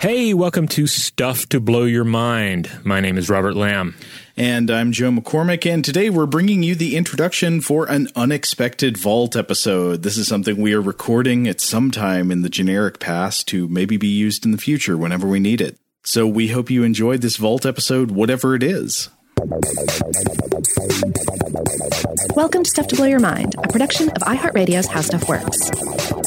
Hey, 0.00 0.32
welcome 0.32 0.66
to 0.68 0.86
Stuff 0.86 1.46
to 1.50 1.60
Blow 1.60 1.84
Your 1.84 2.04
Mind. 2.04 2.70
My 2.84 3.00
name 3.00 3.18
is 3.18 3.28
Robert 3.28 3.54
Lamb. 3.54 3.94
And 4.34 4.70
I'm 4.70 4.92
Joe 4.92 5.10
McCormick, 5.10 5.70
and 5.70 5.84
today 5.84 6.08
we're 6.08 6.24
bringing 6.24 6.62
you 6.62 6.74
the 6.74 6.96
introduction 6.96 7.60
for 7.60 7.84
an 7.84 8.08
unexpected 8.16 8.96
Vault 8.96 9.36
episode. 9.36 10.02
This 10.02 10.16
is 10.16 10.26
something 10.26 10.56
we 10.56 10.72
are 10.72 10.80
recording 10.80 11.46
at 11.46 11.60
some 11.60 11.90
time 11.90 12.30
in 12.30 12.40
the 12.40 12.48
generic 12.48 12.98
past 12.98 13.46
to 13.48 13.68
maybe 13.68 13.98
be 13.98 14.08
used 14.08 14.46
in 14.46 14.52
the 14.52 14.58
future 14.58 14.96
whenever 14.96 15.28
we 15.28 15.38
need 15.38 15.60
it. 15.60 15.76
So 16.02 16.26
we 16.26 16.48
hope 16.48 16.70
you 16.70 16.82
enjoyed 16.82 17.20
this 17.20 17.36
Vault 17.36 17.66
episode, 17.66 18.10
whatever 18.10 18.54
it 18.54 18.62
is. 18.62 19.10
Welcome 22.34 22.62
to 22.62 22.70
Stuff 22.70 22.86
to 22.86 22.96
Blow 22.96 23.04
Your 23.04 23.20
Mind, 23.20 23.54
a 23.62 23.68
production 23.68 24.08
of 24.08 24.22
iHeartRadio's 24.22 24.86
How 24.86 25.02
Stuff 25.02 25.28
Works. 25.28 26.19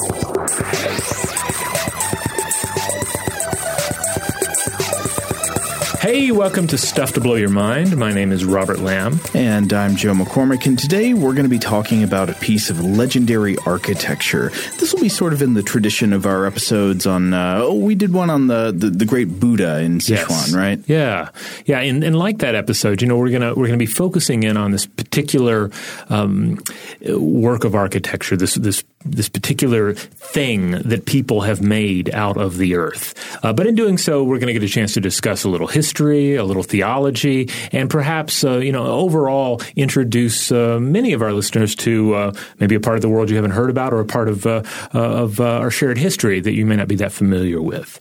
Hey, 6.04 6.32
welcome 6.32 6.68
to 6.68 6.78
Stuff 6.78 7.14
to 7.14 7.22
Blow 7.22 7.36
Your 7.36 7.48
Mind. 7.48 7.96
My 7.96 8.12
name 8.12 8.34
is 8.34 8.44
Robert 8.44 8.80
Lamb. 8.80 9.22
And 9.34 9.72
I'm 9.72 9.96
Joe 9.96 10.12
McCormick, 10.12 10.66
and 10.66 10.78
today 10.78 11.14
we're 11.14 11.32
going 11.32 11.46
to 11.46 11.50
be 11.50 11.60
talking 11.60 12.04
about 12.04 12.30
a 12.30 12.34
piece 12.34 12.70
of 12.70 12.84
legendary 12.84 13.56
architecture. 13.66 14.50
This 14.82 14.94
will 14.94 15.00
be 15.00 15.08
sort 15.08 15.32
of 15.32 15.42
in 15.42 15.54
the 15.54 15.64
tradition 15.64 16.12
of 16.12 16.26
our 16.26 16.46
episodes 16.46 17.08
on, 17.08 17.34
uh, 17.34 17.60
oh, 17.62 17.76
we 17.76 17.96
did 17.96 18.12
one 18.12 18.30
on 18.30 18.48
the, 18.48 18.74
the, 18.76 18.90
the 18.90 19.06
great 19.06 19.40
Buddha 19.40 19.80
in 19.80 20.00
Sichuan, 20.00 20.28
Yes. 20.30 20.54
right? 20.54 20.80
Yeah, 20.88 21.30
yeah, 21.66 21.80
and, 21.80 22.04
and 22.04 22.20
like 22.20 22.40
that 22.40 22.54
episode, 22.54 23.02
you 23.02 23.08
know, 23.08 23.16
we're 23.16 23.32
gonna 23.32 23.54
we're 23.56 23.68
gonna 23.68 23.78
be 23.78 23.86
focusing 23.86 24.44
in 24.44 24.58
on 24.58 24.72
this 24.72 24.86
particular 24.86 25.72
um, 26.10 26.60
work 27.08 27.64
of 27.64 27.76
architecture, 27.76 28.36
this 28.36 28.56
this 28.56 28.84
this 29.06 29.30
particular 29.30 29.94
thing 29.94 30.72
that 30.72 31.06
people 31.06 31.42
have 31.42 31.62
made 31.62 32.14
out 32.14 32.38
of 32.38 32.58
the 32.58 32.76
earth. 32.76 33.14
Uh, 33.44 33.54
but 33.54 33.68
in 33.68 33.76
doing 33.76 33.98
so, 33.98 34.24
we're 34.24 34.40
going 34.40 34.48
to 34.48 34.54
get 34.54 34.64
a 34.64 34.68
chance 34.68 34.94
to 34.94 35.02
discuss 35.02 35.44
a 35.44 35.50
little 35.50 35.68
history, 35.68 36.36
a 36.36 36.44
little 36.44 36.64
theology, 36.64 37.50
and 37.72 37.90
perhaps 37.90 38.44
uh, 38.44 38.58
you 38.58 38.72
know 38.72 38.86
overall 38.86 39.62
introduce 39.76 40.52
uh, 40.52 40.80
many 40.80 41.14
of 41.14 41.22
our 41.22 41.34
listeners 41.34 41.76
to 41.76 42.14
uh, 42.16 42.34
maybe 42.60 42.76
a 42.76 42.80
part 42.80 42.96
of 42.96 43.02
the 43.02 43.10
world 43.10 43.30
you 43.30 43.36
haven't 43.36 43.52
heard 43.52 43.70
about, 43.70 43.94
or 43.94 44.00
a 44.00 44.06
part 44.06 44.28
of 44.28 44.46
uh, 44.46 44.64
uh, 44.94 45.00
of 45.00 45.40
our 45.40 45.72
shared 45.72 45.98
history 45.98 46.40
that 46.40 46.54
you 46.54 46.66
may 46.66 46.76
not 46.76 46.88
be 46.88 46.96
that 46.96 47.12
familiar 47.12 47.62
with. 47.62 48.00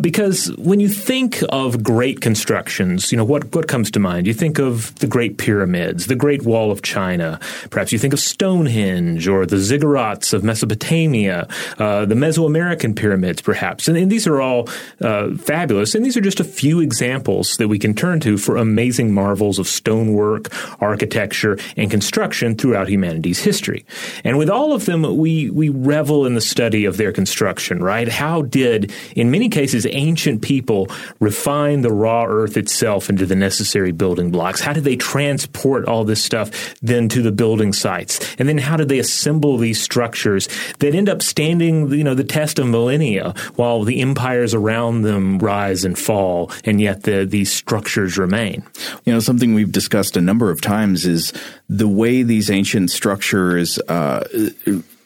Because 0.00 0.54
when 0.56 0.80
you 0.80 0.88
think 0.88 1.42
of 1.48 1.82
great 1.82 2.20
constructions, 2.20 3.10
you 3.10 3.18
know 3.18 3.24
what 3.24 3.54
what 3.54 3.68
comes 3.68 3.90
to 3.92 3.98
mind? 3.98 4.26
You 4.26 4.34
think 4.34 4.58
of 4.58 4.94
the 4.96 5.06
Great 5.06 5.38
Pyramids, 5.38 6.06
the 6.06 6.16
Great 6.16 6.42
Wall 6.42 6.70
of 6.70 6.82
China. 6.82 7.40
Perhaps 7.70 7.92
you 7.92 7.98
think 7.98 8.12
of 8.12 8.20
Stonehenge 8.20 9.26
or 9.26 9.46
the 9.46 9.56
ziggurats 9.56 10.27
of 10.32 10.44
Mesopotamia, 10.44 11.48
uh, 11.78 12.04
the 12.04 12.14
Mesoamerican 12.14 12.96
pyramids, 12.96 13.42
perhaps. 13.42 13.88
And, 13.88 13.96
and 13.96 14.10
these 14.10 14.26
are 14.26 14.40
all 14.40 14.68
uh, 15.00 15.34
fabulous. 15.36 15.94
And 15.94 16.04
these 16.04 16.16
are 16.16 16.20
just 16.20 16.40
a 16.40 16.44
few 16.44 16.80
examples 16.80 17.56
that 17.56 17.68
we 17.68 17.78
can 17.78 17.94
turn 17.94 18.20
to 18.20 18.38
for 18.38 18.56
amazing 18.56 19.12
marvels 19.12 19.58
of 19.58 19.66
stonework, 19.66 20.52
architecture, 20.82 21.58
and 21.76 21.90
construction 21.90 22.56
throughout 22.56 22.88
humanity's 22.88 23.40
history. 23.40 23.84
And 24.24 24.38
with 24.38 24.50
all 24.50 24.72
of 24.72 24.84
them, 24.84 25.16
we 25.16 25.50
we 25.50 25.68
revel 25.68 26.26
in 26.26 26.34
the 26.34 26.40
study 26.40 26.84
of 26.84 26.96
their 26.96 27.12
construction. 27.12 27.82
Right? 27.82 28.08
How 28.08 28.42
did, 28.42 28.92
in 29.14 29.30
many 29.30 29.48
cases, 29.48 29.86
ancient 29.90 30.42
people 30.42 30.88
refine 31.20 31.82
the 31.82 31.92
raw 31.92 32.24
earth 32.26 32.56
itself 32.56 33.08
into 33.08 33.26
the 33.26 33.36
necessary 33.36 33.92
building 33.92 34.30
blocks? 34.30 34.60
How 34.60 34.72
did 34.72 34.84
they 34.84 34.96
transport 34.96 35.86
all 35.86 36.04
this 36.04 36.22
stuff 36.22 36.74
then 36.82 37.08
to 37.08 37.22
the 37.22 37.32
building 37.32 37.72
sites? 37.72 38.18
And 38.38 38.48
then 38.48 38.58
how 38.58 38.76
did 38.76 38.88
they 38.88 38.98
assemble 38.98 39.56
these 39.56 39.80
structures 39.80 40.17
that 40.24 40.94
end 40.94 41.08
up 41.08 41.22
standing, 41.22 41.92
you 41.92 42.04
know, 42.04 42.14
the 42.14 42.24
test 42.24 42.58
of 42.58 42.66
millennia 42.66 43.34
while 43.56 43.84
the 43.84 44.00
empires 44.00 44.54
around 44.54 45.02
them 45.02 45.38
rise 45.38 45.84
and 45.84 45.98
fall, 45.98 46.50
and 46.64 46.80
yet 46.80 47.04
the, 47.04 47.24
these 47.24 47.52
structures 47.52 48.18
remain? 48.18 48.62
You 49.04 49.12
know, 49.12 49.20
something 49.20 49.54
we've 49.54 49.72
discussed 49.72 50.16
a 50.16 50.20
number 50.20 50.50
of 50.50 50.60
times 50.60 51.06
is 51.06 51.32
the 51.68 51.88
way 51.88 52.22
these 52.22 52.50
ancient 52.50 52.90
structures 52.90 53.78
uh, 53.88 54.26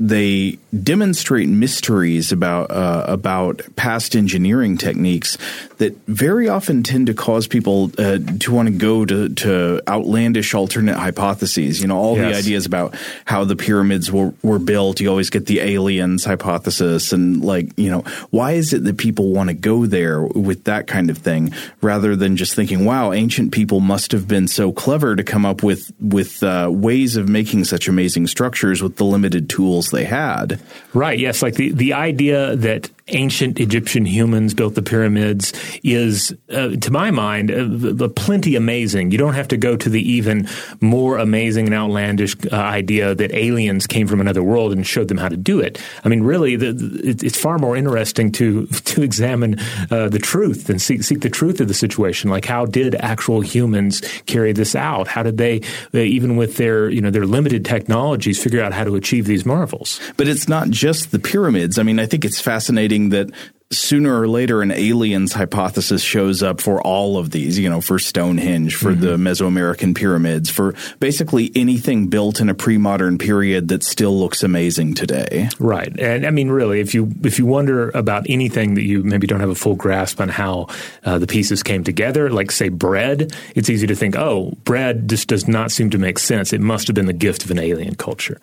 they 0.00 0.58
demonstrate 0.82 1.48
mysteries 1.48 2.32
about 2.32 2.70
uh, 2.70 3.04
about 3.06 3.62
past 3.76 4.16
engineering 4.16 4.76
techniques 4.76 5.38
that 5.78 5.96
very 6.06 6.48
often 6.48 6.82
tend 6.82 7.06
to 7.06 7.14
cause 7.14 7.46
people 7.46 7.90
uh, 7.98 8.18
to 8.38 8.52
want 8.52 8.68
to 8.68 8.74
go 8.74 9.04
to, 9.04 9.28
to 9.30 9.82
outlandish 9.88 10.54
alternate 10.54 10.96
hypotheses. 10.96 11.80
You 11.80 11.88
know, 11.88 11.98
all 11.98 12.14
the 12.14 12.34
ideas 12.34 12.66
about 12.66 12.94
how 13.24 13.44
the 13.44 13.56
pyramids 13.56 14.10
were, 14.10 14.32
were 14.42 14.58
built. 14.58 15.00
You 15.00 15.08
always 15.08 15.30
get 15.30 15.46
the 15.46 15.60
aliens 15.60 16.24
hypothesis, 16.24 17.12
and 17.12 17.44
like 17.44 17.76
you 17.76 17.90
know, 17.90 18.00
why 18.30 18.52
is 18.52 18.72
it 18.72 18.84
that 18.84 18.96
people 18.96 19.32
want 19.32 19.50
to 19.50 19.54
go 19.54 19.86
there 19.86 20.22
with 20.22 20.64
that 20.64 20.86
kind 20.86 21.10
of 21.10 21.18
thing 21.18 21.52
rather 21.80 22.16
than 22.16 22.36
just 22.36 22.54
thinking, 22.54 22.84
"Wow, 22.84 23.12
ancient 23.12 23.52
people 23.52 23.80
must 23.80 24.12
have 24.12 24.26
been 24.26 24.48
so 24.48 24.72
clever 24.72 25.16
to 25.16 25.22
come 25.22 25.44
up 25.44 25.62
with 25.62 25.92
with 26.00 26.42
uh, 26.42 26.70
ways 26.72 27.16
of 27.16 27.28
making 27.28 27.64
such 27.64 27.88
amazing 27.88 28.26
structures 28.26 28.82
with 28.82 28.96
the 28.96 29.04
limited 29.04 29.48
tools 29.48 29.81
they 29.90 30.04
had." 30.04 30.60
Right. 30.94 31.18
Yes. 31.18 31.42
Like 31.42 31.54
the, 31.54 31.70
the 31.72 31.92
idea 31.92 32.56
that 32.56 32.90
ancient 33.08 33.60
Egyptian 33.60 34.04
humans 34.04 34.54
built 34.54 34.74
the 34.74 34.82
pyramids 34.82 35.52
is, 35.82 36.34
uh, 36.50 36.70
to 36.76 36.90
my 36.90 37.10
mind, 37.10 37.50
uh, 37.50 38.08
plenty 38.08 38.56
amazing. 38.56 39.10
You 39.10 39.18
don't 39.18 39.34
have 39.34 39.48
to 39.48 39.56
go 39.56 39.76
to 39.76 39.88
the 39.88 40.00
even 40.12 40.48
more 40.80 41.18
amazing 41.18 41.66
and 41.66 41.74
outlandish 41.74 42.36
uh, 42.50 42.56
idea 42.56 43.14
that 43.14 43.32
aliens 43.34 43.86
came 43.86 44.06
from 44.06 44.20
another 44.20 44.42
world 44.42 44.72
and 44.72 44.86
showed 44.86 45.08
them 45.08 45.18
how 45.18 45.28
to 45.28 45.36
do 45.36 45.60
it. 45.60 45.80
I 46.04 46.08
mean, 46.08 46.22
really, 46.22 46.56
the, 46.56 46.72
the, 46.72 47.26
it's 47.26 47.38
far 47.38 47.58
more 47.58 47.76
interesting 47.76 48.32
to 48.32 48.66
to 48.92 49.02
examine 49.02 49.58
uh, 49.90 50.08
the 50.08 50.18
truth 50.18 50.68
and 50.68 50.80
seek 50.80 51.02
seek 51.02 51.20
the 51.20 51.30
truth 51.30 51.60
of 51.60 51.68
the 51.68 51.74
situation. 51.74 52.30
Like, 52.30 52.44
how 52.44 52.66
did 52.66 52.94
actual 52.96 53.40
humans 53.40 54.00
carry 54.26 54.52
this 54.52 54.74
out? 54.74 55.08
How 55.08 55.22
did 55.22 55.38
they, 55.38 55.62
even 55.92 56.36
with 56.36 56.56
their 56.56 56.88
you 56.88 57.00
know 57.00 57.10
their 57.10 57.26
limited 57.26 57.64
technologies, 57.64 58.42
figure 58.42 58.62
out 58.62 58.72
how 58.72 58.84
to 58.84 58.94
achieve 58.94 59.26
these 59.26 59.44
marvels? 59.44 60.00
But 60.16 60.28
it's 60.28 60.48
not 60.48 60.70
just 60.70 61.10
the 61.10 61.18
pyramids. 61.18 61.78
I 61.78 61.82
mean, 61.82 61.98
I 61.98 62.06
think 62.06 62.24
it's 62.24 62.40
fascinating 62.40 62.91
that 63.10 63.30
sooner 63.72 64.20
or 64.20 64.28
later 64.28 64.62
an 64.62 64.70
aliens 64.70 65.32
hypothesis 65.32 66.02
shows 66.02 66.42
up 66.42 66.60
for 66.60 66.80
all 66.82 67.18
of 67.18 67.30
these, 67.30 67.58
you 67.58 67.68
know, 67.68 67.80
for 67.80 67.98
Stonehenge, 67.98 68.76
for 68.76 68.94
the 68.94 69.16
Mesoamerican 69.16 69.94
pyramids, 69.94 70.50
for 70.50 70.74
basically 71.00 71.50
anything 71.54 72.08
built 72.08 72.40
in 72.40 72.48
a 72.48 72.54
pre-modern 72.54 73.18
period 73.18 73.68
that 73.68 73.82
still 73.82 74.18
looks 74.18 74.42
amazing 74.42 74.94
today. 74.94 75.48
Right, 75.58 75.98
and 75.98 76.26
I 76.26 76.30
mean, 76.30 76.48
really, 76.48 76.80
if 76.80 76.94
you 76.94 77.12
if 77.24 77.38
you 77.38 77.46
wonder 77.46 77.90
about 77.90 78.26
anything 78.28 78.74
that 78.74 78.84
you 78.84 79.02
maybe 79.02 79.26
don't 79.26 79.40
have 79.40 79.50
a 79.50 79.54
full 79.54 79.74
grasp 79.74 80.20
on 80.20 80.28
how 80.28 80.68
uh, 81.04 81.18
the 81.18 81.26
pieces 81.26 81.62
came 81.62 81.84
together, 81.84 82.30
like 82.30 82.50
say 82.50 82.68
bread, 82.68 83.32
it's 83.54 83.70
easy 83.70 83.86
to 83.86 83.94
think, 83.94 84.16
oh, 84.16 84.52
bread 84.64 85.08
just 85.08 85.28
does 85.28 85.48
not 85.48 85.70
seem 85.70 85.90
to 85.90 85.98
make 85.98 86.18
sense. 86.18 86.52
It 86.52 86.60
must 86.60 86.86
have 86.88 86.94
been 86.94 87.06
the 87.06 87.12
gift 87.12 87.44
of 87.44 87.50
an 87.50 87.58
alien 87.58 87.94
culture. 87.94 88.40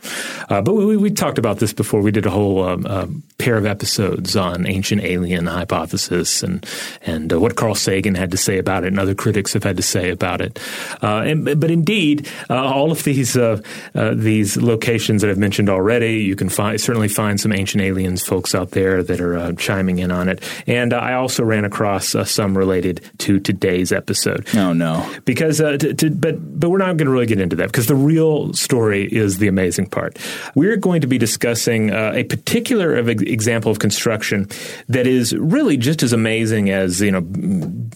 Uh, 0.49 0.61
but 0.61 0.73
we, 0.73 0.97
we, 0.97 1.09
talked 1.09 1.37
about 1.37 1.59
this 1.59 1.73
before. 1.73 2.01
We 2.01 2.11
did 2.11 2.25
a 2.25 2.29
whole 2.29 2.63
um, 2.63 2.85
um, 2.85 3.23
pair 3.37 3.57
of 3.57 3.65
episodes 3.65 4.35
on 4.35 4.65
ancient 4.65 5.01
alien 5.19 5.47
hypothesis 5.47 6.43
and 6.43 6.65
and 7.05 7.33
uh, 7.33 7.39
what 7.39 7.55
Carl 7.55 7.75
Sagan 7.75 8.15
had 8.15 8.31
to 8.31 8.37
say 8.37 8.57
about 8.57 8.83
it, 8.83 8.87
and 8.87 8.99
other 8.99 9.15
critics 9.15 9.53
have 9.53 9.63
had 9.63 9.77
to 9.77 9.83
say 9.83 10.09
about 10.09 10.41
it. 10.41 10.59
Uh, 11.01 11.21
and, 11.21 11.45
but 11.59 11.71
indeed, 11.71 12.27
uh, 12.49 12.55
all 12.55 12.91
of 12.91 13.03
these 13.03 13.37
uh, 13.37 13.61
uh, 13.95 14.13
these 14.15 14.57
locations 14.57 15.21
that 15.21 15.29
I've 15.29 15.37
mentioned 15.37 15.69
already, 15.69 16.21
you 16.23 16.35
can 16.35 16.49
find 16.49 16.79
certainly 16.79 17.07
find 17.07 17.39
some 17.39 17.51
ancient 17.51 17.83
aliens 17.83 18.23
folks 18.23 18.55
out 18.55 18.71
there 18.71 19.03
that 19.03 19.19
are 19.21 19.37
uh, 19.37 19.51
chiming 19.53 19.99
in 19.99 20.11
on 20.11 20.29
it. 20.29 20.43
And 20.67 20.93
uh, 20.93 20.97
I 20.97 21.13
also 21.13 21.43
ran 21.43 21.65
across 21.65 22.15
uh, 22.15 22.23
some 22.23 22.57
related 22.57 23.01
to 23.19 23.39
today's 23.39 23.91
episode 23.91 24.47
Oh 24.55 24.73
no. 24.73 25.09
because 25.25 25.61
uh, 25.61 25.77
to, 25.77 25.93
to, 25.93 26.09
but 26.09 26.59
but 26.59 26.69
we're 26.69 26.77
not 26.77 26.97
going 26.97 27.05
to 27.05 27.11
really 27.11 27.25
get 27.25 27.39
into 27.39 27.55
that 27.57 27.67
because 27.67 27.87
the 27.87 27.95
real 27.95 28.53
story 28.53 29.05
is 29.05 29.37
the 29.37 29.47
amazing 29.47 29.87
part. 29.89 30.17
We're 30.55 30.77
going 30.77 31.01
to 31.01 31.07
be 31.07 31.17
discussing 31.17 31.91
uh, 31.91 32.13
a 32.15 32.23
particular 32.23 32.95
of 32.95 33.09
example 33.09 33.71
of 33.71 33.79
construction 33.79 34.47
that 34.87 34.98
is 35.07 35.35
really 35.35 35.77
just 35.77 36.03
as 36.03 36.13
amazing 36.13 36.69
as 36.69 37.01
you 37.01 37.11
know 37.11 37.21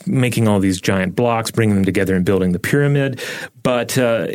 making 0.05 0.47
all 0.47 0.59
these 0.59 0.81
giant 0.81 1.15
blocks, 1.15 1.51
bringing 1.51 1.75
them 1.75 1.85
together, 1.85 2.15
and 2.15 2.25
building 2.25 2.51
the 2.51 2.59
pyramid. 2.59 3.21
But 3.63 3.97
uh, 3.97 4.27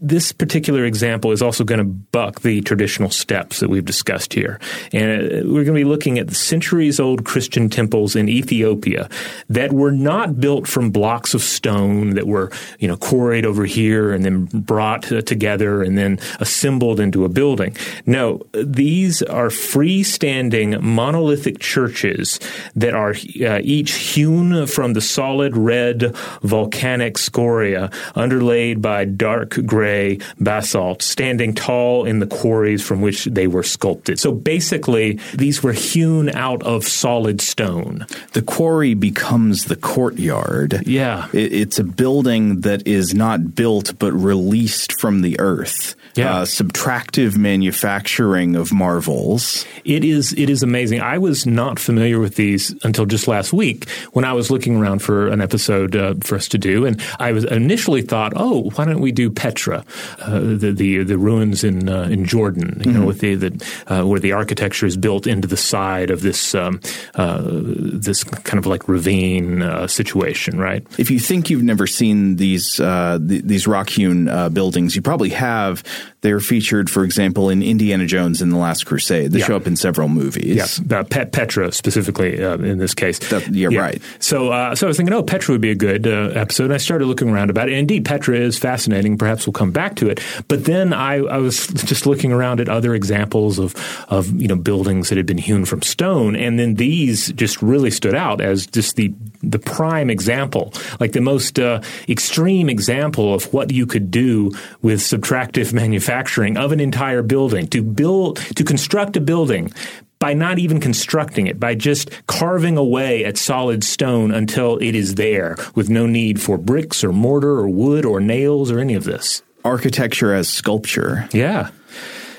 this 0.00 0.32
particular 0.32 0.84
example 0.84 1.32
is 1.32 1.40
also 1.40 1.64
going 1.64 1.78
to 1.78 1.84
buck 1.84 2.42
the 2.42 2.60
traditional 2.60 3.10
steps 3.10 3.60
that 3.60 3.70
we've 3.70 3.84
discussed 3.84 4.34
here, 4.34 4.60
and 4.92 5.22
uh, 5.22 5.34
we're 5.46 5.64
going 5.64 5.66
to 5.66 5.72
be 5.72 5.84
looking 5.84 6.18
at 6.18 6.30
centuries-old 6.32 7.24
Christian 7.24 7.68
temples 7.68 8.16
in 8.16 8.28
Ethiopia 8.28 9.08
that 9.48 9.72
were 9.72 9.92
not 9.92 10.40
built 10.40 10.68
from 10.68 10.90
blocks 10.90 11.34
of 11.34 11.42
stone 11.42 12.10
that 12.10 12.26
were 12.26 12.50
you 12.78 12.88
know 12.88 12.96
quarried 12.96 13.46
over 13.46 13.64
here 13.64 14.12
and 14.12 14.24
then 14.24 14.44
brought 14.46 15.10
uh, 15.10 15.22
together 15.22 15.82
and 15.82 15.96
then 15.96 16.18
assembled 16.40 17.00
into 17.00 17.24
a 17.24 17.28
building. 17.28 17.76
No, 18.06 18.42
these 18.52 19.22
are 19.22 19.48
freestanding 19.48 20.80
monolithic 20.80 21.60
churches 21.74 22.38
that 22.76 22.94
are 22.94 23.14
uh, 23.44 23.60
each 23.64 23.92
hewn 24.14 24.66
from 24.66 24.92
the 24.92 25.00
solid 25.00 25.56
red 25.56 26.14
volcanic 26.42 27.18
scoria 27.18 27.90
underlaid 28.14 28.80
by 28.80 29.04
dark 29.04 29.58
gray 29.66 30.18
basalt, 30.38 31.02
standing 31.02 31.52
tall 31.52 32.04
in 32.04 32.20
the 32.20 32.26
quarries 32.26 32.82
from 32.82 33.00
which 33.00 33.24
they 33.24 33.48
were 33.48 33.64
sculpted. 33.64 34.20
So 34.20 34.30
basically, 34.30 35.18
these 35.34 35.62
were 35.64 35.72
hewn 35.72 36.30
out 36.30 36.62
of 36.62 36.84
solid 36.84 37.40
stone. 37.40 38.06
The 38.32 38.42
quarry 38.42 38.94
becomes 38.94 39.64
the 39.64 39.76
courtyard. 39.76 40.86
Yeah. 40.86 41.28
It, 41.32 41.52
it's 41.52 41.78
a 41.78 41.84
building 41.84 42.60
that 42.60 42.86
is 42.86 43.14
not 43.14 43.54
built 43.54 43.98
but 43.98 44.12
released 44.12 45.00
from 45.00 45.22
the 45.22 45.40
earth. 45.40 45.96
Yeah. 46.14 46.30
Uh, 46.30 46.44
subtractive 46.44 47.36
manufacturing 47.36 48.54
of 48.54 48.72
marvels. 48.72 49.66
It 49.84 50.04
is 50.04 50.32
it 50.32 50.48
is 50.48 50.62
amazing. 50.62 51.00
I 51.00 51.18
was 51.18 51.44
not 51.44 51.63
familiar 51.72 52.20
with 52.20 52.36
these 52.36 52.74
until 52.84 53.06
just 53.06 53.28
last 53.28 53.52
week 53.52 53.88
when 54.12 54.24
I 54.24 54.32
was 54.32 54.50
looking 54.50 54.76
around 54.76 55.00
for 55.00 55.28
an 55.28 55.40
episode 55.40 55.96
uh, 55.96 56.14
for 56.22 56.36
us 56.36 56.48
to 56.48 56.58
do, 56.58 56.86
and 56.86 57.00
I 57.18 57.32
was 57.32 57.44
initially 57.44 58.02
thought, 58.02 58.32
oh, 58.36 58.70
why 58.74 58.84
don't 58.84 59.00
we 59.00 59.12
do 59.12 59.30
Petra, 59.30 59.84
uh, 60.20 60.38
the, 60.40 60.72
the 60.72 61.04
the 61.04 61.18
ruins 61.18 61.64
in 61.64 61.88
uh, 61.88 62.04
in 62.04 62.24
Jordan, 62.24 62.82
you 62.84 62.92
know, 62.92 63.04
with 63.06 63.20
the, 63.20 63.34
the 63.34 63.66
uh, 63.86 64.04
where 64.04 64.20
the 64.20 64.32
architecture 64.32 64.86
is 64.86 64.96
built 64.96 65.26
into 65.26 65.48
the 65.48 65.56
side 65.56 66.10
of 66.10 66.22
this 66.22 66.54
um, 66.54 66.80
uh, 67.14 67.42
this 67.44 68.24
kind 68.24 68.58
of 68.58 68.66
like 68.66 68.88
ravine 68.88 69.62
uh, 69.62 69.86
situation, 69.86 70.58
right? 70.58 70.86
If 70.98 71.10
you 71.10 71.18
think 71.18 71.50
you've 71.50 71.62
never 71.62 71.86
seen 71.86 72.36
these 72.36 72.80
uh, 72.80 73.18
th- 73.26 73.44
these 73.44 73.66
rock 73.66 73.88
hewn 73.88 74.28
uh, 74.28 74.48
buildings, 74.48 74.96
you 74.96 75.02
probably 75.02 75.30
have. 75.30 75.82
They're 76.24 76.40
featured, 76.40 76.88
for 76.88 77.04
example, 77.04 77.50
in 77.50 77.62
Indiana 77.62 78.06
Jones 78.06 78.40
and 78.40 78.50
the 78.50 78.56
Last 78.56 78.86
Crusade. 78.86 79.30
They 79.32 79.40
Yeah. 79.40 79.46
show 79.46 79.56
up 79.56 79.66
in 79.66 79.76
several 79.76 80.08
movies. 80.08 80.80
Yeah, 80.90 80.98
uh, 81.00 81.04
Pet 81.04 81.32
Petra 81.32 81.70
specifically 81.70 82.42
uh, 82.42 82.56
in 82.56 82.78
this 82.78 82.94
case. 82.94 83.18
That- 83.28 83.54
you're 83.54 83.70
right. 83.70 84.00
So, 84.20 84.48
uh, 84.48 84.74
so 84.74 84.86
I 84.86 84.88
was 84.88 84.96
thinking, 84.96 85.12
oh, 85.12 85.22
Petra 85.22 85.52
would 85.52 85.60
be 85.60 85.70
a 85.70 85.74
good 85.74 86.06
uh, 86.06 86.30
episode. 86.34 86.64
And 86.64 86.72
I 86.72 86.78
started 86.78 87.04
looking 87.08 87.28
around 87.28 87.50
about 87.50 87.68
it. 87.68 87.72
And 87.72 87.80
indeed, 87.80 88.06
Petra 88.06 88.38
is 88.38 88.56
fascinating. 88.56 89.18
Perhaps 89.18 89.46
we'll 89.46 89.52
come 89.52 89.70
back 89.70 89.96
to 89.96 90.08
it. 90.08 90.18
But 90.48 90.64
then 90.64 90.94
I, 90.94 91.16
I 91.16 91.36
was 91.36 91.66
just 91.66 92.06
looking 92.06 92.32
around 92.32 92.58
at 92.58 92.70
other 92.70 92.94
examples 92.94 93.58
of 93.58 93.74
of 94.08 94.30
you 94.40 94.48
know 94.48 94.56
buildings 94.56 95.10
that 95.10 95.18
had 95.18 95.26
been 95.26 95.36
hewn 95.36 95.66
from 95.66 95.82
stone, 95.82 96.36
and 96.36 96.58
then 96.58 96.76
these 96.76 97.32
just 97.34 97.60
really 97.60 97.90
stood 97.90 98.14
out 98.14 98.40
as 98.40 98.66
just 98.66 98.96
the 98.96 99.12
the 99.42 99.58
prime 99.58 100.08
example, 100.08 100.72
like 101.00 101.12
the 101.12 101.20
most 101.20 101.58
uh, 101.58 101.82
extreme 102.08 102.70
example 102.70 103.34
of 103.34 103.52
what 103.52 103.70
you 103.70 103.84
could 103.84 104.10
do 104.10 104.50
with 104.80 105.00
subtractive 105.00 105.72
manufacturing 105.82 106.13
of 106.56 106.72
an 106.72 106.80
entire 106.80 107.22
building 107.22 107.66
to 107.68 107.82
build 107.82 108.36
to 108.56 108.64
construct 108.64 109.16
a 109.16 109.20
building 109.20 109.72
by 110.18 110.32
not 110.32 110.58
even 110.58 110.80
constructing 110.80 111.46
it, 111.46 111.60
by 111.60 111.74
just 111.74 112.10
carving 112.26 112.76
away 112.76 113.24
at 113.24 113.36
solid 113.36 113.84
stone 113.84 114.32
until 114.32 114.78
it 114.78 114.94
is 114.94 115.16
there 115.16 115.56
with 115.74 115.90
no 115.90 116.06
need 116.06 116.40
for 116.40 116.56
bricks 116.56 117.04
or 117.04 117.12
mortar 117.12 117.58
or 117.58 117.68
wood 117.68 118.04
or 118.06 118.20
nails 118.20 118.70
or 118.70 118.78
any 118.78 118.94
of 118.94 119.04
this. 119.04 119.42
Architecture 119.64 120.32
as 120.32 120.48
sculpture. 120.48 121.28
Yeah. 121.32 121.70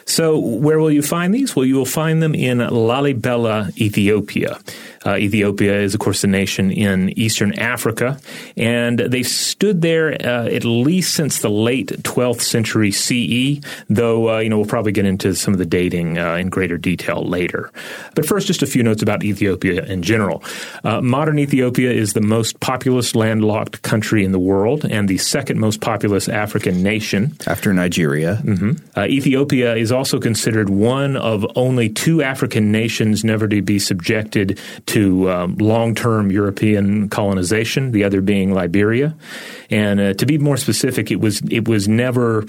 So, 0.06 0.38
where 0.38 0.80
will 0.80 0.92
you 0.92 1.02
find 1.02 1.34
these? 1.34 1.56
Well, 1.56 1.66
you 1.66 1.76
will 1.76 1.86
find 1.86 2.22
them 2.22 2.36
in 2.36 2.60
Lalibela, 2.60 3.76
Ethiopia. 3.78 4.60
Uh, 5.06 5.18
Ethiopia 5.18 5.80
is, 5.80 5.94
of 5.94 6.00
course, 6.00 6.24
a 6.24 6.28
nation 6.28 6.72
in 6.72 7.10
eastern 7.18 7.54
Africa, 7.60 8.20
and 8.58 9.00
they've 9.00 9.28
stood 9.28 9.82
there 9.82 10.14
uh, 10.14 10.48
at 10.48 10.66
least 10.66 11.14
since 11.14 11.40
the 11.40 11.50
late 11.50 11.90
12th 12.04 12.42
century 12.42 12.92
CE, 12.92 13.62
though, 13.90 14.36
uh, 14.36 14.40
you 14.40 14.50
know, 14.50 14.58
we'll 14.58 14.66
probably 14.66 14.92
get 14.92 15.06
into 15.06 15.36
some 15.36 15.54
of 15.54 15.58
the 15.58 15.66
dating 15.66 16.18
uh, 16.18 16.36
in 16.36 16.50
greater 16.50 16.78
detail 16.78 17.24
later. 17.28 17.72
But 18.16 18.26
first, 18.26 18.48
just 18.48 18.64
a 18.64 18.68
few 18.68 18.84
notes 18.84 19.02
about 19.02 19.24
Ethiopia 19.24 19.84
in 19.86 20.02
general. 20.02 20.44
Uh, 20.84 21.02
modern 21.02 21.40
Ethiopia 21.40 21.92
is 21.92 22.14
the 22.14 22.22
most 22.22 22.60
populous 22.60 23.16
landlocked 23.16 23.82
country 23.82 24.24
in 24.24 24.32
the 24.32 24.40
world 24.40 24.86
and 24.86 25.08
the 25.08 25.18
second 25.18 25.60
most 25.60 25.82
populous 25.82 26.28
African 26.28 26.82
nation. 26.82 27.38
After 27.48 27.74
Nigeria. 27.74 28.42
Uh, 28.96 29.06
Ethiopia 29.06 29.76
is 29.76 29.92
also 29.92 30.20
considered 30.20 30.70
one 30.70 31.16
of 31.18 31.46
only 31.56 31.90
two 31.90 32.24
African 32.24 32.72
nations 32.72 33.24
never 33.24 33.48
to 33.48 33.62
be 33.62 33.78
subjected 33.80 34.60
to 34.88 34.95
um, 34.96 35.58
long-term 35.58 36.32
European 36.32 37.10
colonization. 37.10 37.92
The 37.92 38.04
other 38.04 38.22
being 38.22 38.54
Liberia, 38.54 39.16
and 39.70 40.00
uh, 40.00 40.14
to 40.14 40.26
be 40.26 40.38
more 40.38 40.58
specific, 40.58 41.12
it 41.12 41.20
was 41.20 41.42
it 41.50 41.68
was 41.68 41.88
never. 41.88 42.46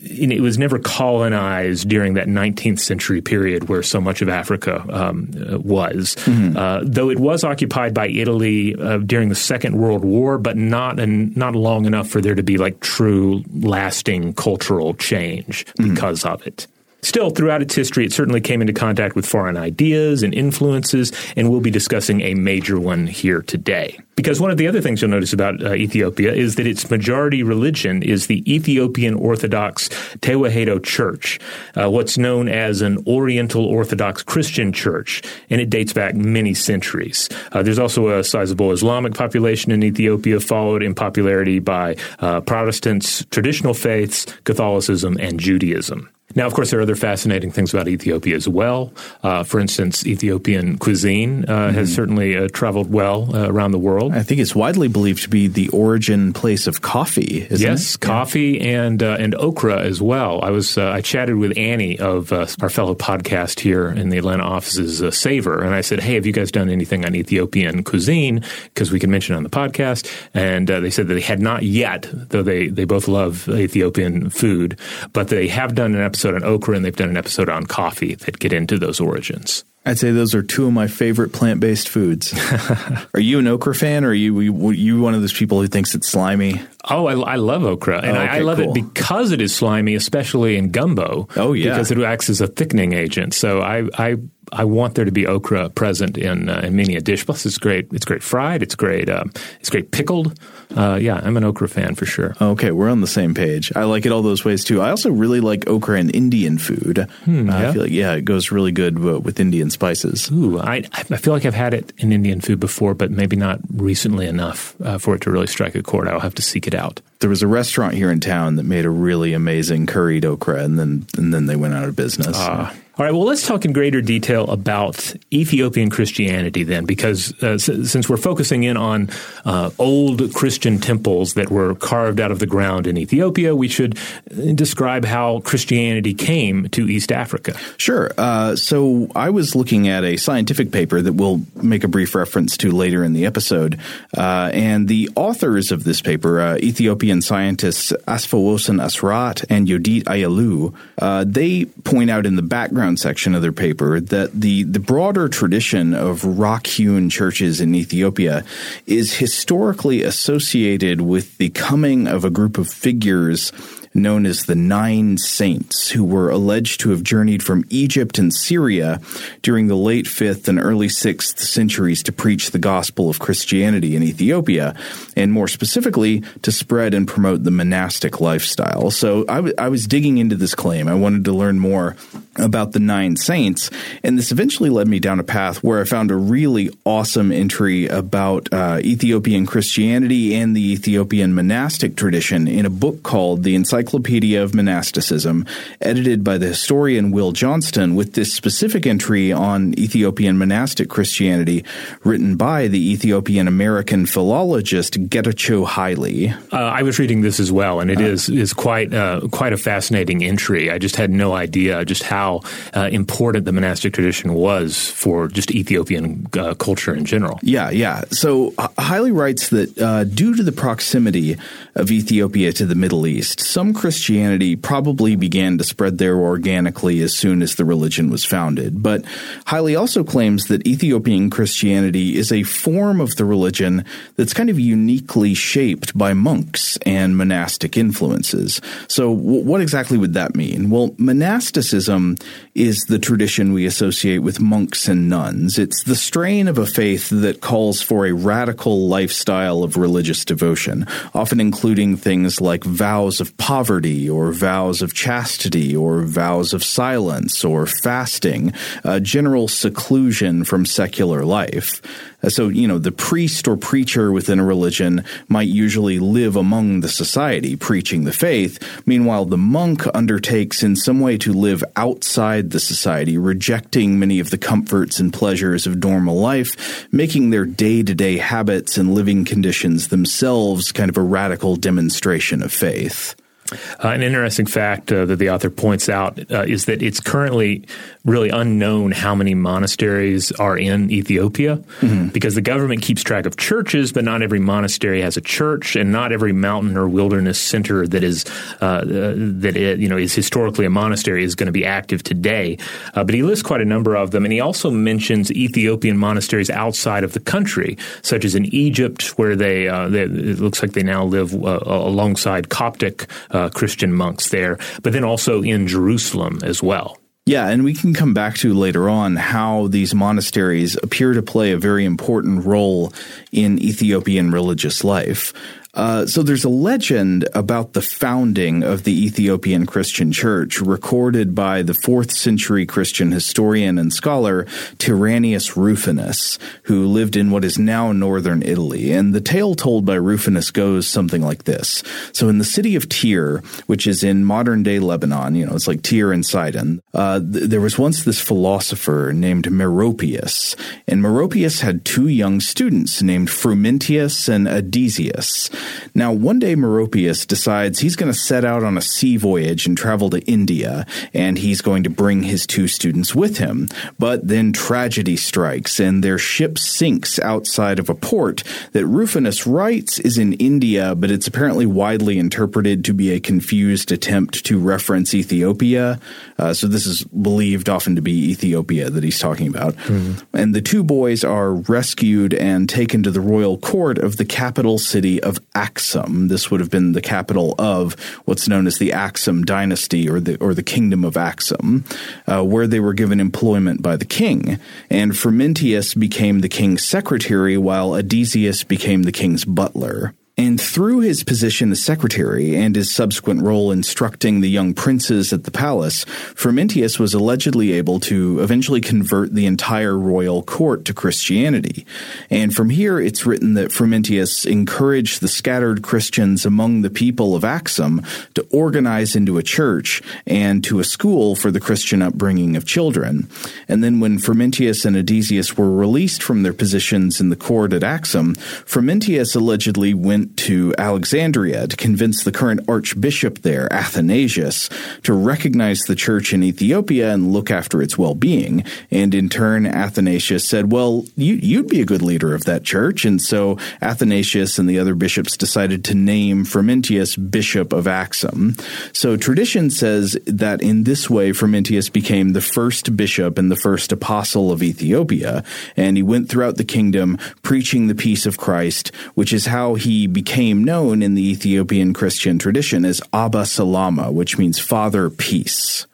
It 0.00 0.40
was 0.40 0.58
never 0.58 0.78
colonized 0.78 1.88
during 1.88 2.14
that 2.14 2.28
19th 2.28 2.78
century 2.78 3.20
period 3.20 3.68
where 3.68 3.82
so 3.82 4.00
much 4.00 4.22
of 4.22 4.28
Africa 4.28 4.86
um, 4.88 5.28
uh, 5.34 5.58
was. 5.58 6.16
Uh, 6.56 6.82
though 6.84 7.10
it 7.10 7.18
was 7.18 7.42
occupied 7.42 7.94
by 7.94 8.06
Italy 8.06 8.76
uh, 8.76 8.98
during 8.98 9.28
the 9.28 9.34
Second 9.34 9.76
World 9.76 10.04
War, 10.04 10.38
but 10.38 10.56
not 10.56 11.00
and 11.00 11.36
not 11.36 11.56
long 11.56 11.84
enough 11.84 12.08
for 12.08 12.20
there 12.20 12.36
to 12.36 12.44
be 12.44 12.58
like 12.58 12.78
true, 12.78 13.42
lasting 13.52 14.34
cultural 14.34 14.94
change 14.94 15.66
because 15.78 16.24
of 16.24 16.46
it. 16.46 16.68
Still, 17.02 17.30
throughout 17.30 17.62
its 17.62 17.74
history, 17.74 18.04
it 18.04 18.12
certainly 18.12 18.40
came 18.40 18.60
into 18.60 18.72
contact 18.72 19.14
with 19.14 19.24
foreign 19.24 19.56
ideas 19.56 20.24
and 20.24 20.34
influences, 20.34 21.12
and 21.36 21.48
we'll 21.48 21.60
be 21.60 21.70
discussing 21.70 22.22
a 22.22 22.34
major 22.34 22.78
one 22.78 23.06
here 23.06 23.40
today. 23.40 24.00
Because 24.16 24.40
one 24.40 24.50
of 24.50 24.56
the 24.58 24.66
other 24.66 24.80
things 24.80 25.00
you'll 25.00 25.12
notice 25.12 25.32
about 25.32 25.62
uh, 25.62 25.74
Ethiopia 25.74 26.34
is 26.34 26.56
that 26.56 26.66
its 26.66 26.90
majority 26.90 27.44
religion 27.44 28.02
is 28.02 28.26
the 28.26 28.42
Ethiopian 28.52 29.14
Orthodox 29.14 29.88
Tewahedo 30.18 30.82
Church, 30.82 31.38
uh, 31.76 31.88
what's 31.88 32.18
known 32.18 32.48
as 32.48 32.82
an 32.82 33.04
Oriental 33.06 33.64
Orthodox 33.64 34.24
Christian 34.24 34.72
church, 34.72 35.22
and 35.50 35.60
it 35.60 35.70
dates 35.70 35.92
back 35.92 36.16
many 36.16 36.52
centuries. 36.52 37.28
Uh, 37.52 37.62
there's 37.62 37.78
also 37.78 38.18
a 38.18 38.24
sizable 38.24 38.72
Islamic 38.72 39.14
population 39.14 39.70
in 39.70 39.84
Ethiopia, 39.84 40.40
followed 40.40 40.82
in 40.82 40.96
popularity 40.96 41.60
by 41.60 41.94
uh, 42.18 42.40
Protestants, 42.40 43.24
traditional 43.26 43.72
faiths, 43.72 44.26
Catholicism, 44.42 45.16
and 45.20 45.38
Judaism. 45.38 46.10
Now, 46.34 46.46
of 46.46 46.52
course, 46.52 46.70
there 46.70 46.78
are 46.78 46.82
other 46.82 46.94
fascinating 46.94 47.50
things 47.50 47.72
about 47.72 47.88
Ethiopia 47.88 48.36
as 48.36 48.46
well. 48.46 48.92
Uh, 49.22 49.44
for 49.44 49.58
instance, 49.58 50.06
Ethiopian 50.06 50.76
cuisine 50.76 51.46
uh, 51.46 51.72
has 51.72 51.94
certainly 51.94 52.36
uh, 52.36 52.48
traveled 52.52 52.92
well 52.92 53.34
uh, 53.34 53.48
around 53.48 53.70
the 53.70 53.78
world. 53.78 54.12
I 54.12 54.22
think 54.22 54.38
it's 54.40 54.54
widely 54.54 54.88
believed 54.88 55.22
to 55.22 55.30
be 55.30 55.48
the 55.48 55.68
origin 55.70 56.34
place 56.34 56.66
of 56.66 56.82
coffee, 56.82 57.46
isn't 57.48 57.66
yes, 57.66 57.94
it? 57.94 58.00
coffee 58.00 58.60
and 58.60 59.02
uh, 59.02 59.16
and 59.18 59.34
okra 59.36 59.80
as 59.80 60.02
well. 60.02 60.44
I 60.44 60.50
was 60.50 60.76
uh, 60.76 60.90
I 60.90 61.00
chatted 61.00 61.36
with 61.36 61.56
Annie 61.56 61.98
of 61.98 62.30
uh, 62.30 62.46
our 62.60 62.68
fellow 62.68 62.94
podcast 62.94 63.60
here 63.60 63.88
in 63.88 64.10
the 64.10 64.18
Atlanta 64.18 64.44
offices, 64.44 65.02
uh, 65.02 65.10
Savor, 65.10 65.62
and 65.62 65.74
I 65.74 65.80
said, 65.80 66.00
"Hey, 66.00 66.14
have 66.14 66.26
you 66.26 66.34
guys 66.34 66.52
done 66.52 66.68
anything 66.68 67.06
on 67.06 67.14
Ethiopian 67.14 67.82
cuisine? 67.84 68.44
Because 68.64 68.92
we 68.92 69.00
can 69.00 69.10
mention 69.10 69.34
it 69.34 69.38
on 69.38 69.44
the 69.44 69.50
podcast." 69.50 70.12
And 70.34 70.70
uh, 70.70 70.80
they 70.80 70.90
said 70.90 71.08
that 71.08 71.14
they 71.14 71.22
had 71.22 71.40
not 71.40 71.62
yet, 71.62 72.06
though 72.12 72.42
they 72.42 72.68
they 72.68 72.84
both 72.84 73.08
love 73.08 73.48
Ethiopian 73.48 74.28
food, 74.28 74.78
but 75.14 75.28
they 75.28 75.48
have 75.48 75.74
done 75.74 75.94
an 75.94 76.02
episode 76.02 76.17
on 76.24 76.44
okra 76.44 76.76
and 76.76 76.84
they've 76.84 76.96
done 76.96 77.10
an 77.10 77.16
episode 77.16 77.48
on 77.48 77.66
coffee 77.66 78.14
that 78.14 78.38
get 78.38 78.52
into 78.52 78.78
those 78.78 79.00
origins. 79.00 79.64
I'd 79.88 79.98
say 79.98 80.10
those 80.10 80.34
are 80.34 80.42
two 80.42 80.66
of 80.66 80.72
my 80.72 80.86
favorite 80.86 81.32
plant 81.32 81.60
based 81.60 81.88
foods. 81.88 82.34
are 83.14 83.20
you 83.20 83.38
an 83.38 83.46
okra 83.46 83.74
fan 83.74 84.04
or 84.04 84.08
are 84.10 84.14
you, 84.14 84.38
you, 84.40 84.70
you 84.70 85.00
one 85.00 85.14
of 85.14 85.20
those 85.22 85.32
people 85.32 85.60
who 85.60 85.66
thinks 85.66 85.94
it's 85.94 86.08
slimy? 86.08 86.60
Oh, 86.90 87.06
I, 87.06 87.32
I 87.32 87.36
love 87.36 87.64
okra, 87.64 87.98
and 88.00 88.16
Oh, 88.16 88.20
I, 88.20 88.36
I 88.36 88.38
love 88.38 88.58
cool. 88.58 88.70
it 88.70 88.74
because 88.74 89.32
it 89.32 89.40
is 89.42 89.54
slimy, 89.54 89.94
especially 89.94 90.56
in 90.56 90.70
gumbo. 90.70 91.28
Oh, 91.36 91.52
yeah. 91.52 91.70
because 91.70 91.90
it 91.90 91.98
acts 91.98 92.30
as 92.30 92.40
a 92.40 92.46
thickening 92.46 92.92
agent. 92.94 93.34
So 93.34 93.60
I 93.60 93.88
I, 93.98 94.16
I 94.52 94.64
want 94.64 94.94
there 94.94 95.04
to 95.04 95.10
be 95.10 95.26
okra 95.26 95.68
present 95.68 96.16
in 96.16 96.48
uh, 96.48 96.60
in 96.64 96.76
many 96.76 96.96
a 96.96 97.02
dish. 97.02 97.26
Plus, 97.26 97.44
it's 97.44 97.58
great. 97.58 97.88
It's 97.92 98.06
great 98.06 98.22
fried. 98.22 98.62
It's 98.62 98.74
great. 98.74 99.10
Um, 99.10 99.32
it's 99.60 99.68
great 99.68 99.90
pickled. 99.90 100.38
Uh, 100.74 100.98
yeah, 101.00 101.20
I'm 101.22 101.36
an 101.36 101.44
okra 101.44 101.68
fan 101.68 101.94
for 101.94 102.06
sure. 102.06 102.34
Okay, 102.40 102.70
we're 102.70 102.88
on 102.88 103.00
the 103.02 103.06
same 103.06 103.34
page. 103.34 103.70
I 103.76 103.84
like 103.84 104.06
it 104.06 104.12
all 104.12 104.22
those 104.22 104.44
ways 104.44 104.64
too. 104.64 104.80
I 104.80 104.88
also 104.90 105.10
really 105.10 105.40
like 105.40 105.68
okra 105.68 105.98
in 105.98 106.08
Indian 106.10 106.56
food. 106.58 106.98
Uh, 107.00 107.06
I 107.26 107.30
yeah? 107.30 107.72
feel 107.72 107.82
like, 107.82 107.90
yeah, 107.90 108.14
it 108.14 108.24
goes 108.24 108.50
really 108.50 108.72
good 108.72 108.96
uh, 109.04 109.18
with 109.20 109.40
Indian 109.40 109.68
spices. 109.78 110.28
Ooh, 110.32 110.58
I 110.58 110.82
I 110.92 111.16
feel 111.16 111.32
like 111.32 111.46
I've 111.46 111.54
had 111.54 111.72
it 111.72 111.92
in 111.98 112.10
Indian 112.12 112.40
food 112.40 112.58
before, 112.58 112.94
but 112.94 113.10
maybe 113.12 113.36
not 113.36 113.60
recently 113.72 114.26
enough 114.26 114.74
uh, 114.82 114.98
for 114.98 115.14
it 115.14 115.20
to 115.22 115.30
really 115.30 115.46
strike 115.46 115.76
a 115.76 115.82
chord. 115.82 116.08
I'll 116.08 116.18
have 116.18 116.34
to 116.34 116.42
seek 116.42 116.66
it 116.66 116.74
out. 116.74 117.00
There 117.20 117.30
was 117.30 117.42
a 117.42 117.46
restaurant 117.46 117.94
here 117.94 118.10
in 118.10 118.18
town 118.18 118.56
that 118.56 118.64
made 118.64 118.84
a 118.84 118.90
really 118.90 119.34
amazing 119.34 119.86
curried 119.86 120.24
okra, 120.24 120.64
and 120.64 120.78
then 120.78 121.06
and 121.16 121.32
then 121.32 121.46
they 121.46 121.56
went 121.56 121.74
out 121.74 121.88
of 121.88 121.94
business. 121.94 122.36
Ah. 122.36 122.74
All 122.98 123.04
right, 123.04 123.12
well, 123.12 123.26
let's 123.26 123.46
talk 123.46 123.64
in 123.64 123.72
greater 123.72 124.00
detail 124.02 124.50
about 124.50 125.14
Ethiopian 125.32 125.88
Christianity 125.88 126.64
then, 126.64 126.84
because 126.84 127.32
uh, 127.40 127.50
s- 127.50 127.70
since 127.92 128.08
we're 128.08 128.16
focusing 128.16 128.64
in 128.64 128.76
on 128.76 129.10
uh, 129.44 129.70
old 129.78 130.34
Christian 130.34 130.80
temples 130.80 131.34
that 131.34 131.48
were 131.48 131.76
carved 131.76 132.18
out 132.18 132.32
of 132.32 132.40
the 132.40 132.46
ground 132.46 132.88
in 132.88 132.98
Ethiopia, 132.98 133.54
we 133.54 133.68
should 133.68 133.96
uh, 133.96 134.52
describe 134.52 135.04
how 135.04 135.38
Christianity 135.42 136.12
came 136.12 136.68
to 136.70 136.88
East 136.88 137.12
Africa. 137.12 137.56
Sure. 137.76 138.10
Uh, 138.18 138.56
so 138.56 139.06
I 139.14 139.30
was 139.30 139.54
looking 139.54 139.86
at 139.86 140.02
a 140.02 140.16
scientific 140.16 140.72
paper 140.72 141.00
that 141.00 141.12
we'll 141.12 141.42
make 141.54 141.84
a 141.84 141.88
brief 141.88 142.16
reference 142.16 142.56
to 142.56 142.72
later 142.72 143.04
in 143.04 143.12
the 143.12 143.26
episode, 143.26 143.78
uh, 144.16 144.50
and 144.52 144.88
the 144.88 145.08
authors 145.14 145.70
of 145.70 145.84
this 145.84 146.02
paper, 146.02 146.40
uh, 146.40 146.56
Ethiopian 146.56 147.22
scientists 147.22 147.92
Asfawossen 148.08 148.82
Asrat 148.82 149.44
and 149.48 149.68
Yodit 149.68 150.02
Ayalu, 150.02 150.74
uh, 151.00 151.22
they 151.24 151.66
point 151.84 152.10
out 152.10 152.26
in 152.26 152.34
the 152.34 152.42
background 152.42 152.87
background 152.88 152.98
section 152.98 153.34
of 153.34 153.42
their 153.42 153.52
paper 153.52 154.00
that 154.00 154.32
the, 154.32 154.62
the 154.62 154.80
broader 154.80 155.28
tradition 155.28 155.92
of 155.92 156.24
rock 156.24 156.66
hewn 156.66 157.10
churches 157.10 157.60
in 157.60 157.74
Ethiopia 157.74 158.42
is 158.86 159.18
historically 159.18 160.02
associated 160.02 161.02
with 161.02 161.36
the 161.36 161.50
coming 161.50 162.06
of 162.06 162.24
a 162.24 162.30
group 162.30 162.56
of 162.56 162.66
figures 162.66 163.52
known 163.98 164.26
as 164.26 164.44
the 164.44 164.54
Nine 164.54 165.18
Saints, 165.18 165.90
who 165.90 166.04
were 166.04 166.30
alleged 166.30 166.80
to 166.80 166.90
have 166.90 167.02
journeyed 167.02 167.42
from 167.42 167.64
Egypt 167.70 168.18
and 168.18 168.32
Syria 168.32 169.00
during 169.42 169.66
the 169.66 169.76
late 169.76 170.06
5th 170.06 170.48
and 170.48 170.58
early 170.58 170.88
6th 170.88 171.38
centuries 171.38 172.02
to 172.04 172.12
preach 172.12 172.50
the 172.50 172.58
gospel 172.58 173.10
of 173.10 173.18
Christianity 173.18 173.96
in 173.96 174.02
Ethiopia, 174.02 174.74
and 175.16 175.32
more 175.32 175.48
specifically, 175.48 176.22
to 176.42 176.52
spread 176.52 176.94
and 176.94 177.08
promote 177.08 177.44
the 177.44 177.50
monastic 177.50 178.20
lifestyle. 178.20 178.90
So 178.90 179.24
I, 179.28 179.36
w- 179.36 179.54
I 179.58 179.68
was 179.68 179.86
digging 179.86 180.18
into 180.18 180.36
this 180.36 180.54
claim. 180.54 180.88
I 180.88 180.94
wanted 180.94 181.24
to 181.24 181.32
learn 181.32 181.58
more 181.58 181.96
about 182.36 182.72
the 182.72 182.80
Nine 182.80 183.16
Saints, 183.16 183.70
and 184.02 184.16
this 184.16 184.30
eventually 184.30 184.70
led 184.70 184.86
me 184.86 185.00
down 185.00 185.18
a 185.18 185.24
path 185.24 185.64
where 185.64 185.80
I 185.80 185.84
found 185.84 186.10
a 186.10 186.16
really 186.16 186.70
awesome 186.84 187.32
entry 187.32 187.86
about 187.88 188.48
uh, 188.52 188.78
Ethiopian 188.80 189.44
Christianity 189.44 190.34
and 190.34 190.56
the 190.56 190.72
Ethiopian 190.72 191.34
monastic 191.34 191.96
tradition 191.96 192.46
in 192.46 192.64
a 192.64 192.70
book 192.70 193.02
called 193.02 193.42
The 193.42 193.54
Encyclopedia 193.54 193.87
Encyclopedia 193.88 194.42
of 194.42 194.54
Monasticism, 194.54 195.46
edited 195.80 196.22
by 196.22 196.36
the 196.36 196.48
historian 196.48 197.10
Will 197.10 197.32
Johnston, 197.32 197.94
with 197.94 198.12
this 198.12 198.34
specific 198.34 198.86
entry 198.86 199.32
on 199.32 199.72
Ethiopian 199.78 200.36
monastic 200.36 200.90
Christianity 200.90 201.64
written 202.04 202.36
by 202.36 202.68
the 202.68 202.92
Ethiopian 202.92 203.48
American 203.48 204.04
philologist 204.04 205.00
Getachew 205.08 205.66
Haile. 205.66 206.36
Uh, 206.52 206.56
I 206.56 206.82
was 206.82 206.98
reading 206.98 207.22
this 207.22 207.40
as 207.40 207.50
well, 207.50 207.80
and 207.80 207.90
it 207.90 207.98
uh, 207.98 208.02
is 208.02 208.28
is 208.28 208.52
quite 208.52 208.92
uh, 208.92 209.22
quite 209.30 209.54
a 209.54 209.56
fascinating 209.56 210.22
entry. 210.22 210.70
I 210.70 210.76
just 210.76 210.96
had 210.96 211.10
no 211.10 211.32
idea 211.32 211.82
just 211.86 212.02
how 212.02 212.42
uh, 212.76 212.90
important 212.92 213.46
the 213.46 213.52
monastic 213.52 213.94
tradition 213.94 214.34
was 214.34 214.90
for 214.90 215.28
just 215.28 215.50
Ethiopian 215.50 216.26
uh, 216.36 216.52
culture 216.54 216.94
in 216.94 217.06
general. 217.06 217.38
Yeah, 217.42 217.70
yeah. 217.70 218.04
So 218.10 218.52
Haile 218.76 219.12
writes 219.12 219.48
that 219.48 219.78
uh, 219.78 220.04
due 220.04 220.36
to 220.36 220.42
the 220.42 220.52
proximity 220.52 221.38
of 221.74 221.90
Ethiopia 221.90 222.52
to 222.52 222.66
the 222.66 222.74
Middle 222.74 223.06
East, 223.06 223.40
some 223.40 223.77
Christianity 223.78 224.56
probably 224.56 225.14
began 225.14 225.56
to 225.58 225.64
spread 225.64 225.98
there 225.98 226.16
organically 226.16 227.00
as 227.00 227.16
soon 227.16 227.42
as 227.42 227.54
the 227.54 227.64
religion 227.64 228.10
was 228.10 228.24
founded, 228.24 228.82
but 228.82 229.04
Haile 229.46 229.76
also 229.76 230.02
claims 230.02 230.48
that 230.48 230.66
Ethiopian 230.66 231.30
Christianity 231.30 232.16
is 232.16 232.32
a 232.32 232.42
form 232.42 233.00
of 233.00 233.14
the 233.14 233.24
religion 233.24 233.84
that's 234.16 234.34
kind 234.34 234.50
of 234.50 234.58
uniquely 234.58 235.32
shaped 235.32 235.96
by 235.96 236.12
monks 236.12 236.76
and 236.84 237.16
monastic 237.16 237.76
influences. 237.76 238.60
So, 238.88 239.14
w- 239.14 239.44
what 239.44 239.60
exactly 239.60 239.96
would 239.96 240.14
that 240.14 240.34
mean? 240.34 240.70
Well, 240.70 240.94
monasticism 240.98 242.16
is 242.56 242.80
the 242.88 242.98
tradition 242.98 243.52
we 243.52 243.64
associate 243.64 244.18
with 244.18 244.40
monks 244.40 244.88
and 244.88 245.08
nuns. 245.08 245.56
It's 245.56 245.84
the 245.84 245.94
strain 245.94 246.48
of 246.48 246.58
a 246.58 246.66
faith 246.66 247.10
that 247.10 247.40
calls 247.40 247.80
for 247.80 248.06
a 248.06 248.12
radical 248.12 248.88
lifestyle 248.88 249.62
of 249.62 249.76
religious 249.76 250.24
devotion, 250.24 250.84
often 251.14 251.40
including 251.40 251.96
things 251.96 252.40
like 252.40 252.64
vows 252.64 253.20
of 253.20 253.36
poverty 253.36 253.57
poverty 253.58 254.08
or 254.08 254.30
vows 254.30 254.82
of 254.82 254.94
chastity 254.94 255.74
or 255.74 256.02
vows 256.02 256.52
of 256.52 256.62
silence 256.62 257.44
or 257.44 257.66
fasting, 257.66 258.52
uh, 258.84 259.00
general 259.00 259.48
seclusion 259.48 260.44
from 260.44 260.64
secular 260.64 261.24
life. 261.24 261.82
Uh, 262.22 262.28
so, 262.28 262.46
you 262.46 262.68
know, 262.68 262.78
the 262.78 262.92
priest 262.92 263.48
or 263.48 263.56
preacher 263.56 264.12
within 264.12 264.38
a 264.38 264.44
religion 264.44 265.02
might 265.26 265.48
usually 265.48 265.98
live 265.98 266.36
among 266.36 266.82
the 266.82 266.88
society, 266.88 267.56
preaching 267.56 268.04
the 268.04 268.12
faith. 268.12 268.62
Meanwhile, 268.86 269.24
the 269.24 269.36
monk 269.36 269.82
undertakes 269.92 270.62
in 270.62 270.76
some 270.76 271.00
way 271.00 271.18
to 271.18 271.32
live 271.32 271.64
outside 271.74 272.50
the 272.50 272.60
society, 272.60 273.18
rejecting 273.18 273.98
many 273.98 274.20
of 274.20 274.30
the 274.30 274.38
comforts 274.38 275.00
and 275.00 275.12
pleasures 275.12 275.66
of 275.66 275.82
normal 275.82 276.14
life, 276.14 276.86
making 276.92 277.30
their 277.30 277.44
day 277.44 277.82
to 277.82 277.94
day 277.94 278.18
habits 278.18 278.78
and 278.78 278.94
living 278.94 279.24
conditions 279.24 279.88
themselves 279.88 280.70
kind 280.70 280.90
of 280.90 280.96
a 280.96 281.02
radical 281.02 281.56
demonstration 281.56 282.40
of 282.40 282.52
faith. 282.52 283.16
Uh, 283.52 283.88
an 283.88 284.02
interesting 284.02 284.46
fact 284.46 284.92
uh, 284.92 285.04
that 285.04 285.16
the 285.16 285.30
author 285.30 285.50
points 285.50 285.88
out 285.88 286.18
uh, 286.30 286.42
is 286.42 286.66
that 286.66 286.82
it's 286.82 287.00
currently 287.00 287.66
really 288.08 288.30
unknown 288.30 288.90
how 288.90 289.14
many 289.14 289.34
monasteries 289.34 290.32
are 290.32 290.56
in 290.56 290.90
Ethiopia 290.90 291.56
mm-hmm. 291.80 292.08
because 292.08 292.34
the 292.34 292.40
government 292.40 292.82
keeps 292.82 293.02
track 293.02 293.26
of 293.26 293.36
churches, 293.36 293.92
but 293.92 294.04
not 294.04 294.22
every 294.22 294.40
monastery 294.40 295.02
has 295.02 295.16
a 295.16 295.20
church, 295.20 295.76
and 295.76 295.92
not 295.92 296.10
every 296.10 296.32
mountain 296.32 296.76
or 296.76 296.88
wilderness 296.88 297.38
center 297.38 297.86
that 297.86 298.02
is 298.02 298.24
uh, 298.60 298.64
uh, 298.64 298.82
that 298.84 299.56
it, 299.56 299.78
you 299.78 299.88
know 299.88 299.96
is 299.96 300.14
historically 300.14 300.64
a 300.64 300.70
monastery 300.70 301.22
is 301.22 301.34
going 301.34 301.46
to 301.46 301.52
be 301.52 301.64
active 301.64 302.02
today. 302.02 302.56
Uh, 302.94 303.04
but 303.04 303.14
he 303.14 303.22
lists 303.22 303.42
quite 303.42 303.60
a 303.60 303.64
number 303.64 303.94
of 303.94 304.10
them, 304.10 304.24
and 304.24 304.32
he 304.32 304.40
also 304.40 304.70
mentions 304.70 305.30
Ethiopian 305.32 305.96
monasteries 305.96 306.50
outside 306.50 307.04
of 307.04 307.12
the 307.12 307.20
country, 307.20 307.76
such 308.02 308.24
as 308.24 308.34
in 308.34 308.46
Egypt, 308.54 309.18
where 309.18 309.36
they, 309.36 309.64
they 309.90 310.02
it 310.02 310.38
looks 310.38 310.62
like 310.62 310.72
they 310.72 310.82
now 310.82 311.04
live 311.04 311.32
alongside 311.32 312.48
Coptic 312.48 313.06
uh, 313.30 313.48
Christian 313.50 313.92
monks 313.92 314.30
there, 314.30 314.58
but 314.82 314.92
then 314.92 315.04
also 315.04 315.42
in 315.42 315.66
Jerusalem 315.66 316.40
as 316.42 316.62
well. 316.62 316.96
Yeah, 317.28 317.48
and 317.48 317.62
we 317.62 317.74
can 317.74 317.92
come 317.92 318.14
back 318.14 318.36
to 318.36 318.54
later 318.54 318.88
on 318.88 319.16
how 319.16 319.66
these 319.66 319.94
monasteries 319.94 320.78
appear 320.82 321.12
to 321.12 321.20
play 321.20 321.52
a 321.52 321.58
very 321.58 321.84
important 321.84 322.46
role 322.46 322.90
in 323.32 323.58
Ethiopian 323.58 324.30
religious 324.30 324.82
life. 324.82 325.34
Uh, 325.78 326.04
so 326.06 326.24
there's 326.24 326.42
a 326.42 326.48
legend 326.48 327.28
about 327.36 327.72
the 327.72 327.80
founding 327.80 328.64
of 328.64 328.82
the 328.82 329.06
Ethiopian 329.06 329.64
Christian 329.64 330.10
Church 330.10 330.60
recorded 330.60 331.36
by 331.36 331.62
the 331.62 331.72
fourth 331.72 332.10
century 332.10 332.66
Christian 332.66 333.12
historian 333.12 333.78
and 333.78 333.92
scholar 333.92 334.44
Tyrannius 334.78 335.56
Rufinus, 335.56 336.40
who 336.64 336.88
lived 336.88 337.14
in 337.14 337.30
what 337.30 337.44
is 337.44 337.60
now 337.60 337.92
northern 337.92 338.42
Italy. 338.42 338.90
And 338.90 339.14
the 339.14 339.20
tale 339.20 339.54
told 339.54 339.86
by 339.86 339.94
Rufinus 339.94 340.50
goes 340.50 340.88
something 340.88 341.22
like 341.22 341.44
this. 341.44 341.84
So 342.12 342.28
in 342.28 342.38
the 342.38 342.44
city 342.44 342.74
of 342.74 342.88
Tyre, 342.88 343.40
which 343.66 343.86
is 343.86 344.02
in 344.02 344.24
modern 344.24 344.64
day 344.64 344.80
Lebanon, 344.80 345.36
you 345.36 345.46
know, 345.46 345.54
it's 345.54 345.68
like 345.68 345.82
Tyre 345.82 346.10
and 346.10 346.26
Sidon, 346.26 346.82
uh, 346.92 347.20
th- 347.20 347.48
there 347.50 347.60
was 347.60 347.78
once 347.78 348.02
this 348.02 348.20
philosopher 348.20 349.12
named 349.14 349.44
Meropius. 349.44 350.56
And 350.88 351.00
Meropius 351.02 351.60
had 351.60 351.84
two 351.84 352.08
young 352.08 352.40
students 352.40 353.00
named 353.00 353.28
Frumentius 353.28 354.28
and 354.28 354.48
Adesius. 354.48 355.50
Now, 355.94 356.12
one 356.12 356.38
day 356.38 356.54
Meropius 356.54 357.26
decides 357.26 357.80
he's 357.80 357.96
going 357.96 358.12
to 358.12 358.18
set 358.18 358.44
out 358.44 358.62
on 358.62 358.76
a 358.76 358.82
sea 358.82 359.16
voyage 359.16 359.66
and 359.66 359.76
travel 359.76 360.10
to 360.10 360.20
India, 360.22 360.86
and 361.12 361.38
he's 361.38 361.60
going 361.60 361.82
to 361.84 361.90
bring 361.90 362.22
his 362.22 362.46
two 362.46 362.68
students 362.68 363.14
with 363.14 363.38
him. 363.38 363.68
But 363.98 364.26
then 364.28 364.52
tragedy 364.52 365.16
strikes, 365.16 365.80
and 365.80 366.02
their 366.02 366.18
ship 366.18 366.58
sinks 366.58 367.18
outside 367.18 367.78
of 367.78 367.88
a 367.88 367.94
port 367.94 368.42
that 368.72 368.86
Rufinus 368.86 369.46
writes 369.46 369.98
is 369.98 370.18
in 370.18 370.34
India, 370.34 370.94
but 370.94 371.10
it's 371.10 371.26
apparently 371.26 371.66
widely 371.66 372.18
interpreted 372.18 372.84
to 372.84 372.94
be 372.94 373.12
a 373.12 373.20
confused 373.20 373.92
attempt 373.92 374.44
to 374.44 374.58
reference 374.58 375.14
Ethiopia. 375.14 376.00
Uh, 376.38 376.52
so 376.52 376.66
this 376.66 376.86
is 376.86 377.04
believed 377.04 377.68
often 377.68 377.96
to 377.96 378.02
be 378.02 378.30
Ethiopia 378.30 378.90
that 378.90 379.02
he's 379.02 379.18
talking 379.18 379.48
about. 379.48 379.74
Mm-hmm. 379.76 380.36
And 380.36 380.54
the 380.54 380.60
two 380.60 380.84
boys 380.84 381.24
are 381.24 381.52
rescued 381.52 382.34
and 382.34 382.68
taken 382.68 383.02
to 383.02 383.10
the 383.10 383.20
royal 383.20 383.58
court 383.58 383.98
of 383.98 384.16
the 384.16 384.24
capital 384.24 384.78
city 384.78 385.22
of 385.22 385.38
Axum. 385.58 386.28
This 386.28 386.50
would 386.50 386.60
have 386.60 386.70
been 386.70 386.92
the 386.92 387.00
capital 387.00 387.56
of 387.58 387.94
what's 388.26 388.46
known 388.46 388.68
as 388.68 388.78
the 388.78 388.92
Axum 388.92 389.44
dynasty 389.44 390.08
or 390.08 390.20
the 390.20 390.36
or 390.36 390.54
the 390.54 390.62
kingdom 390.62 391.04
of 391.04 391.16
Axum, 391.16 391.84
uh, 392.28 392.44
where 392.44 392.68
they 392.68 392.78
were 392.78 392.94
given 392.94 393.18
employment 393.18 393.82
by 393.82 393.96
the 393.96 394.04
king. 394.04 394.60
And 394.88 395.12
Frumentius 395.12 395.98
became 395.98 396.40
the 396.40 396.48
king's 396.48 396.84
secretary, 396.84 397.56
while 397.58 397.90
Adesius 397.90 398.66
became 398.66 399.02
the 399.02 399.12
king's 399.12 399.44
butler. 399.44 400.14
And 400.38 400.60
through 400.60 401.00
his 401.00 401.24
position 401.24 401.72
as 401.72 401.82
secretary 401.82 402.54
and 402.54 402.76
his 402.76 402.94
subsequent 402.94 403.42
role 403.42 403.72
instructing 403.72 404.40
the 404.40 404.48
young 404.48 404.72
princes 404.72 405.32
at 405.32 405.42
the 405.42 405.50
palace, 405.50 406.04
Frumentius 406.04 407.00
was 407.00 407.12
allegedly 407.12 407.72
able 407.72 407.98
to 408.00 408.38
eventually 408.38 408.80
convert 408.80 409.34
the 409.34 409.46
entire 409.46 409.98
royal 409.98 410.44
court 410.44 410.84
to 410.84 410.94
Christianity. 410.94 411.84
And 412.30 412.54
from 412.54 412.70
here, 412.70 413.00
it's 413.00 413.26
written 413.26 413.54
that 413.54 413.72
Frumentius 413.72 414.46
encouraged 414.46 415.20
the 415.20 415.26
scattered 415.26 415.82
Christians 415.82 416.46
among 416.46 416.82
the 416.82 416.90
people 416.90 417.34
of 417.34 417.44
Axum 417.44 418.00
to 418.34 418.46
organize 418.52 419.16
into 419.16 419.38
a 419.38 419.42
church 419.42 420.00
and 420.24 420.62
to 420.62 420.78
a 420.78 420.84
school 420.84 421.34
for 421.34 421.50
the 421.50 421.58
Christian 421.58 422.00
upbringing 422.00 422.54
of 422.54 422.64
children. 422.64 423.28
And 423.66 423.82
then 423.82 423.98
when 423.98 424.18
Frumentius 424.18 424.86
and 424.86 424.94
Adesius 424.94 425.58
were 425.58 425.74
released 425.74 426.22
from 426.22 426.44
their 426.44 426.52
positions 426.52 427.20
in 427.20 427.30
the 427.30 427.34
court 427.36 427.72
at 427.72 427.82
Axum, 427.82 428.36
Frumentius 428.36 429.34
allegedly 429.34 429.94
went 429.94 430.27
to 430.36 430.74
Alexandria 430.78 431.66
to 431.66 431.76
convince 431.76 432.24
the 432.24 432.32
current 432.32 432.60
archbishop 432.68 433.40
there, 433.40 433.72
Athanasius, 433.72 434.68
to 435.02 435.12
recognize 435.12 435.80
the 435.80 435.94
church 435.94 436.32
in 436.32 436.42
Ethiopia 436.42 437.12
and 437.12 437.32
look 437.32 437.50
after 437.50 437.82
its 437.82 437.98
well 437.98 438.14
being. 438.14 438.64
And 438.90 439.14
in 439.14 439.28
turn, 439.28 439.66
Athanasius 439.66 440.48
said, 440.48 440.72
Well, 440.72 441.04
you, 441.16 441.58
would 441.58 441.68
be 441.68 441.80
a 441.80 441.86
good 441.86 442.02
leader 442.02 442.34
of 442.34 442.44
that 442.44 442.64
church. 442.64 443.04
And 443.04 443.20
so 443.20 443.58
Athanasius 443.82 444.58
and 444.58 444.68
the 444.68 444.78
other 444.78 444.94
bishops 444.94 445.36
decided 445.36 445.84
to 445.84 445.94
name 445.94 446.44
Frumentius 446.44 447.16
Bishop 447.30 447.72
of 447.72 447.86
Axum. 447.86 448.56
So 448.92 449.16
tradition 449.16 449.70
says 449.70 450.16
that 450.26 450.60
in 450.60 450.84
this 450.84 451.08
way, 451.08 451.30
Frumentius 451.30 451.92
became 451.92 452.32
the 452.32 452.40
first 452.40 452.96
bishop 452.96 453.38
and 453.38 453.50
the 453.50 453.56
first 453.56 453.92
apostle 453.92 454.50
of 454.50 454.62
Ethiopia. 454.62 455.44
And 455.76 455.96
he 455.96 456.02
went 456.02 456.28
throughout 456.28 456.56
the 456.56 456.64
kingdom 456.64 457.18
preaching 457.42 457.86
the 457.86 457.94
peace 457.94 458.26
of 458.26 458.38
Christ, 458.38 458.94
which 459.14 459.32
is 459.32 459.46
how 459.46 459.74
he 459.74 460.06
became 460.18 460.64
known 460.64 461.00
in 461.00 461.14
the 461.14 461.30
Ethiopian 461.30 461.94
Christian 461.94 462.40
tradition 462.40 462.84
as 462.84 463.00
Abba 463.12 463.46
Salama, 463.46 464.10
which 464.10 464.36
means 464.36 464.58
Father 464.58 465.08
Peace. 465.08 465.86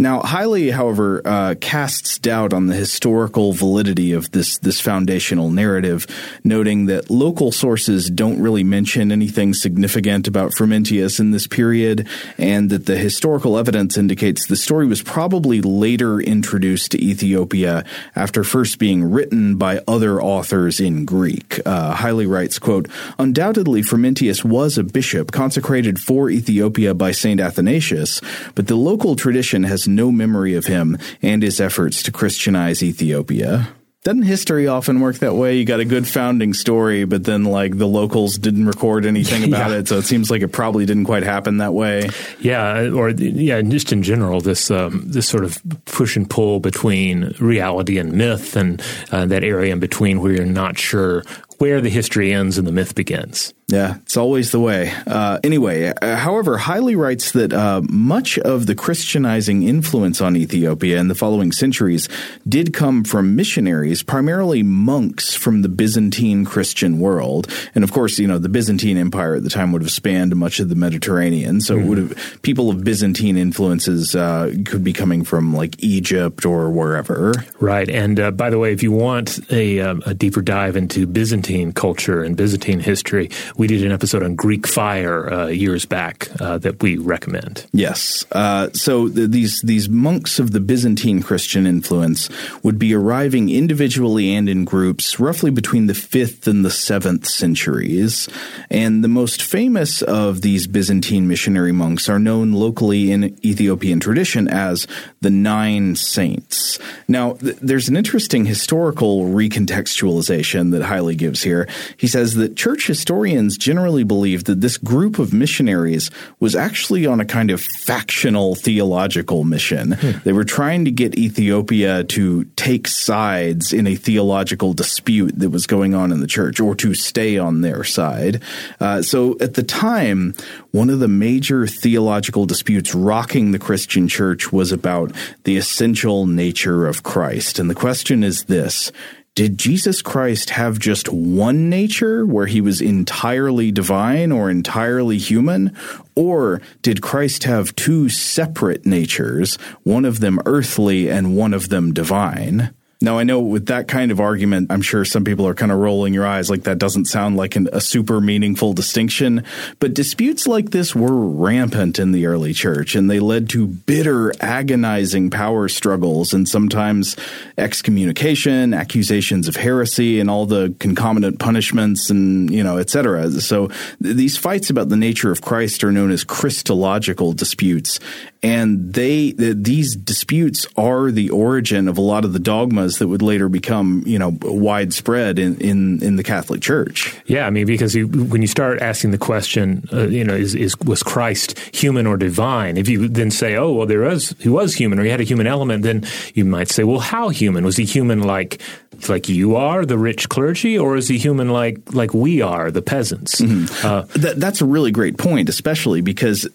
Now, 0.00 0.20
Haile, 0.20 0.70
however, 0.70 1.22
uh, 1.24 1.56
casts 1.60 2.20
doubt 2.20 2.52
on 2.52 2.68
the 2.68 2.74
historical 2.76 3.52
validity 3.52 4.12
of 4.12 4.30
this 4.30 4.56
this 4.58 4.80
foundational 4.80 5.50
narrative, 5.50 6.06
noting 6.44 6.86
that 6.86 7.10
local 7.10 7.50
sources 7.50 8.08
don't 8.08 8.40
really 8.40 8.62
mention 8.62 9.10
anything 9.10 9.54
significant 9.54 10.28
about 10.28 10.52
Frumentius 10.52 11.18
in 11.18 11.32
this 11.32 11.48
period, 11.48 12.06
and 12.38 12.70
that 12.70 12.86
the 12.86 12.96
historical 12.96 13.58
evidence 13.58 13.98
indicates 13.98 14.46
the 14.46 14.54
story 14.54 14.86
was 14.86 15.02
probably 15.02 15.60
later 15.62 16.20
introduced 16.20 16.92
to 16.92 17.04
Ethiopia 17.04 17.84
after 18.14 18.44
first 18.44 18.78
being 18.78 19.02
written 19.02 19.56
by 19.56 19.80
other 19.88 20.22
authors 20.22 20.78
in 20.78 21.06
Greek. 21.06 21.58
Uh, 21.66 21.96
Haile 21.96 22.24
writes, 22.24 22.60
"quote 22.60 22.86
Undoubtedly, 23.18 23.82
Frumentius 23.82 24.44
was 24.44 24.78
a 24.78 24.84
bishop 24.84 25.32
consecrated 25.32 25.98
for 25.98 26.30
Ethiopia 26.30 26.94
by 26.94 27.10
Saint 27.10 27.40
Athanasius, 27.40 28.20
but 28.54 28.68
the 28.68 28.76
local 28.76 29.16
tradition 29.16 29.64
has 29.64 29.87
no 29.94 30.12
memory 30.12 30.54
of 30.54 30.66
him 30.66 30.98
and 31.22 31.42
his 31.42 31.60
efforts 31.60 32.02
to 32.04 32.12
Christianize 32.12 32.82
Ethiopia. 32.82 33.68
Doesn't 34.04 34.22
history 34.22 34.68
often 34.68 35.00
work 35.00 35.16
that 35.18 35.34
way? 35.34 35.56
You 35.56 35.64
got 35.64 35.80
a 35.80 35.84
good 35.84 36.06
founding 36.06 36.54
story, 36.54 37.04
but 37.04 37.24
then 37.24 37.44
like 37.44 37.76
the 37.76 37.86
locals 37.86 38.38
didn't 38.38 38.66
record 38.66 39.04
anything 39.04 39.42
about 39.52 39.70
yeah. 39.70 39.78
it, 39.78 39.88
so 39.88 39.98
it 39.98 40.04
seems 40.04 40.30
like 40.30 40.40
it 40.40 40.48
probably 40.48 40.86
didn't 40.86 41.04
quite 41.04 41.24
happen 41.24 41.58
that 41.58 41.74
way. 41.74 42.08
Yeah, 42.38 42.90
or 42.90 43.10
yeah, 43.10 43.60
just 43.60 43.92
in 43.92 44.04
general, 44.04 44.40
this 44.40 44.70
um, 44.70 45.02
this 45.04 45.28
sort 45.28 45.44
of 45.44 45.58
push 45.84 46.16
and 46.16 46.30
pull 46.30 46.60
between 46.60 47.34
reality 47.40 47.98
and 47.98 48.12
myth, 48.12 48.54
and 48.54 48.80
uh, 49.10 49.26
that 49.26 49.42
area 49.42 49.72
in 49.72 49.80
between 49.80 50.20
where 50.20 50.32
you're 50.32 50.46
not 50.46 50.78
sure 50.78 51.24
where 51.58 51.80
the 51.80 51.90
history 51.90 52.32
ends 52.32 52.56
and 52.56 52.68
the 52.68 52.72
myth 52.72 52.94
begins. 52.94 53.52
Yeah, 53.70 53.96
it's 53.96 54.16
always 54.16 54.50
the 54.50 54.60
way. 54.60 54.94
Uh, 55.06 55.40
anyway, 55.44 55.92
uh, 56.00 56.16
however, 56.16 56.56
Haile 56.56 56.94
writes 56.94 57.32
that 57.32 57.52
uh, 57.52 57.82
much 57.90 58.38
of 58.38 58.64
the 58.64 58.74
Christianizing 58.74 59.62
influence 59.62 60.22
on 60.22 60.36
Ethiopia 60.36 60.98
in 60.98 61.08
the 61.08 61.14
following 61.14 61.52
centuries 61.52 62.08
did 62.48 62.72
come 62.72 63.04
from 63.04 63.36
missionaries, 63.36 64.02
primarily 64.02 64.62
monks 64.62 65.34
from 65.34 65.60
the 65.60 65.68
Byzantine 65.68 66.46
Christian 66.46 66.98
world. 66.98 67.46
And 67.74 67.84
of 67.84 67.92
course, 67.92 68.18
you 68.18 68.26
know, 68.26 68.38
the 68.38 68.48
Byzantine 68.48 68.96
Empire 68.96 69.34
at 69.34 69.42
the 69.42 69.50
time 69.50 69.72
would 69.72 69.82
have 69.82 69.90
spanned 69.90 70.34
much 70.34 70.60
of 70.60 70.70
the 70.70 70.74
Mediterranean. 70.74 71.60
So 71.60 71.76
mm-hmm. 71.76 71.88
would 71.88 71.98
have, 71.98 72.40
people 72.40 72.70
of 72.70 72.82
Byzantine 72.82 73.36
influences 73.36 74.16
uh, 74.16 74.54
could 74.64 74.82
be 74.82 74.94
coming 74.94 75.24
from 75.24 75.54
like 75.54 75.74
Egypt 75.84 76.46
or 76.46 76.70
wherever. 76.70 77.34
Right. 77.60 77.90
And 77.90 78.18
uh, 78.18 78.30
by 78.30 78.48
the 78.48 78.58
way, 78.58 78.72
if 78.72 78.82
you 78.82 78.92
want 78.92 79.40
a, 79.52 79.80
um, 79.80 80.02
a 80.06 80.14
deeper 80.14 80.40
dive 80.40 80.74
into 80.74 81.06
Byzantine 81.06 81.72
culture 81.72 82.22
and 82.22 82.34
Byzantine 82.34 82.80
history, 82.80 83.28
we 83.58 83.66
did 83.66 83.84
an 83.84 83.90
episode 83.90 84.22
on 84.22 84.36
Greek 84.36 84.66
fire 84.66 85.30
uh, 85.30 85.46
years 85.48 85.84
back 85.84 86.28
uh, 86.40 86.58
that 86.58 86.80
we 86.80 86.96
recommend. 86.96 87.66
Yes. 87.72 88.24
Uh, 88.30 88.70
so 88.72 89.08
th- 89.08 89.30
these 89.30 89.60
these 89.62 89.88
monks 89.88 90.38
of 90.38 90.52
the 90.52 90.60
Byzantine 90.60 91.22
Christian 91.22 91.66
influence 91.66 92.30
would 92.62 92.78
be 92.78 92.94
arriving 92.94 93.50
individually 93.50 94.32
and 94.32 94.48
in 94.48 94.64
groups 94.64 95.18
roughly 95.18 95.50
between 95.50 95.88
the 95.88 95.94
fifth 95.94 96.46
and 96.46 96.64
the 96.64 96.70
seventh 96.70 97.26
centuries, 97.26 98.28
and 98.70 99.02
the 99.02 99.08
most 99.08 99.42
famous 99.42 100.02
of 100.02 100.42
these 100.42 100.68
Byzantine 100.68 101.26
missionary 101.26 101.72
monks 101.72 102.08
are 102.08 102.20
known 102.20 102.52
locally 102.52 103.10
in 103.10 103.36
Ethiopian 103.44 103.98
tradition 103.98 104.46
as 104.46 104.86
the 105.20 105.30
Nine 105.30 105.96
Saints. 105.96 106.78
Now, 107.08 107.32
th- 107.32 107.56
there's 107.60 107.88
an 107.88 107.96
interesting 107.96 108.44
historical 108.44 109.24
recontextualization 109.24 110.70
that 110.70 110.82
Haile 110.82 111.14
gives 111.16 111.42
here. 111.42 111.68
He 111.96 112.06
says 112.06 112.36
that 112.36 112.54
church 112.54 112.86
historians 112.86 113.47
generally 113.56 114.04
believed 114.04 114.46
that 114.46 114.60
this 114.60 114.76
group 114.76 115.18
of 115.18 115.32
missionaries 115.32 116.10
was 116.40 116.54
actually 116.54 117.06
on 117.06 117.20
a 117.20 117.24
kind 117.24 117.50
of 117.50 117.60
factional 117.60 118.54
theological 118.54 119.44
mission. 119.44 119.92
Hmm. 119.92 120.18
They 120.24 120.32
were 120.32 120.44
trying 120.44 120.84
to 120.84 120.90
get 120.90 121.16
Ethiopia 121.16 122.04
to 122.04 122.44
take 122.56 122.86
sides 122.86 123.72
in 123.72 123.86
a 123.86 123.94
theological 123.94 124.74
dispute 124.74 125.38
that 125.38 125.50
was 125.50 125.66
going 125.66 125.94
on 125.94 126.12
in 126.12 126.20
the 126.20 126.26
church 126.26 126.60
or 126.60 126.74
to 126.76 126.94
stay 126.94 127.38
on 127.38 127.60
their 127.60 127.84
side. 127.84 128.42
Uh, 128.80 129.02
so 129.02 129.36
at 129.40 129.54
the 129.54 129.62
time, 129.62 130.34
one 130.72 130.90
of 130.90 130.98
the 130.98 131.08
major 131.08 131.66
theological 131.66 132.46
disputes 132.46 132.94
rocking 132.94 133.52
the 133.52 133.58
Christian 133.58 134.08
church 134.08 134.52
was 134.52 134.72
about 134.72 135.12
the 135.44 135.56
essential 135.56 136.26
nature 136.26 136.86
of 136.86 137.02
Christ. 137.02 137.58
And 137.58 137.70
the 137.70 137.74
question 137.74 138.22
is 138.22 138.44
this 138.44 138.92
did 139.38 139.56
Jesus 139.56 140.02
Christ 140.02 140.50
have 140.50 140.80
just 140.80 141.08
one 141.10 141.70
nature 141.70 142.26
where 142.26 142.46
he 142.46 142.60
was 142.60 142.80
entirely 142.80 143.70
divine 143.70 144.32
or 144.32 144.50
entirely 144.50 145.16
human? 145.16 145.76
Or 146.16 146.60
did 146.82 147.02
Christ 147.02 147.44
have 147.44 147.76
two 147.76 148.08
separate 148.08 148.84
natures, 148.84 149.54
one 149.84 150.04
of 150.04 150.18
them 150.18 150.40
earthly 150.44 151.08
and 151.08 151.36
one 151.36 151.54
of 151.54 151.68
them 151.68 151.94
divine? 151.94 152.74
Now, 153.00 153.16
I 153.16 153.22
know 153.22 153.38
with 153.38 153.66
that 153.66 153.86
kind 153.86 154.10
of 154.10 154.18
argument, 154.18 154.72
I'm 154.72 154.82
sure 154.82 155.04
some 155.04 155.22
people 155.22 155.46
are 155.46 155.54
kind 155.54 155.70
of 155.70 155.78
rolling 155.78 156.14
your 156.14 156.26
eyes 156.26 156.50
like 156.50 156.64
that 156.64 156.78
doesn't 156.78 157.04
sound 157.04 157.36
like 157.36 157.54
an, 157.54 157.68
a 157.72 157.80
super 157.80 158.20
meaningful 158.20 158.72
distinction. 158.72 159.44
But 159.78 159.94
disputes 159.94 160.48
like 160.48 160.70
this 160.70 160.96
were 160.96 161.14
rampant 161.14 162.00
in 162.00 162.10
the 162.10 162.26
early 162.26 162.52
church, 162.52 162.96
and 162.96 163.08
they 163.08 163.20
led 163.20 163.48
to 163.50 163.68
bitter, 163.68 164.32
agonizing 164.40 165.30
power 165.30 165.68
struggles 165.68 166.34
and 166.34 166.48
sometimes 166.48 167.14
excommunication, 167.56 168.74
accusations 168.74 169.46
of 169.46 169.54
heresy, 169.54 170.18
and 170.18 170.28
all 170.28 170.46
the 170.46 170.74
concomitant 170.80 171.38
punishments 171.38 172.10
and, 172.10 172.52
you 172.52 172.64
know, 172.64 172.78
et 172.78 172.90
cetera. 172.90 173.30
So 173.30 173.68
th- 174.02 174.16
these 174.16 174.36
fights 174.36 174.70
about 174.70 174.88
the 174.88 174.96
nature 174.96 175.30
of 175.30 175.40
Christ 175.40 175.84
are 175.84 175.92
known 175.92 176.10
as 176.10 176.24
Christological 176.24 177.32
disputes. 177.32 178.00
And 178.40 178.94
they, 178.94 179.32
th- 179.32 179.56
these 179.58 179.96
disputes 179.96 180.66
are 180.76 181.10
the 181.10 181.30
origin 181.30 181.88
of 181.88 181.98
a 181.98 182.00
lot 182.00 182.24
of 182.24 182.32
the 182.32 182.38
dogmas 182.38 182.98
that 182.98 183.08
would 183.08 183.22
later 183.22 183.48
become, 183.48 184.04
you 184.06 184.18
know, 184.18 184.38
widespread 184.42 185.40
in, 185.40 185.56
in, 185.60 186.02
in 186.02 186.16
the 186.16 186.22
Catholic 186.22 186.60
Church. 186.60 187.16
Yeah, 187.26 187.46
I 187.46 187.50
mean, 187.50 187.66
because 187.66 187.96
you, 187.96 188.06
when 188.06 188.40
you 188.40 188.46
start 188.46 188.80
asking 188.80 189.10
the 189.10 189.18
question, 189.18 189.88
uh, 189.92 190.06
you 190.06 190.22
know, 190.22 190.34
is, 190.34 190.54
is 190.54 190.78
was 190.80 191.02
Christ 191.02 191.58
human 191.74 192.06
or 192.06 192.16
divine? 192.16 192.76
If 192.76 192.88
you 192.88 193.08
then 193.08 193.32
say, 193.32 193.56
oh, 193.56 193.72
well, 193.72 193.86
there 193.86 194.02
was 194.02 194.36
he 194.38 194.48
was 194.48 194.74
human 194.74 195.00
or 195.00 195.04
he 195.04 195.10
had 195.10 195.20
a 195.20 195.24
human 195.24 195.48
element, 195.48 195.82
then 195.82 196.06
you 196.34 196.44
might 196.44 196.68
say, 196.68 196.84
well, 196.84 197.00
how 197.00 197.30
human 197.30 197.64
was 197.64 197.76
he? 197.76 197.84
Human 197.84 198.22
like 198.22 198.60
like 199.08 199.28
you 199.28 199.56
are, 199.56 199.84
the 199.84 199.98
rich 199.98 200.28
clergy, 200.28 200.78
or 200.78 200.96
is 200.96 201.08
he 201.08 201.18
human 201.18 201.48
like 201.50 201.92
like 201.92 202.14
we 202.14 202.40
are, 202.40 202.70
the 202.70 202.82
peasants? 202.82 203.40
Mm-hmm. 203.40 203.86
Uh, 203.86 204.02
that, 204.20 204.38
that's 204.38 204.60
a 204.60 204.64
really 204.64 204.90
great 204.90 205.18
point, 205.18 205.48
especially 205.48 206.00
because 206.00 206.48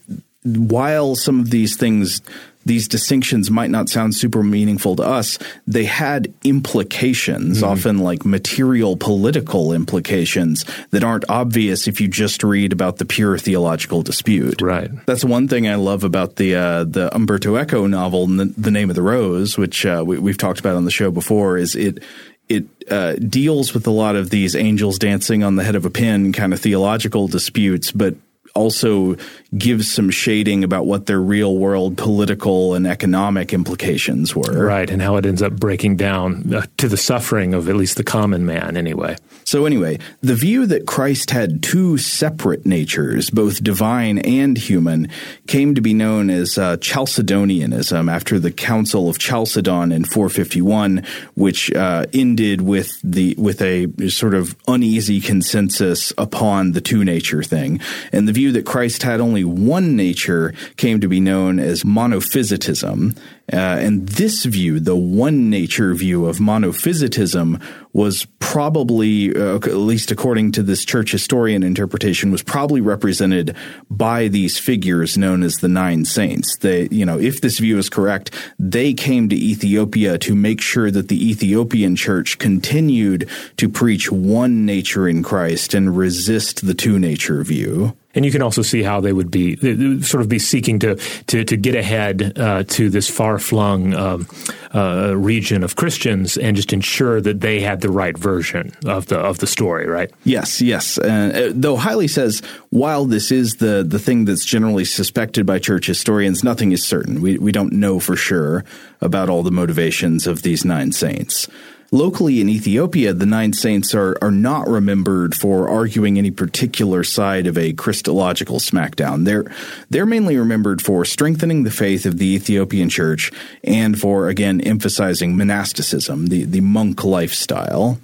while 0.45 1.15
some 1.15 1.39
of 1.39 1.49
these 1.49 1.75
things 1.75 2.21
these 2.65 2.87
distinctions 2.87 3.51
might 3.51 3.69
not 3.69 3.89
sound 3.89 4.15
super 4.15 4.41
meaningful 4.41 4.95
to 4.95 5.03
us, 5.03 5.37
they 5.67 5.85
had 5.85 6.33
implications, 6.43 7.57
mm-hmm. 7.57 7.69
often 7.69 7.97
like 7.99 8.25
material 8.25 8.95
political 8.95 9.73
implications 9.73 10.65
that 10.91 11.03
aren't 11.03 11.25
obvious 11.29 11.87
if 11.87 11.99
you 11.99 12.07
just 12.07 12.43
read 12.43 12.71
about 12.71 12.97
the 12.97 13.05
pure 13.05 13.37
theological 13.37 14.01
dispute. 14.01 14.61
Right. 14.61 14.89
That's 15.05 15.25
one 15.25 15.47
thing 15.47 15.67
I 15.67 15.75
love 15.75 16.03
about 16.03 16.37
the 16.37 16.55
uh, 16.55 16.83
the 16.85 17.13
Umberto 17.13 17.57
Eco 17.57 17.87
novel, 17.87 18.27
The 18.27 18.71
Name 18.71 18.89
of 18.89 18.95
the 18.95 19.01
Rose, 19.01 19.57
which 19.57 19.85
uh, 19.85 20.03
we, 20.05 20.31
have 20.31 20.37
talked 20.37 20.59
about 20.59 20.75
on 20.75 20.85
the 20.85 20.91
show 20.91 21.11
before, 21.11 21.57
is 21.57 21.75
it 21.75 22.03
it 22.49 22.65
uh, 22.91 23.13
deals 23.15 23.73
with 23.73 23.87
a 23.87 23.91
lot 23.91 24.15
of 24.15 24.29
these 24.29 24.55
angels 24.55 24.99
dancing 24.99 25.43
on 25.43 25.55
the 25.55 25.63
head 25.63 25.75
of 25.75 25.85
a 25.85 25.89
pin 25.89 26.33
kind 26.33 26.53
of 26.53 26.59
theological 26.59 27.27
disputes, 27.27 27.91
but 27.91 28.15
also 28.55 29.15
gives 29.57 29.91
some 29.91 30.09
shading 30.09 30.63
about 30.63 30.85
what 30.85 31.05
their 31.05 31.19
real 31.19 31.57
world 31.57 31.97
political 31.97 32.75
and 32.75 32.85
economic 32.85 33.53
implications 33.53 34.35
were. 34.35 34.65
Right, 34.65 34.89
and 34.89 35.01
how 35.01 35.17
it 35.17 35.25
ends 35.25 35.41
up 35.41 35.53
breaking 35.53 35.97
down 35.97 36.53
uh, 36.53 36.65
to 36.77 36.87
the 36.87 36.97
suffering 36.97 37.53
of 37.53 37.67
at 37.69 37.75
least 37.75 37.97
the 37.97 38.03
common 38.03 38.45
man, 38.45 38.77
anyway. 38.77 39.17
So, 39.43 39.65
anyway, 39.65 39.99
the 40.21 40.35
view 40.35 40.65
that 40.67 40.85
Christ 40.85 41.31
had 41.31 41.61
two 41.63 41.97
separate 41.97 42.65
natures, 42.65 43.29
both 43.29 43.63
divine 43.63 44.19
and 44.19 44.57
human, 44.57 45.09
came 45.47 45.75
to 45.75 45.81
be 45.81 45.93
known 45.93 46.29
as 46.29 46.57
uh, 46.57 46.77
Chalcedonianism 46.77 48.11
after 48.11 48.39
the 48.39 48.51
Council 48.51 49.09
of 49.09 49.17
Chalcedon 49.17 49.91
in 49.91 50.05
451, 50.05 51.03
which 51.35 51.73
uh, 51.73 52.05
ended 52.13 52.61
with 52.61 52.99
the 53.03 53.35
with 53.37 53.61
a 53.61 53.87
sort 54.09 54.33
of 54.33 54.55
uneasy 54.67 55.19
consensus 55.19 56.13
upon 56.17 56.71
the 56.71 56.81
two 56.81 57.03
nature 57.03 57.43
thing. 57.43 57.79
And 58.11 58.27
the 58.27 58.33
view 58.33 58.42
that 58.51 58.65
Christ 58.65 59.03
had 59.03 59.21
only 59.21 59.43
one 59.43 59.95
nature 59.95 60.53
came 60.77 60.99
to 61.01 61.07
be 61.07 61.19
known 61.19 61.59
as 61.59 61.83
monophysitism. 61.83 63.17
Uh, 63.51 63.55
and 63.55 64.07
this 64.07 64.45
view, 64.45 64.79
the 64.79 64.95
one 64.95 65.49
nature 65.49 65.93
view 65.93 66.25
of 66.25 66.37
monophysitism, 66.37 67.61
was 67.93 68.25
probably, 68.39 69.35
uh, 69.35 69.55
at 69.55 69.75
least 69.75 70.11
according 70.11 70.51
to 70.51 70.63
this 70.63 70.83
church 70.83 71.11
historian 71.11 71.63
interpretation, 71.63 72.31
was 72.31 72.43
probably 72.43 72.81
represented 72.81 73.55
by 73.89 74.27
these 74.27 74.59
figures 74.59 75.17
known 75.17 75.43
as 75.43 75.57
the 75.57 75.67
nine 75.67 76.03
saints. 76.03 76.57
They, 76.57 76.87
you 76.89 77.05
know, 77.05 77.19
if 77.19 77.41
this 77.41 77.59
view 77.59 77.77
is 77.77 77.89
correct, 77.89 78.31
they 78.57 78.93
came 78.93 79.29
to 79.29 79.35
Ethiopia 79.35 80.17
to 80.19 80.35
make 80.35 80.59
sure 80.59 80.89
that 80.89 81.07
the 81.07 81.29
Ethiopian 81.29 81.95
church 81.95 82.39
continued 82.39 83.29
to 83.57 83.69
preach 83.69 84.11
one 84.11 84.65
nature 84.65 85.07
in 85.07 85.23
Christ 85.23 85.73
and 85.73 85.95
resist 85.95 86.65
the 86.65 86.73
two 86.73 86.97
nature 86.99 87.43
view. 87.43 87.95
And 88.15 88.25
you 88.25 88.31
can 88.31 88.43
also 88.43 88.61
see 88.61 88.83
how 88.83 89.01
they 89.01 89.11
would 89.11 89.31
be 89.31 90.01
sort 90.01 90.21
of 90.21 90.29
be 90.29 90.37
seeking 90.37 90.79
to 90.79 90.95
to, 91.27 91.43
to 91.43 91.57
get 91.57 91.73
ahead 91.75 92.37
uh, 92.37 92.63
to 92.63 92.89
this 92.89 93.09
far 93.09 93.39
flung 93.39 93.93
um, 93.95 94.27
uh, 94.73 95.15
region 95.17 95.63
of 95.63 95.75
Christians 95.75 96.37
and 96.37 96.55
just 96.55 96.73
ensure 96.73 97.21
that 97.21 97.41
they 97.41 97.59
had 97.59 97.81
the 97.83 97.91
right 97.91 98.17
version 98.17 98.73
of 98.85 99.05
the 99.07 99.19
of 99.19 99.37
the 99.37 99.45
story, 99.45 99.85
right? 99.87 100.09
Yes, 100.23 100.61
yes. 100.61 100.97
Uh, 100.97 101.51
though 101.53 101.75
Haile 101.75 102.07
says 102.07 102.41
while 102.71 103.05
this 103.05 103.31
is 103.31 103.57
the 103.57 103.83
the 103.87 103.99
thing 103.99 104.25
that's 104.25 104.45
generally 104.45 104.85
suspected 104.85 105.45
by 105.45 105.59
church 105.59 105.85
historians, 105.85 106.43
nothing 106.43 106.71
is 106.71 106.83
certain. 106.83 107.21
We 107.21 107.37
we 107.37 107.51
don't 107.51 107.73
know 107.73 107.99
for 107.99 108.15
sure 108.15 108.63
about 109.01 109.29
all 109.29 109.43
the 109.43 109.51
motivations 109.51 110.25
of 110.25 110.41
these 110.41 110.65
nine 110.65 110.93
saints. 110.93 111.47
Locally 111.93 112.41
in 112.41 112.49
Ethiopia, 112.49 113.13
the 113.13 113.27
nine 113.27 113.53
saints 113.53 113.93
are, 113.93 114.17
are 114.19 114.31
not 114.31 114.67
remembered 114.67 115.35
for 115.35 115.69
arguing 115.69 116.17
any 116.17 116.31
particular 116.31 117.03
side 117.03 117.45
of 117.45 117.55
a 117.55 117.73
Christological 117.73 118.57
smackdown. 118.57 119.25
They're, 119.25 119.45
they're 119.91 120.07
mainly 120.07 120.35
remembered 120.35 120.81
for 120.81 121.05
strengthening 121.05 121.61
the 121.61 121.69
faith 121.69 122.07
of 122.07 122.17
the 122.17 122.33
Ethiopian 122.33 122.89
church 122.89 123.31
and 123.63 123.99
for, 123.99 124.27
again, 124.27 124.59
emphasizing 124.59 125.37
monasticism, 125.37 126.29
the, 126.29 126.45
the 126.45 126.61
monk 126.61 127.03
lifestyle. 127.03 127.99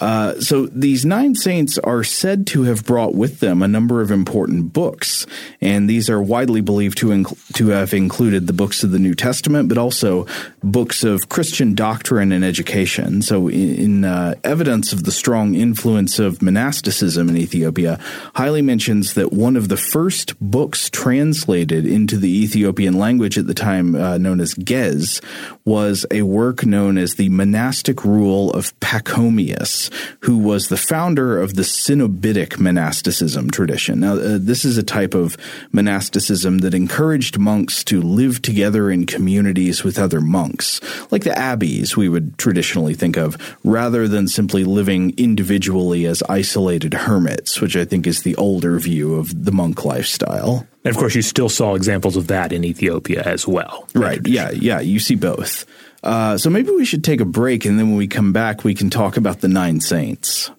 Uh, 0.00 0.40
so 0.40 0.66
these 0.66 1.04
nine 1.04 1.34
saints 1.34 1.78
are 1.78 2.02
said 2.02 2.46
to 2.46 2.62
have 2.62 2.84
brought 2.84 3.14
with 3.14 3.40
them 3.40 3.62
a 3.62 3.68
number 3.68 4.00
of 4.00 4.10
important 4.10 4.72
books, 4.72 5.26
and 5.60 5.88
these 5.88 6.08
are 6.08 6.22
widely 6.22 6.60
believed 6.60 6.96
to 6.98 7.08
inc- 7.08 7.52
to 7.52 7.68
have 7.68 7.92
included 7.92 8.46
the 8.46 8.52
books 8.52 8.82
of 8.82 8.90
the 8.90 8.98
New 8.98 9.14
Testament, 9.14 9.68
but 9.68 9.76
also 9.76 10.26
books 10.62 11.04
of 11.04 11.28
Christian 11.28 11.74
doctrine 11.74 12.32
and 12.32 12.44
education. 12.44 13.20
So, 13.20 13.48
in, 13.48 13.74
in 13.74 14.04
uh, 14.04 14.34
evidence 14.44 14.92
of 14.92 15.04
the 15.04 15.12
strong 15.12 15.54
influence 15.54 16.18
of 16.18 16.40
monasticism 16.40 17.28
in 17.28 17.36
Ethiopia, 17.36 17.98
Haile 18.34 18.62
mentions 18.62 19.14
that 19.14 19.32
one 19.32 19.56
of 19.56 19.68
the 19.68 19.76
first 19.76 20.38
books 20.40 20.88
translated 20.88 21.84
into 21.84 22.16
the 22.16 22.42
Ethiopian 22.42 22.94
language 22.94 23.36
at 23.36 23.46
the 23.46 23.54
time, 23.54 23.94
uh, 23.94 24.16
known 24.16 24.40
as 24.40 24.54
Ge'ez, 24.54 25.22
was 25.66 26.06
a 26.10 26.22
work 26.22 26.64
known 26.64 26.96
as 26.96 27.16
the 27.16 27.28
Monastic 27.28 28.04
Rule 28.04 28.50
of 28.52 28.78
Pachomius 28.80 29.81
who 30.20 30.38
was 30.38 30.68
the 30.68 30.76
founder 30.76 31.40
of 31.40 31.54
the 31.54 31.62
Cenobitic 31.62 32.58
monasticism 32.58 33.50
tradition. 33.50 34.00
Now, 34.00 34.14
uh, 34.14 34.38
this 34.40 34.64
is 34.64 34.78
a 34.78 34.82
type 34.82 35.14
of 35.14 35.36
monasticism 35.72 36.58
that 36.58 36.74
encouraged 36.74 37.38
monks 37.38 37.82
to 37.84 38.00
live 38.02 38.42
together 38.42 38.90
in 38.90 39.06
communities 39.06 39.84
with 39.84 39.98
other 39.98 40.20
monks, 40.20 40.80
like 41.10 41.24
the 41.24 41.38
abbeys 41.38 41.96
we 41.96 42.08
would 42.08 42.38
traditionally 42.38 42.94
think 42.94 43.16
of, 43.16 43.36
rather 43.64 44.08
than 44.08 44.28
simply 44.28 44.64
living 44.64 45.14
individually 45.16 46.06
as 46.06 46.22
isolated 46.28 46.94
hermits, 46.94 47.60
which 47.60 47.76
I 47.76 47.84
think 47.84 48.06
is 48.06 48.22
the 48.22 48.36
older 48.36 48.78
view 48.78 49.14
of 49.14 49.44
the 49.44 49.52
monk 49.52 49.84
lifestyle. 49.84 50.66
And 50.84 50.94
of 50.94 50.98
course, 50.98 51.14
you 51.14 51.22
still 51.22 51.48
saw 51.48 51.74
examples 51.74 52.16
of 52.16 52.26
that 52.26 52.52
in 52.52 52.64
Ethiopia 52.64 53.22
as 53.22 53.46
well. 53.46 53.88
Right. 53.94 54.20
Yeah. 54.26 54.50
Yeah. 54.50 54.80
You 54.80 54.98
see 54.98 55.14
both. 55.14 55.64
Uh, 56.02 56.36
so 56.36 56.50
maybe 56.50 56.70
we 56.70 56.84
should 56.84 57.04
take 57.04 57.20
a 57.20 57.24
break, 57.24 57.64
and 57.64 57.78
then 57.78 57.88
when 57.88 57.96
we 57.96 58.08
come 58.08 58.32
back, 58.32 58.64
we 58.64 58.74
can 58.74 58.90
talk 58.90 59.16
about 59.16 59.40
the 59.40 59.48
nine 59.48 59.80
saints. 59.80 60.50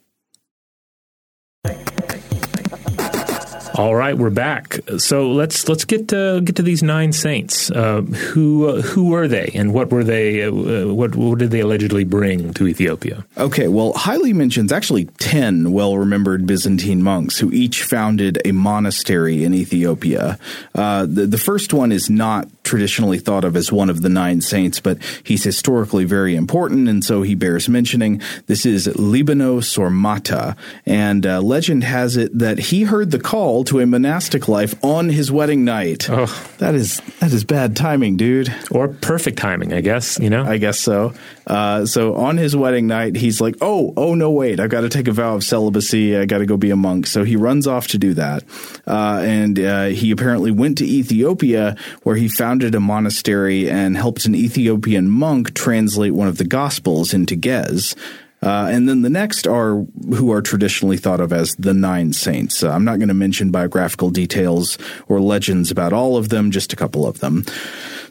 All 3.75 3.95
right, 3.95 4.15
we're 4.15 4.29
back. 4.29 4.79
So 4.99 5.31
let's 5.31 5.67
let's 5.67 5.83
get 5.83 6.09
to 6.09 6.41
get 6.41 6.57
to 6.57 6.61
these 6.61 6.83
nine 6.83 7.11
saints. 7.11 7.71
Uh, 7.71 8.01
who 8.01 8.67
uh, 8.67 8.81
who 8.83 9.09
were 9.09 9.27
they, 9.27 9.49
and 9.55 9.73
what 9.73 9.89
were 9.89 10.03
they? 10.03 10.43
Uh, 10.43 10.93
what 10.93 11.15
what 11.15 11.39
did 11.39 11.49
they 11.49 11.61
allegedly 11.61 12.03
bring 12.03 12.53
to 12.53 12.67
Ethiopia? 12.67 13.25
Okay, 13.35 13.67
well, 13.67 13.93
Haile 13.93 14.31
mentions 14.31 14.71
actually 14.71 15.05
ten 15.17 15.71
well 15.71 15.97
remembered 15.97 16.45
Byzantine 16.45 17.01
monks 17.01 17.39
who 17.39 17.51
each 17.51 17.81
founded 17.81 18.39
a 18.45 18.51
monastery 18.51 19.43
in 19.43 19.55
Ethiopia. 19.55 20.37
Uh, 20.75 21.07
the, 21.07 21.25
the 21.25 21.39
first 21.39 21.73
one 21.73 21.91
is 21.91 22.11
not 22.11 22.47
traditionally 22.63 23.17
thought 23.17 23.43
of 23.43 23.55
as 23.55 23.71
one 23.71 23.89
of 23.89 24.03
the 24.03 24.09
nine 24.09 24.41
saints, 24.41 24.79
but 24.79 24.99
he's 25.23 25.43
historically 25.43 26.05
very 26.05 26.35
important, 26.35 26.87
and 26.87 27.03
so 27.03 27.23
he 27.23 27.33
bears 27.33 27.67
mentioning. 27.67 28.21
This 28.45 28.67
is 28.67 28.85
Libanos 28.87 29.79
or 29.79 29.89
Mata, 29.89 30.55
and 30.85 31.25
uh, 31.25 31.41
legend 31.41 31.83
has 31.83 32.17
it 32.17 32.37
that 32.37 32.59
he 32.59 32.83
heard 32.83 33.09
the 33.09 33.19
call 33.19 33.62
to 33.63 33.79
a 33.79 33.85
monastic 33.85 34.47
life 34.47 34.75
on 34.83 35.09
his 35.09 35.31
wedding 35.31 35.63
night. 35.65 36.09
Oh, 36.09 36.25
that 36.59 36.75
is 36.75 37.01
that 37.19 37.31
is 37.31 37.43
bad 37.43 37.75
timing, 37.75 38.17
dude. 38.17 38.53
Or 38.71 38.87
perfect 38.87 39.37
timing, 39.37 39.73
I 39.73 39.81
guess. 39.81 40.19
You 40.19 40.29
know, 40.29 40.43
I 40.43 40.57
guess 40.57 40.79
so. 40.79 41.13
Uh, 41.45 41.85
so 41.85 42.15
on 42.15 42.37
his 42.37 42.55
wedding 42.55 42.87
night, 42.87 43.15
he's 43.15 43.41
like, 43.41 43.55
"Oh, 43.61 43.93
oh 43.97 44.15
no, 44.15 44.31
wait! 44.31 44.59
I've 44.59 44.69
got 44.69 44.81
to 44.81 44.89
take 44.89 45.07
a 45.07 45.11
vow 45.11 45.35
of 45.35 45.43
celibacy. 45.43 46.15
I 46.15 46.25
got 46.25 46.39
to 46.39 46.45
go 46.45 46.57
be 46.57 46.71
a 46.71 46.75
monk." 46.75 47.07
So 47.07 47.23
he 47.23 47.35
runs 47.35 47.67
off 47.67 47.87
to 47.87 47.97
do 47.97 48.13
that, 48.13 48.43
uh, 48.87 49.21
and 49.23 49.59
uh, 49.59 49.85
he 49.85 50.11
apparently 50.11 50.51
went 50.51 50.77
to 50.79 50.85
Ethiopia, 50.85 51.75
where 52.03 52.15
he 52.15 52.27
founded 52.27 52.75
a 52.75 52.79
monastery 52.79 53.69
and 53.69 53.97
helped 53.97 54.25
an 54.25 54.35
Ethiopian 54.35 55.09
monk 55.09 55.53
translate 55.53 56.13
one 56.13 56.27
of 56.27 56.37
the 56.37 56.45
Gospels 56.45 57.13
into 57.13 57.35
Ge'ez. 57.35 57.95
Uh, 58.43 58.67
and 58.69 58.89
then 58.89 59.03
the 59.03 59.09
next 59.09 59.47
are 59.47 59.85
who 60.15 60.31
are 60.31 60.41
traditionally 60.41 60.97
thought 60.97 61.21
of 61.21 61.31
as 61.31 61.55
the 61.57 61.73
nine 61.73 62.11
saints. 62.11 62.61
Uh, 62.61 62.69
I'm 62.69 62.83
not 62.83 62.99
going 62.99 63.07
to 63.07 63.13
mention 63.13 63.51
biographical 63.51 64.09
details 64.09 64.77
or 65.07 65.21
legends 65.21 65.71
about 65.71 65.93
all 65.93 66.17
of 66.17 66.27
them, 66.27 66.51
just 66.51 66.73
a 66.73 66.75
couple 66.75 67.07
of 67.07 67.19
them. 67.19 67.45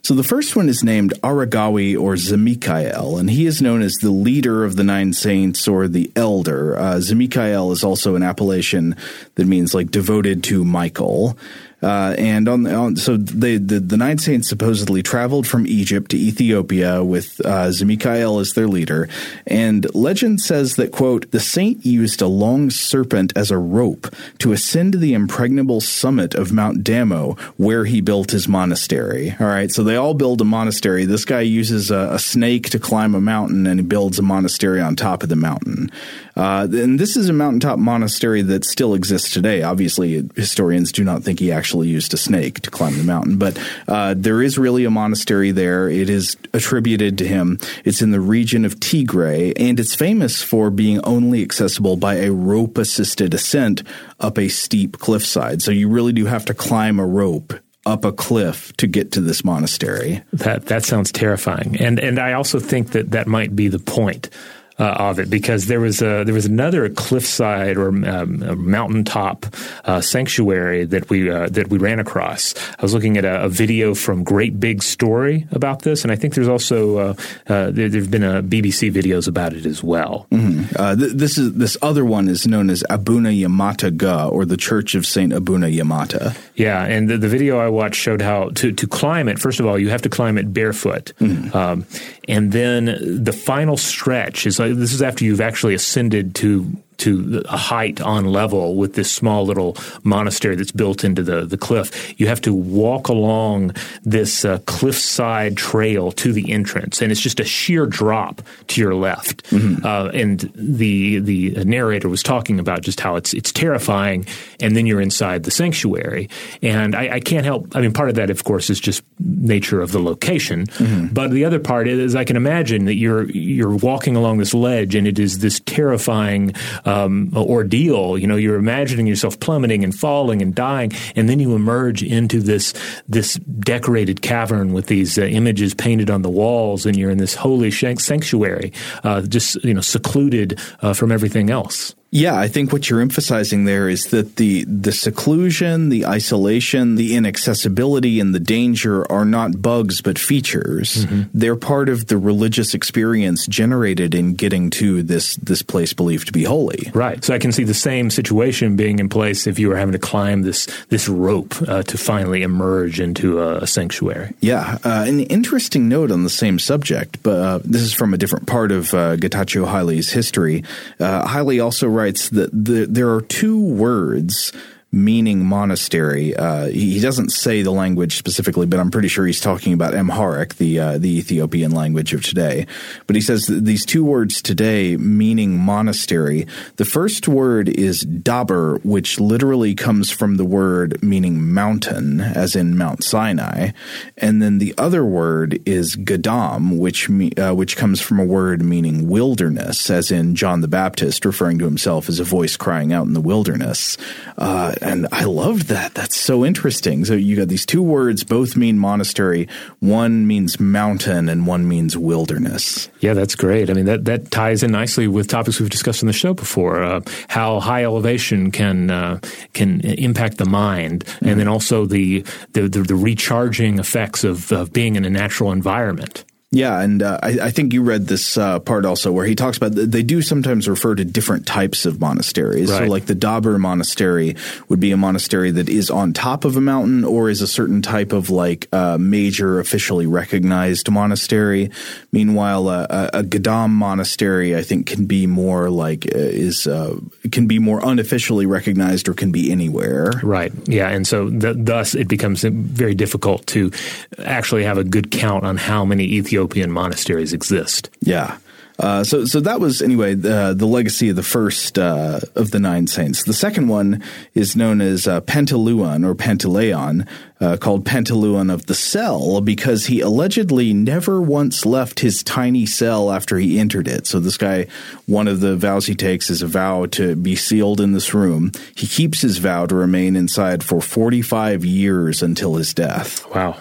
So 0.02 0.14
the 0.14 0.24
first 0.24 0.56
one 0.56 0.68
is 0.68 0.82
named 0.82 1.12
Aragawi 1.22 2.00
or 2.00 2.14
Zemikael, 2.14 3.20
and 3.20 3.30
he 3.30 3.46
is 3.46 3.62
known 3.62 3.82
as 3.82 3.92
the 4.00 4.10
leader 4.10 4.64
of 4.64 4.76
the 4.76 4.82
nine 4.82 5.12
saints 5.12 5.68
or 5.68 5.86
the 5.86 6.10
elder. 6.16 6.76
Uh, 6.76 6.94
Zemikael 6.94 7.70
is 7.70 7.84
also 7.84 8.16
an 8.16 8.22
appellation 8.22 8.96
that 9.34 9.46
means 9.46 9.74
like 9.74 9.90
devoted 9.90 10.42
to 10.44 10.64
Michael. 10.64 11.36
Uh, 11.82 12.14
and 12.16 12.48
on, 12.48 12.66
on 12.66 12.96
so 12.96 13.16
the, 13.16 13.58
the, 13.58 13.80
the 13.80 13.96
nine 13.96 14.18
saints 14.18 14.48
supposedly 14.48 15.02
traveled 15.02 15.46
from 15.46 15.66
Egypt 15.66 16.10
to 16.12 16.16
Ethiopia 16.16 17.02
with 17.02 17.44
uh, 17.44 17.70
as 17.72 18.52
their 18.54 18.68
leader. 18.68 19.08
And 19.46 19.92
legend 19.94 20.40
says 20.40 20.76
that 20.76 20.92
quote 20.92 21.30
the 21.30 21.40
saint 21.40 21.84
used 21.84 22.22
a 22.22 22.26
long 22.26 22.70
serpent 22.70 23.32
as 23.36 23.50
a 23.50 23.58
rope 23.58 24.14
to 24.38 24.52
ascend 24.52 24.94
the 24.94 25.14
impregnable 25.14 25.80
summit 25.80 26.34
of 26.34 26.52
Mount 26.52 26.84
Damo, 26.84 27.36
where 27.56 27.84
he 27.84 28.00
built 28.00 28.30
his 28.30 28.46
monastery. 28.46 29.34
All 29.40 29.46
right, 29.46 29.70
so 29.70 29.82
they 29.82 29.96
all 29.96 30.14
build 30.14 30.40
a 30.40 30.44
monastery. 30.44 31.04
This 31.04 31.24
guy 31.24 31.40
uses 31.40 31.90
a, 31.90 32.10
a 32.12 32.18
snake 32.18 32.70
to 32.70 32.78
climb 32.78 33.14
a 33.14 33.20
mountain, 33.20 33.66
and 33.66 33.80
he 33.80 33.86
builds 33.86 34.18
a 34.18 34.22
monastery 34.22 34.80
on 34.80 34.96
top 34.96 35.22
of 35.22 35.28
the 35.28 35.36
mountain. 35.36 35.90
Uh, 36.36 36.66
and 36.70 36.98
this 36.98 37.16
is 37.16 37.28
a 37.28 37.32
mountaintop 37.32 37.78
monastery 37.78 38.42
that 38.42 38.64
still 38.64 38.94
exists 38.94 39.32
today. 39.32 39.62
Obviously, 39.62 40.28
historians 40.34 40.90
do 40.92 41.04
not 41.04 41.22
think 41.22 41.40
he 41.40 41.52
actually 41.52 41.71
used 41.80 42.12
a 42.12 42.18
snake 42.18 42.60
to 42.60 42.70
climb 42.70 42.96
the 42.98 43.04
mountain, 43.04 43.38
but 43.38 43.58
uh, 43.88 44.14
there 44.16 44.42
is 44.42 44.58
really 44.58 44.84
a 44.84 44.90
monastery 44.90 45.50
there. 45.50 45.88
It 45.88 46.10
is 46.10 46.36
attributed 46.52 47.18
to 47.18 47.26
him. 47.26 47.58
It's 47.84 48.02
in 48.02 48.10
the 48.10 48.20
region 48.20 48.64
of 48.64 48.78
Tigray, 48.80 49.54
and 49.56 49.80
it's 49.80 49.94
famous 49.94 50.42
for 50.42 50.70
being 50.70 51.00
only 51.04 51.42
accessible 51.42 51.96
by 51.96 52.16
a 52.16 52.30
rope 52.30 52.76
assisted 52.76 53.32
ascent 53.32 53.82
up 54.20 54.38
a 54.38 54.48
steep 54.48 54.98
cliffside. 54.98 55.62
So 55.62 55.70
you 55.70 55.88
really 55.88 56.12
do 56.12 56.26
have 56.26 56.44
to 56.46 56.54
climb 56.54 56.98
a 56.98 57.06
rope 57.06 57.54
up 57.84 58.04
a 58.04 58.12
cliff 58.12 58.72
to 58.76 58.86
get 58.86 59.12
to 59.12 59.20
this 59.20 59.44
monastery. 59.44 60.22
That 60.32 60.66
that 60.66 60.84
sounds 60.84 61.10
terrifying, 61.10 61.76
and 61.80 61.98
and 61.98 62.18
I 62.18 62.34
also 62.34 62.60
think 62.60 62.90
that 62.90 63.10
that 63.10 63.26
might 63.26 63.56
be 63.56 63.68
the 63.68 63.78
point 63.78 64.30
uh, 64.78 64.84
of 64.84 65.18
it 65.18 65.30
because 65.30 65.66
there 65.66 65.80
was 65.80 66.02
a, 66.02 66.24
there 66.24 66.34
was 66.34 66.46
another 66.46 66.88
cliffside 66.88 67.76
or 67.76 67.88
um, 67.88 68.70
mountaintop 68.70 69.46
uh, 69.84 70.00
sanctuary 70.00 70.84
that 70.84 71.08
we 71.10 71.30
uh, 71.30 71.48
that 71.48 71.68
we 71.68 71.78
ran 71.78 71.98
across. 71.98 72.54
I 72.78 72.82
was 72.82 72.94
looking 72.94 73.16
at 73.16 73.24
a, 73.24 73.44
a, 73.44 73.48
video 73.48 73.94
from 73.94 74.24
Great 74.24 74.58
Big 74.58 74.82
Story 74.82 75.46
about 75.52 75.82
this, 75.82 76.02
and 76.02 76.12
I 76.12 76.16
think 76.16 76.34
there's 76.34 76.48
also 76.48 76.98
uh, 76.98 77.14
uh, 77.48 77.70
there, 77.70 77.90
have 77.90 78.10
been 78.10 78.22
uh, 78.22 78.42
BBC 78.42 78.90
videos 78.92 79.28
about 79.28 79.52
it 79.52 79.66
as 79.66 79.82
well. 79.82 80.26
Mm-hmm. 80.30 80.98
Th- 80.98 81.12
this 81.12 81.38
is 81.38 81.54
this 81.54 81.76
other 81.82 82.04
one 82.04 82.28
is 82.28 82.46
known 82.46 82.70
as 82.70 82.84
Abuna 82.88 83.30
Yamata 83.30 83.94
Ga 83.96 84.28
or 84.28 84.44
the 84.44 84.56
Church 84.56 84.94
of 84.94 85.06
Saint 85.06 85.32
Abuna 85.32 85.66
Yamata. 85.66 86.36
Yeah, 86.54 86.84
and 86.84 87.08
the, 87.08 87.18
the, 87.18 87.28
video 87.28 87.58
I 87.58 87.68
watched 87.68 87.96
showed 87.96 88.20
how 88.20 88.50
to 88.50 88.72
to 88.72 88.86
climb 88.86 89.28
it. 89.28 89.38
First 89.38 89.60
of 89.60 89.66
all, 89.66 89.78
you 89.78 89.90
have 89.90 90.02
to 90.02 90.08
climb 90.08 90.38
it 90.38 90.52
barefoot, 90.52 91.12
mm-hmm. 91.18 91.56
um, 91.56 91.86
and 92.28 92.52
then 92.52 92.84
the 93.24 93.32
final 93.32 93.76
stretch 93.76 94.46
is 94.46 94.60
this 94.68 94.92
is 94.92 95.02
after 95.02 95.24
you've 95.24 95.40
actually 95.40 95.74
ascended 95.74 96.34
to 96.36 96.66
to 97.02 97.42
a 97.48 97.56
height 97.56 98.00
on 98.00 98.26
level 98.26 98.76
with 98.76 98.94
this 98.94 99.10
small 99.10 99.44
little 99.44 99.76
monastery 100.04 100.54
that's 100.54 100.70
built 100.70 101.04
into 101.04 101.22
the, 101.22 101.44
the 101.44 101.58
cliff. 101.58 102.14
You 102.18 102.28
have 102.28 102.40
to 102.42 102.54
walk 102.54 103.08
along 103.08 103.74
this 104.04 104.44
uh, 104.44 104.58
cliffside 104.66 105.56
trail 105.56 106.12
to 106.12 106.32
the 106.32 106.52
entrance, 106.52 107.02
and 107.02 107.10
it's 107.10 107.20
just 107.20 107.40
a 107.40 107.44
sheer 107.44 107.86
drop 107.86 108.40
to 108.68 108.80
your 108.80 108.94
left. 108.94 109.42
Mm-hmm. 109.50 109.84
Uh, 109.84 110.10
and 110.14 110.50
the 110.54 111.18
the 111.18 111.64
narrator 111.64 112.08
was 112.08 112.22
talking 112.22 112.60
about 112.60 112.82
just 112.82 113.00
how 113.00 113.16
it's 113.16 113.34
it's 113.34 113.50
terrifying, 113.50 114.24
and 114.60 114.76
then 114.76 114.86
you're 114.86 115.00
inside 115.00 115.42
the 115.42 115.50
sanctuary. 115.50 116.28
And 116.62 116.94
I, 116.94 117.16
I 117.16 117.20
can't 117.20 117.44
help. 117.44 117.74
I 117.74 117.80
mean, 117.80 117.92
part 117.92 118.10
of 118.10 118.14
that, 118.14 118.30
of 118.30 118.44
course, 118.44 118.70
is 118.70 118.78
just 118.78 119.02
nature 119.18 119.80
of 119.80 119.90
the 119.90 120.00
location, 120.00 120.66
mm-hmm. 120.66 121.12
but 121.12 121.32
the 121.32 121.44
other 121.44 121.58
part 121.58 121.88
is 121.88 122.14
I 122.14 122.24
can 122.24 122.36
imagine 122.36 122.84
that 122.84 122.94
you're 122.94 123.28
you're 123.30 123.76
walking 123.76 124.14
along 124.14 124.38
this 124.38 124.54
ledge, 124.54 124.94
and 124.94 125.08
it 125.08 125.18
is 125.18 125.40
this 125.40 125.60
terrifying. 125.66 126.54
Uh, 126.84 126.91
um, 126.92 127.30
ordeal. 127.34 128.18
You 128.18 128.26
know, 128.26 128.36
you're 128.36 128.56
imagining 128.56 129.06
yourself 129.06 129.40
plummeting 129.40 129.82
and 129.84 129.94
falling 129.94 130.42
and 130.42 130.54
dying, 130.54 130.92
and 131.16 131.28
then 131.28 131.40
you 131.40 131.54
emerge 131.54 132.02
into 132.02 132.40
this 132.40 132.74
this 133.08 133.34
decorated 133.34 134.22
cavern 134.22 134.72
with 134.72 134.86
these 134.86 135.18
uh, 135.18 135.22
images 135.22 135.74
painted 135.74 136.10
on 136.10 136.22
the 136.22 136.30
walls, 136.30 136.86
and 136.86 136.96
you're 136.96 137.10
in 137.10 137.18
this 137.18 137.34
holy 137.34 137.70
sanctuary, 137.70 138.72
uh, 139.04 139.22
just 139.22 139.62
you 139.64 139.74
know, 139.74 139.80
secluded 139.80 140.60
uh, 140.82 140.92
from 140.92 141.10
everything 141.10 141.50
else. 141.50 141.94
Yeah, 142.14 142.38
I 142.38 142.46
think 142.46 142.72
what 142.72 142.90
you're 142.90 143.00
emphasizing 143.00 143.64
there 143.64 143.88
is 143.88 144.08
that 144.08 144.36
the 144.36 144.64
the 144.64 144.92
seclusion, 144.92 145.88
the 145.88 146.04
isolation, 146.04 146.96
the 146.96 147.16
inaccessibility, 147.16 148.20
and 148.20 148.34
the 148.34 148.38
danger 148.38 149.10
are 149.10 149.24
not 149.24 149.62
bugs 149.62 150.02
but 150.02 150.18
features. 150.18 151.06
Mm-hmm. 151.06 151.22
They're 151.32 151.56
part 151.56 151.88
of 151.88 152.08
the 152.08 152.18
religious 152.18 152.74
experience 152.74 153.46
generated 153.46 154.14
in 154.14 154.34
getting 154.34 154.68
to 154.72 155.02
this 155.02 155.36
this 155.36 155.62
place 155.62 155.94
believed 155.94 156.26
to 156.26 156.34
be 156.34 156.44
holy. 156.44 156.90
Right. 156.92 157.24
So 157.24 157.32
I 157.34 157.38
can 157.38 157.50
see 157.50 157.64
the 157.64 157.72
same 157.72 158.10
situation 158.10 158.76
being 158.76 158.98
in 158.98 159.08
place 159.08 159.46
if 159.46 159.58
you 159.58 159.70
were 159.70 159.76
having 159.76 159.92
to 159.92 159.98
climb 159.98 160.42
this 160.42 160.66
this 160.90 161.08
rope 161.08 161.54
uh, 161.66 161.82
to 161.84 161.96
finally 161.96 162.42
emerge 162.42 163.00
into 163.00 163.40
a, 163.40 163.60
a 163.60 163.66
sanctuary. 163.66 164.34
Yeah, 164.40 164.76
uh, 164.84 165.06
an 165.08 165.20
interesting 165.20 165.88
note 165.88 166.10
on 166.10 166.24
the 166.24 166.30
same 166.30 166.58
subject, 166.58 167.22
but 167.22 167.38
uh, 167.38 167.60
this 167.64 167.80
is 167.80 167.94
from 167.94 168.12
a 168.12 168.18
different 168.18 168.46
part 168.46 168.70
of 168.70 168.92
uh, 168.92 169.16
Getachew 169.16 169.66
Haile's 169.66 170.10
history. 170.10 170.62
Uh, 171.00 171.26
Haile 171.26 171.58
also 171.62 171.88
writes 172.02 172.28
that 172.30 172.50
the, 172.52 172.86
there 172.86 173.10
are 173.10 173.22
two 173.22 173.58
words 173.58 174.52
meaning 174.92 175.44
monastery. 175.44 176.36
Uh, 176.36 176.66
he, 176.66 176.92
he, 176.94 177.00
doesn't 177.00 177.30
say 177.30 177.62
the 177.62 177.70
language 177.70 178.16
specifically, 178.16 178.66
but 178.66 178.78
I'm 178.78 178.90
pretty 178.90 179.08
sure 179.08 179.26
he's 179.26 179.40
talking 179.40 179.72
about 179.72 179.94
Amharic, 179.94 180.56
the 180.56 180.78
uh, 180.78 180.98
the 180.98 181.18
Ethiopian 181.18 181.72
language 181.72 182.12
of 182.12 182.22
today. 182.22 182.66
But 183.06 183.16
he 183.16 183.22
says 183.22 183.46
these 183.46 183.86
two 183.86 184.04
words 184.04 184.42
today 184.42 184.96
meaning 184.98 185.58
monastery. 185.58 186.46
The 186.76 186.84
first 186.84 187.26
word 187.26 187.70
is 187.70 188.04
daber, 188.04 188.84
which 188.84 189.18
literally 189.18 189.74
comes 189.74 190.10
from 190.10 190.36
the 190.36 190.44
word 190.44 191.02
meaning 191.02 191.52
mountain, 191.52 192.20
as 192.20 192.54
in 192.54 192.76
Mount 192.76 193.02
Sinai, 193.02 193.70
and 194.18 194.42
then 194.42 194.58
the 194.58 194.74
other 194.76 195.04
word 195.04 195.60
is 195.64 195.96
gadam, 195.96 196.78
which 196.78 197.08
me, 197.08 197.32
uh, 197.32 197.54
which 197.54 197.76
comes 197.76 198.00
from 198.02 198.20
a 198.20 198.24
word 198.24 198.62
meaning 198.62 199.08
wilderness, 199.08 199.88
as 199.88 200.10
in 200.10 200.34
John 200.34 200.60
the 200.60 200.68
Baptist 200.68 201.24
referring 201.24 201.58
to 201.60 201.64
himself 201.64 202.10
as 202.10 202.20
a 202.20 202.24
voice 202.24 202.58
crying 202.58 202.92
out 202.92 203.06
in 203.06 203.14
the 203.14 203.20
wilderness. 203.20 203.96
Uh, 204.36 204.74
and 204.82 205.06
I 205.12 205.24
loved 205.24 205.68
that. 205.68 205.94
That's 205.94 206.16
so 206.16 206.44
interesting. 206.44 207.04
So 207.04 207.14
you 207.14 207.36
got 207.36 207.48
these 207.48 207.66
two 207.66 207.82
words, 207.82 208.24
both 208.24 208.56
mean 208.56 208.78
monastery. 208.78 209.48
One 209.80 210.26
means 210.26 210.60
mountain, 210.60 211.28
and 211.28 211.46
one 211.46 211.68
means 211.68 211.96
wilderness. 211.96 212.88
Yeah, 213.00 213.14
that's 213.14 213.34
great. 213.34 213.70
I 213.70 213.74
mean, 213.74 213.86
that 213.86 214.04
that 214.06 214.30
ties 214.30 214.62
in 214.62 214.72
nicely 214.72 215.08
with 215.08 215.28
topics 215.28 215.60
we've 215.60 215.70
discussed 215.70 216.02
on 216.02 216.06
the 216.06 216.12
show 216.12 216.34
before. 216.34 216.82
Uh, 216.82 217.00
how 217.28 217.60
high 217.60 217.84
elevation 217.84 218.50
can 218.50 218.90
uh, 218.90 219.20
can 219.52 219.80
impact 219.80 220.38
the 220.38 220.46
mind, 220.46 221.04
mm-hmm. 221.04 221.28
and 221.28 221.40
then 221.40 221.48
also 221.48 221.86
the 221.86 222.24
the, 222.52 222.68
the 222.68 222.82
the 222.82 222.94
recharging 222.94 223.78
effects 223.78 224.24
of, 224.24 224.52
of 224.52 224.72
being 224.72 224.96
in 224.96 225.04
a 225.04 225.10
natural 225.10 225.52
environment. 225.52 226.24
Yeah, 226.54 226.78
and 226.78 227.02
uh, 227.02 227.18
I, 227.22 227.38
I, 227.44 227.50
think 227.50 227.72
you 227.72 227.82
read 227.82 228.08
this 228.08 228.36
uh, 228.36 228.58
part 228.58 228.84
also 228.84 229.10
where 229.10 229.24
he 229.24 229.34
talks 229.34 229.56
about 229.56 229.72
they 229.74 230.02
do 230.02 230.20
sometimes 230.20 230.68
refer 230.68 230.94
to 230.94 231.02
different 231.02 231.46
types 231.46 231.86
of 231.86 231.98
monasteries. 231.98 232.70
Right. 232.70 232.80
So, 232.80 232.84
like 232.84 233.06
the 233.06 233.14
Daber 233.14 233.58
monastery 233.58 234.36
would 234.68 234.78
be 234.78 234.92
a 234.92 234.98
monastery 234.98 235.50
that 235.50 235.70
is 235.70 235.88
on 235.88 236.12
top 236.12 236.44
of 236.44 236.58
a 236.58 236.60
mountain, 236.60 237.04
or 237.04 237.30
is 237.30 237.40
a 237.40 237.46
certain 237.46 237.80
type 237.80 238.12
of 238.12 238.28
like 238.28 238.68
uh, 238.70 238.98
major 239.00 239.60
officially 239.60 240.04
recognized 240.04 240.90
monastery. 240.90 241.70
Meanwhile, 242.12 242.68
uh, 242.68 242.86
a, 242.90 243.20
a 243.20 243.22
Gadam 243.22 243.70
monastery, 243.70 244.54
I 244.54 244.60
think, 244.60 244.86
can 244.86 245.06
be 245.06 245.26
more 245.26 245.70
like 245.70 246.04
uh, 246.04 246.18
is 246.18 246.66
uh, 246.66 247.00
can 247.30 247.46
be 247.46 247.60
more 247.60 247.80
unofficially 247.82 248.44
recognized 248.44 249.08
or 249.08 249.14
can 249.14 249.32
be 249.32 249.50
anywhere. 249.50 250.20
Right. 250.22 250.52
Yeah, 250.68 250.90
and 250.90 251.06
so 251.06 251.30
th- 251.30 251.56
thus 251.60 251.94
it 251.94 252.08
becomes 252.08 252.42
very 252.42 252.94
difficult 252.94 253.46
to 253.46 253.72
actually 254.18 254.64
have 254.64 254.76
a 254.76 254.84
good 254.84 255.10
count 255.10 255.46
on 255.46 255.56
how 255.56 255.86
many 255.86 256.04
Ethiopian 256.04 256.41
Ethiopian 256.42 256.72
monasteries 256.72 257.32
exist. 257.32 257.88
Yeah. 258.00 258.38
Uh, 258.78 259.04
so, 259.04 259.24
so 259.26 259.38
that 259.38 259.60
was 259.60 259.80
anyway 259.80 260.14
the 260.14 260.54
the 260.56 260.66
legacy 260.66 261.10
of 261.10 261.14
the 261.14 261.22
first 261.22 261.78
uh, 261.78 262.18
of 262.34 262.50
the 262.50 262.58
nine 262.58 262.86
saints. 262.88 263.22
The 263.22 263.34
second 263.34 263.68
one 263.68 264.02
is 264.34 264.56
known 264.56 264.80
as 264.80 265.06
uh, 265.06 265.20
Pantaleon 265.20 266.04
or 266.04 266.14
Pantaleon, 266.16 267.06
uh, 267.40 267.58
called 267.58 267.84
Pantaleon 267.84 268.52
of 268.52 268.66
the 268.66 268.74
Cell, 268.74 269.40
because 269.40 269.86
he 269.86 270.00
allegedly 270.00 270.72
never 270.72 271.20
once 271.20 271.64
left 271.64 272.00
his 272.00 272.24
tiny 272.24 272.66
cell 272.66 273.12
after 273.12 273.38
he 273.38 273.60
entered 273.60 273.86
it. 273.86 274.06
So 274.06 274.18
this 274.18 274.38
guy, 274.38 274.66
one 275.06 275.28
of 275.28 275.40
the 275.40 275.54
vows 275.54 275.86
he 275.86 275.94
takes 275.94 276.30
is 276.30 276.42
a 276.42 276.48
vow 276.48 276.86
to 276.86 277.14
be 277.14 277.36
sealed 277.36 277.80
in 277.80 277.92
this 277.92 278.14
room. 278.14 278.50
He 278.74 278.86
keeps 278.88 279.20
his 279.20 279.38
vow 279.38 279.66
to 279.66 279.76
remain 279.76 280.16
inside 280.16 280.64
for 280.64 280.80
forty 280.80 281.22
five 281.22 281.64
years 281.64 282.22
until 282.22 282.56
his 282.56 282.74
death. 282.74 283.24
Wow. 283.32 283.58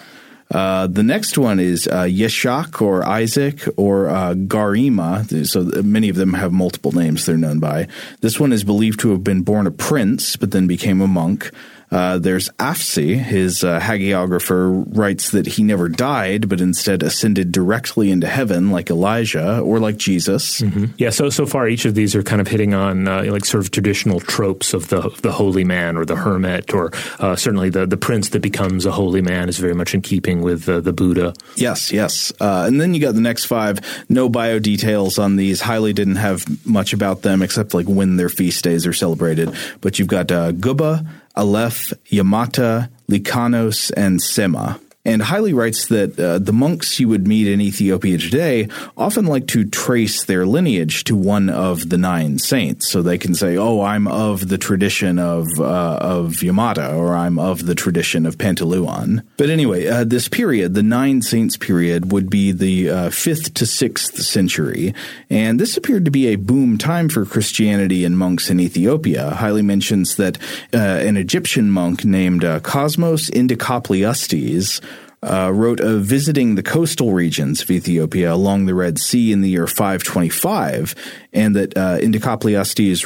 Uh, 0.52 0.86
the 0.86 1.02
next 1.02 1.38
one 1.38 1.58
is 1.58 1.88
uh, 1.88 2.02
Yeshak 2.02 2.82
or 2.82 3.02
Isaac 3.04 3.62
or 3.78 4.10
uh, 4.10 4.34
Garima. 4.34 5.48
So 5.48 5.82
many 5.82 6.10
of 6.10 6.16
them 6.16 6.34
have 6.34 6.52
multiple 6.52 6.92
names 6.92 7.24
they're 7.24 7.38
known 7.38 7.58
by. 7.58 7.88
This 8.20 8.38
one 8.38 8.52
is 8.52 8.62
believed 8.62 9.00
to 9.00 9.10
have 9.10 9.24
been 9.24 9.42
born 9.42 9.66
a 9.66 9.70
prince, 9.70 10.36
but 10.36 10.50
then 10.50 10.66
became 10.66 11.00
a 11.00 11.08
monk. 11.08 11.50
Uh, 11.92 12.18
there's 12.18 12.48
Afsi, 12.58 13.16
his 13.16 13.62
uh, 13.62 13.78
hagiographer, 13.78 14.84
writes 14.96 15.30
that 15.30 15.46
he 15.46 15.62
never 15.62 15.88
died, 15.88 16.48
but 16.48 16.60
instead 16.60 17.02
ascended 17.02 17.52
directly 17.52 18.10
into 18.10 18.26
heaven, 18.26 18.70
like 18.70 18.90
Elijah 18.90 19.60
or 19.60 19.78
like 19.78 19.98
Jesus. 19.98 20.60
Mm-hmm. 20.60 20.86
Yeah. 20.96 21.10
So 21.10 21.30
so 21.30 21.46
far, 21.46 21.68
each 21.68 21.84
of 21.84 21.94
these 21.94 22.16
are 22.16 22.22
kind 22.22 22.40
of 22.40 22.48
hitting 22.48 22.74
on 22.74 23.06
uh, 23.06 23.24
like 23.24 23.44
sort 23.44 23.62
of 23.62 23.70
traditional 23.70 24.20
tropes 24.20 24.74
of 24.74 24.88
the 24.88 25.02
the 25.22 25.32
holy 25.32 25.64
man 25.64 25.96
or 25.96 26.04
the 26.04 26.16
hermit, 26.16 26.72
or 26.72 26.90
uh, 27.20 27.36
certainly 27.36 27.70
the 27.70 27.86
the 27.86 27.96
prince 27.98 28.30
that 28.30 28.40
becomes 28.40 28.86
a 28.86 28.92
holy 28.92 29.22
man 29.22 29.48
is 29.48 29.58
very 29.58 29.74
much 29.74 29.94
in 29.94 30.00
keeping 30.00 30.42
with 30.42 30.64
the 30.64 30.92
Buddha. 30.92 31.34
Yes. 31.56 31.92
Yes. 31.92 32.32
Uh, 32.40 32.64
and 32.66 32.80
then 32.80 32.94
you 32.94 33.00
got 33.00 33.14
the 33.14 33.20
next 33.20 33.44
five. 33.44 33.80
No 34.08 34.28
bio 34.28 34.58
details 34.58 35.18
on 35.18 35.36
these. 35.36 35.60
Haile 35.60 35.92
didn't 35.92 36.16
have 36.16 36.44
much 36.66 36.92
about 36.92 37.22
them 37.22 37.42
except 37.42 37.74
like 37.74 37.86
when 37.86 38.16
their 38.16 38.28
feast 38.28 38.64
days 38.64 38.86
are 38.86 38.92
celebrated. 38.92 39.54
But 39.80 39.98
you've 39.98 40.08
got 40.08 40.32
uh, 40.32 40.52
Gubba. 40.52 41.06
Aleph, 41.34 41.92
Yamata, 42.10 42.90
Likanos, 43.10 43.90
and 43.96 44.20
Sema. 44.20 44.78
And 45.04 45.20
Haile 45.20 45.52
writes 45.52 45.86
that 45.86 46.18
uh, 46.18 46.38
the 46.38 46.52
monks 46.52 47.00
you 47.00 47.08
would 47.08 47.26
meet 47.26 47.48
in 47.48 47.60
Ethiopia 47.60 48.18
today 48.18 48.68
often 48.96 49.26
like 49.26 49.48
to 49.48 49.64
trace 49.64 50.24
their 50.24 50.46
lineage 50.46 51.02
to 51.04 51.16
one 51.16 51.50
of 51.50 51.88
the 51.88 51.98
nine 51.98 52.38
saints. 52.38 52.88
So 52.88 53.02
they 53.02 53.18
can 53.18 53.34
say, 53.34 53.56
oh, 53.56 53.82
I'm 53.82 54.06
of 54.06 54.48
the 54.48 54.58
tradition 54.58 55.18
of, 55.18 55.48
uh, 55.58 55.98
of 56.00 56.34
Yamata, 56.34 56.96
or 56.96 57.16
I'm 57.16 57.36
of 57.36 57.66
the 57.66 57.74
tradition 57.74 58.26
of 58.26 58.38
Pantaleon. 58.38 59.24
But 59.36 59.50
anyway, 59.50 59.88
uh, 59.88 60.04
this 60.04 60.28
period, 60.28 60.74
the 60.74 60.84
nine 60.84 61.20
saints 61.20 61.56
period, 61.56 62.12
would 62.12 62.30
be 62.30 62.52
the 62.52 62.90
uh, 62.90 63.10
fifth 63.10 63.54
to 63.54 63.66
sixth 63.66 64.22
century. 64.22 64.94
And 65.28 65.58
this 65.58 65.76
appeared 65.76 66.04
to 66.04 66.12
be 66.12 66.28
a 66.28 66.36
boom 66.36 66.78
time 66.78 67.08
for 67.08 67.26
Christianity 67.26 68.04
and 68.04 68.16
monks 68.16 68.50
in 68.50 68.60
Ethiopia. 68.60 69.30
Haile 69.30 69.62
mentions 69.62 70.14
that 70.14 70.38
uh, 70.72 70.78
an 70.78 71.16
Egyptian 71.16 71.72
monk 71.72 72.04
named 72.04 72.44
uh, 72.44 72.60
Cosmas 72.60 73.28
Indicopleustes 73.30 74.80
uh, 75.22 75.52
wrote 75.54 75.80
of 75.80 76.02
visiting 76.02 76.56
the 76.56 76.62
coastal 76.62 77.12
regions 77.12 77.62
of 77.62 77.70
Ethiopia 77.70 78.32
along 78.32 78.66
the 78.66 78.74
Red 78.74 78.98
Sea 78.98 79.32
in 79.32 79.40
the 79.40 79.50
year 79.50 79.66
525, 79.66 80.94
and 81.32 81.54
that 81.54 81.76
uh, 81.76 81.98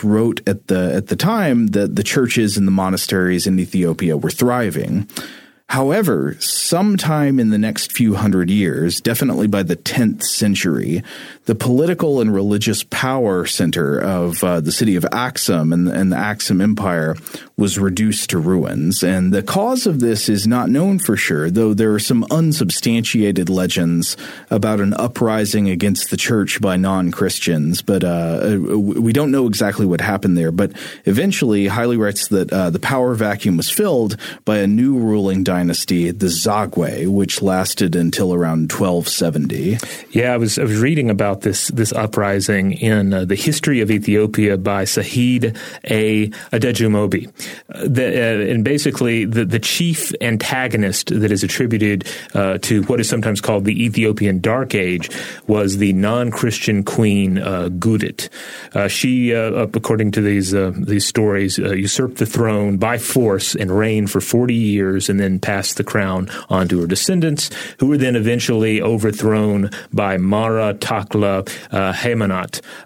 wrote 0.03 0.47
at 0.49 0.69
the 0.69 0.95
at 0.95 1.09
the 1.09 1.17
time 1.17 1.69
that 1.69 1.97
the 1.97 2.03
churches 2.03 2.57
and 2.57 2.67
the 2.67 2.73
monasteries 2.73 3.47
in 3.47 3.59
Ethiopia 3.59 4.17
were 4.17 4.31
thriving. 4.31 5.09
However, 5.69 6.37
sometime 6.39 7.41
in 7.41 7.51
the 7.51 7.59
next 7.59 7.91
few 7.91 8.15
hundred 8.15 8.51
years, 8.51 9.01
definitely 9.01 9.49
by 9.49 9.65
the 9.65 9.75
10th 9.75 10.23
century, 10.23 11.03
the 11.47 11.57
political 11.57 12.21
and 12.21 12.33
religious 12.33 12.85
power 12.85 13.47
center 13.47 13.99
of 13.99 14.43
uh, 14.45 14.61
the 14.61 14.71
city 14.71 14.95
of 14.95 15.05
Axum 15.11 15.73
and, 15.73 15.89
and, 15.89 16.13
the 16.13 16.17
Axum 16.17 16.61
Empire 16.61 17.17
was 17.57 17.79
reduced 17.79 18.31
to 18.31 18.39
ruins. 18.39 19.03
And 19.03 19.35
the 19.35 19.43
cause 19.43 19.87
of 19.87 19.99
this 19.99 20.29
is 20.29 20.47
not 20.47 20.71
known 20.71 21.01
for 21.01 21.17
sure, 21.17 21.51
though 21.51 21.75
there 21.75 21.93
are 21.95 22.01
some 22.01 22.25
unsubstantiated 22.31 23.49
legends 23.49 24.17
about 24.51 24.81
an 24.81 24.95
uprising 24.95 25.69
against 25.69 26.11
the 26.11 26.17
church 26.17 26.61
by 26.61 26.77
non 26.77 27.11
Christians. 27.11 27.83
But 27.83 28.05
uh, 28.05 28.59
we 28.61 29.13
don't 29.13 29.33
know 29.33 29.47
exactly 29.47 29.87
what 29.87 30.01
happened 30.01 30.39
there. 30.39 30.53
But 30.53 30.73
eventually, 31.07 31.67
Haile 31.67 31.97
writes 31.97 32.29
that 32.29 32.53
uh, 32.53 32.71
the 32.71 32.79
power 32.79 33.15
vacuum 33.15 33.57
was 33.57 33.71
filled 33.71 34.17
by 34.45 34.59
a 34.59 34.67
new 34.67 34.97
ruling 34.97 35.43
dynasty 35.43 35.56
dynasty, 35.57 36.11
the 36.11 36.27
Zagwe, 36.27 37.09
which 37.09 37.41
lasted 37.41 37.97
until 37.97 38.35
around 38.35 38.71
1270. 38.71 39.79
Yeah, 40.11 40.35
I 40.35 40.37
was 40.37 40.59
I 40.59 40.65
was 40.65 40.79
reading 40.79 41.09
about 41.09 41.41
this 41.41 41.69
this 41.69 41.93
uprising 41.95 42.73
in 42.73 43.15
uh, 43.15 43.25
the 43.25 43.37
history 43.37 43.81
of 43.81 43.91
Ethiopia 43.91 44.59
by 44.59 44.85
Said 44.85 45.57
A. 45.85 46.29
Adejumobi, 46.53 47.29
uh, 47.73 47.89
the, 47.89 48.07
uh, 48.07 48.53
and 48.53 48.65
basically 48.65 49.25
the 49.25 49.47
the 49.47 49.59
chief 49.59 50.13
antagonist 50.21 51.07
that 51.09 51.33
is 51.33 51.43
attributed 51.43 52.07
uh, 52.35 52.59
to 52.59 52.83
what 52.83 53.01
is 53.01 53.09
sometimes 53.09 53.41
called 53.41 53.65
the 53.65 53.85
Ethiopian 53.85 54.41
Dark 54.41 54.75
Age 54.75 55.09
was 55.47 55.79
the 55.79 55.93
non-Christian 55.95 56.85
queen 56.85 57.39
uh, 57.39 57.71
Gudit. 57.71 58.29
Uh, 58.75 58.89
she, 58.89 59.31
according 59.31 60.11
to 60.13 60.21
these 60.21 60.51
these 60.93 61.07
stories, 61.07 61.57
usurped 61.57 62.19
the 62.19 62.27
throne 62.27 62.77
by 62.77 62.99
force 62.99 63.55
and 63.55 63.71
reigned 63.71 64.11
for 64.11 64.21
forty 64.21 64.55
years, 64.55 65.09
and 65.09 65.19
then 65.19 65.41
passed 65.47 65.77
the 65.77 65.85
crown 65.85 66.29
on 66.51 66.67
to 66.67 66.81
her 66.81 66.89
descendants, 66.89 67.51
who 67.79 67.87
were 67.87 67.97
then 67.97 68.17
eventually 68.17 68.83
overthrown 68.83 69.71
by 69.93 70.17
Mara 70.17 70.75
Takla 70.75 71.49
uh, 71.71 71.93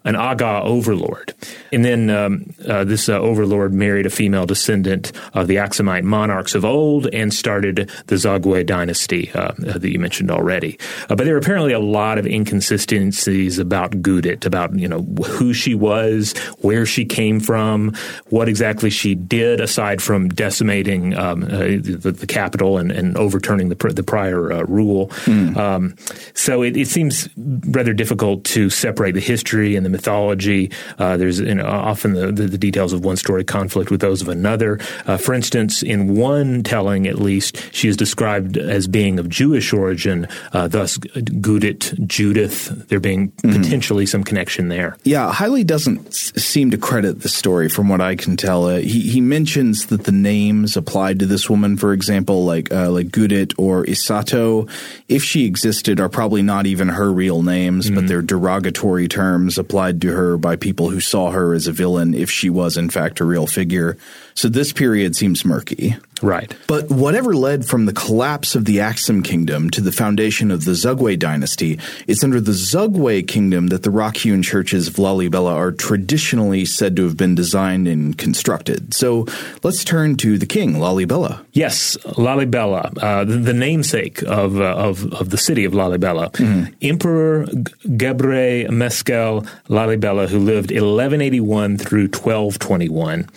an 0.05 0.15
Agaw 0.15 0.63
overlord. 0.65 1.33
And 1.73 1.85
then 1.85 2.11
um, 2.11 2.53
uh, 2.69 2.85
this 2.85 3.09
uh, 3.09 3.19
overlord 3.19 3.73
married 3.73 4.05
a 4.05 4.11
female 4.11 4.45
descendant 4.45 5.13
of 5.33 5.47
the 5.47 5.57
Aksumite 5.57 6.03
monarchs 6.03 6.55
of 6.55 6.67
old 6.67 7.07
and 7.15 7.33
started 7.33 7.91
the 8.09 8.17
Zagwe 8.17 8.67
dynasty 8.67 9.31
uh, 9.33 9.53
that 9.57 9.91
you 9.91 9.99
mentioned 9.99 10.31
already. 10.31 10.79
Uh, 11.09 11.17
but 11.17 11.25
there 11.25 11.33
were 11.33 11.41
apparently 11.41 11.73
a 11.73 11.81
lot 11.81 12.19
of 12.19 12.27
inconsistencies 12.27 13.59
about 13.59 14.03
Gudit, 14.03 14.45
about 14.45 14.79
you 14.79 14.89
know 14.89 15.03
who 15.25 15.55
she 15.55 15.75
was, 15.75 16.37
where 16.61 16.85
she 16.85 17.07
came 17.07 17.41
from, 17.41 17.95
what 18.29 18.49
exactly 18.49 18.91
she 18.91 19.15
did 19.15 19.61
aside 19.61 20.03
from 20.03 20.29
decimating 20.29 21.17
um, 21.17 21.45
uh, 21.45 21.79
the, 21.81 22.13
the 22.13 22.27
capital 22.27 22.50
capital 22.51 22.79
and, 22.79 22.91
and 22.91 23.17
overturning 23.17 23.69
the, 23.69 23.77
the 23.93 24.03
prior 24.03 24.53
uh, 24.53 24.63
rule. 24.63 25.09
Mm. 25.27 25.57
Um, 25.57 25.95
so 26.35 26.63
it, 26.63 26.77
it, 26.77 26.89
seems 26.89 27.29
rather 27.37 27.93
difficult 27.93 28.43
to 28.45 28.69
separate 28.69 29.13
the 29.13 29.21
history 29.21 29.77
and 29.77 29.87
the 29.87 29.91
mythology. 29.91 30.73
Uh, 30.99 31.17
there's 31.17 31.39
you 31.39 31.55
know, 31.55 31.67
often 31.67 32.15
the, 32.15 32.33
the, 32.33 32.49
the, 32.49 32.59
details 32.59 32.93
of 32.93 33.05
one 33.05 33.17
story 33.17 33.45
conflict 33.45 33.91
with 33.91 34.01
those 34.01 34.21
of 34.23 34.29
another. 34.29 34.81
Uh, 35.07 35.17
for 35.17 35.35
instance, 35.35 35.83
in 35.83 36.17
one 36.17 36.65
telling, 36.65 37.07
at 37.07 37.21
least, 37.21 37.73
she 37.73 37.87
is 37.87 37.97
described 37.97 38.57
as 38.57 38.89
being 38.89 39.21
of 39.21 39.29
Jewish 39.29 39.73
origin, 39.73 40.27
uh, 40.53 40.67
thus 40.67 40.99
Gudit, 40.99 41.95
Judith, 42.07 42.89
there 42.89 42.99
being 42.99 43.31
mm. 43.31 43.57
potentially 43.57 44.05
some 44.05 44.25
connection 44.25 44.69
there. 44.69 44.97
Yeah, 45.05 45.33
Haile 45.33 45.63
doesn't 45.63 46.13
seem 46.13 46.73
to 46.73 46.79
credit 46.79 47.21
the 47.21 47.29
story 47.29 47.69
from 47.69 47.89
what 47.89 48.01
I 48.01 48.17
can 48.17 48.37
tell. 48.37 48.67
Uh, 48.67 48.79
he, 48.79 49.01
he 49.09 49.21
mentions 49.21 49.87
that 49.87 50.05
the 50.05 50.13
names 50.13 50.77
applied 50.77 51.21
to 51.21 51.27
this 51.27 51.49
woman, 51.49 51.77
for 51.77 51.93
example, 51.93 52.40
like 52.45 52.73
uh, 52.73 52.91
like 52.91 53.09
Gudit 53.09 53.55
or 53.59 53.85
Isato, 53.85 54.69
if 55.09 55.23
she 55.23 55.45
existed, 55.45 56.01
are 56.01 56.09
probably 56.09 56.43
not 56.43 56.67
even 56.67 56.89
her 56.89 57.13
real 57.13 57.43
names, 57.43 57.87
mm-hmm. 57.87 57.95
but 57.95 58.07
they're 58.07 58.23
derogatory 58.23 59.09
terms 59.09 59.59
applied 59.59 60.01
to 60.03 60.13
her 60.13 60.37
by 60.37 60.57
people 60.57 60.91
who 60.91 61.01
saw 61.01 61.31
her 61.31 61.55
as 61.55 61.67
a 61.67 61.73
villain 61.73 62.15
if 62.15 62.31
she 62.31 62.51
was 62.51 62.77
in 62.77 62.91
fact 62.91 63.21
a 63.21 63.25
real 63.25 63.47
figure. 63.47 63.97
So 64.35 64.49
this 64.49 64.73
period 64.73 65.17
seems 65.17 65.45
murky. 65.45 65.97
Right. 66.23 66.55
But 66.67 66.91
whatever 66.91 67.35
led 67.35 67.65
from 67.65 67.87
the 67.87 67.93
collapse 67.93 68.55
of 68.55 68.65
the 68.65 68.81
Axum 68.81 69.23
kingdom 69.23 69.71
to 69.71 69.81
the 69.81 69.93
foundation 69.93 70.51
of 70.51 70.65
the 70.65 70.73
Zagwe 70.73 71.19
dynasty, 71.19 71.79
it's 72.07 72.23
under 72.23 72.41
the 72.41 72.53
Zagwe 72.53 73.27
kingdom 73.27 73.69
that 73.69 73.83
the 73.83 73.91
rock 73.91 74.19
hewn 74.19 74.43
churches 74.43 74.89
of 74.89 74.95
Lalibela 74.95 75.55
are 75.55 75.73
traditionally 75.73 76.65
said 76.65 76.97
to 76.97 77.05
have 77.05 77.17
been 77.17 77.35
designed 77.35 77.89
and 77.89 78.17
constructed. 78.17 78.95
So 78.95 79.27
let's 79.63 79.85
turn 79.85 80.17
to 80.17 80.39
the 80.39 80.47
king, 80.47 80.75
Lalibela. 80.75 81.45
Yes, 81.53 81.97
Lalibela, 81.99 82.97
uh, 83.03 83.25
the, 83.25 83.37
the, 83.37 83.61
namesake 83.61 84.23
of, 84.23 84.61
uh, 84.61 84.75
of, 84.77 85.13
of, 85.13 85.31
the 85.31 85.39
city 85.39 85.65
of 85.65 85.73
Lalibela. 85.73 86.31
Mm-hmm. 86.33 86.73
Emperor 86.83 87.45
Gebre 87.47 88.69
Meskel 88.69 89.47
Lalibela, 89.69 90.29
who 90.29 90.39
lived 90.39 90.71
1181 90.71 91.79
through 91.79 92.05
1221, 92.05 93.29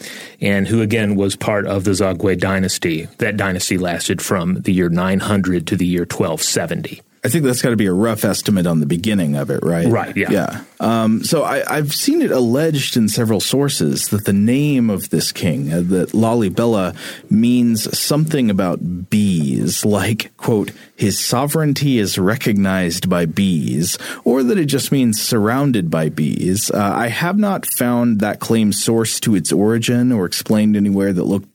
and 0.41 0.67
who 0.67 0.82
again 0.82 1.15
was 1.15 1.36
part 1.36 1.65
of 1.65 1.84
the 1.84 1.91
Zagwe 1.91 2.38
dynasty. 2.39 2.72
That 3.17 3.38
dynasty 3.38 3.77
lasted 3.77 4.21
from 4.21 4.62
the 4.62 4.73
year 4.73 4.89
900 4.89 5.67
to 5.67 5.75
the 5.75 5.86
year 5.86 6.01
1270. 6.01 7.01
I 7.25 7.29
think 7.29 7.45
that's 7.45 7.62
got 7.62 7.69
to 7.69 7.77
be 7.77 7.86
a 7.86 7.93
rough 7.93 8.25
estimate 8.25 8.67
on 8.67 8.81
the 8.81 8.86
beginning 8.86 9.36
of 9.38 9.49
it, 9.49 9.63
right? 9.63 9.88
Right. 9.88 10.15
Yeah. 10.15 10.29
Yeah. 10.29 10.63
Um, 10.81 11.23
so 11.23 11.45
I, 11.45 11.77
have 11.77 11.93
seen 11.93 12.21
it 12.21 12.31
alleged 12.31 12.97
in 12.97 13.07
several 13.07 13.39
sources 13.39 14.09
that 14.09 14.25
the 14.25 14.33
name 14.33 14.89
of 14.89 15.09
this 15.09 15.31
king, 15.31 15.71
uh, 15.71 15.77
that 15.83 16.09
Lalibela, 16.09 16.93
means 17.31 17.97
something 17.97 18.49
about 18.49 19.09
bees, 19.09 19.86
like 19.86 20.36
quote, 20.36 20.71
his 20.97 21.17
sovereignty 21.17 21.97
is 21.97 22.19
recognized 22.19 23.09
by 23.09 23.25
bees, 23.25 23.97
or 24.25 24.43
that 24.43 24.57
it 24.57 24.65
just 24.65 24.91
means 24.91 25.21
surrounded 25.21 25.89
by 25.89 26.09
bees. 26.09 26.69
Uh, 26.71 26.91
I 26.93 27.07
have 27.07 27.38
not 27.38 27.65
found 27.65 28.19
that 28.19 28.41
claim 28.41 28.73
source 28.73 29.21
to 29.21 29.33
its 29.33 29.53
origin 29.53 30.12
or 30.12 30.25
explained 30.25 30.75
anywhere 30.75 31.13
that 31.13 31.23
looked 31.23 31.47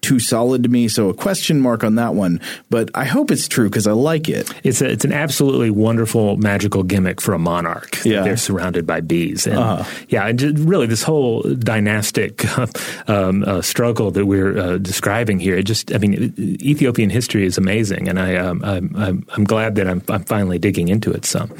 too 0.00 0.20
solid 0.20 0.62
to 0.62 0.68
me. 0.68 0.88
So 0.88 1.08
a 1.08 1.14
question 1.14 1.60
mark 1.60 1.84
on 1.84 1.96
that 1.96 2.14
one. 2.14 2.40
But 2.70 2.90
I 2.94 3.04
hope 3.04 3.30
it's 3.30 3.48
true 3.48 3.68
because 3.68 3.86
I 3.86 3.92
like 3.92 4.28
it. 4.28 4.50
It's 4.64 4.80
a, 4.80 4.90
it's 4.90 5.04
an 5.04 5.12
absolutely 5.12 5.70
wonderful 5.70 6.36
magical 6.36 6.82
gimmick 6.82 7.20
for 7.20 7.34
a 7.34 7.38
monarch. 7.38 8.04
Yeah. 8.04 8.22
they're 8.22 8.36
surrounded 8.36 8.86
by 8.86 9.00
bees. 9.00 9.46
And 9.46 9.58
uh-huh. 9.58 9.84
yeah, 10.08 10.26
and 10.26 10.40
really 10.60 10.86
this 10.86 11.02
whole 11.02 11.42
dynastic 11.42 12.44
um, 13.08 13.44
uh, 13.44 13.62
struggle 13.62 14.10
that 14.12 14.26
we're 14.26 14.58
uh, 14.58 14.78
describing 14.78 15.40
here. 15.40 15.56
It 15.56 15.64
just, 15.64 15.92
I 15.92 15.98
mean, 15.98 16.34
Ethiopian 16.38 17.10
history 17.10 17.44
is 17.44 17.58
amazing, 17.58 18.08
and 18.08 18.18
I 18.18 18.36
um, 18.36 18.62
I'm, 18.64 19.26
I'm 19.30 19.44
glad 19.44 19.74
that 19.76 19.88
I'm, 19.88 20.02
I'm 20.08 20.24
finally 20.24 20.58
digging 20.58 20.88
into 20.88 21.12
it 21.12 21.24
some. 21.24 21.54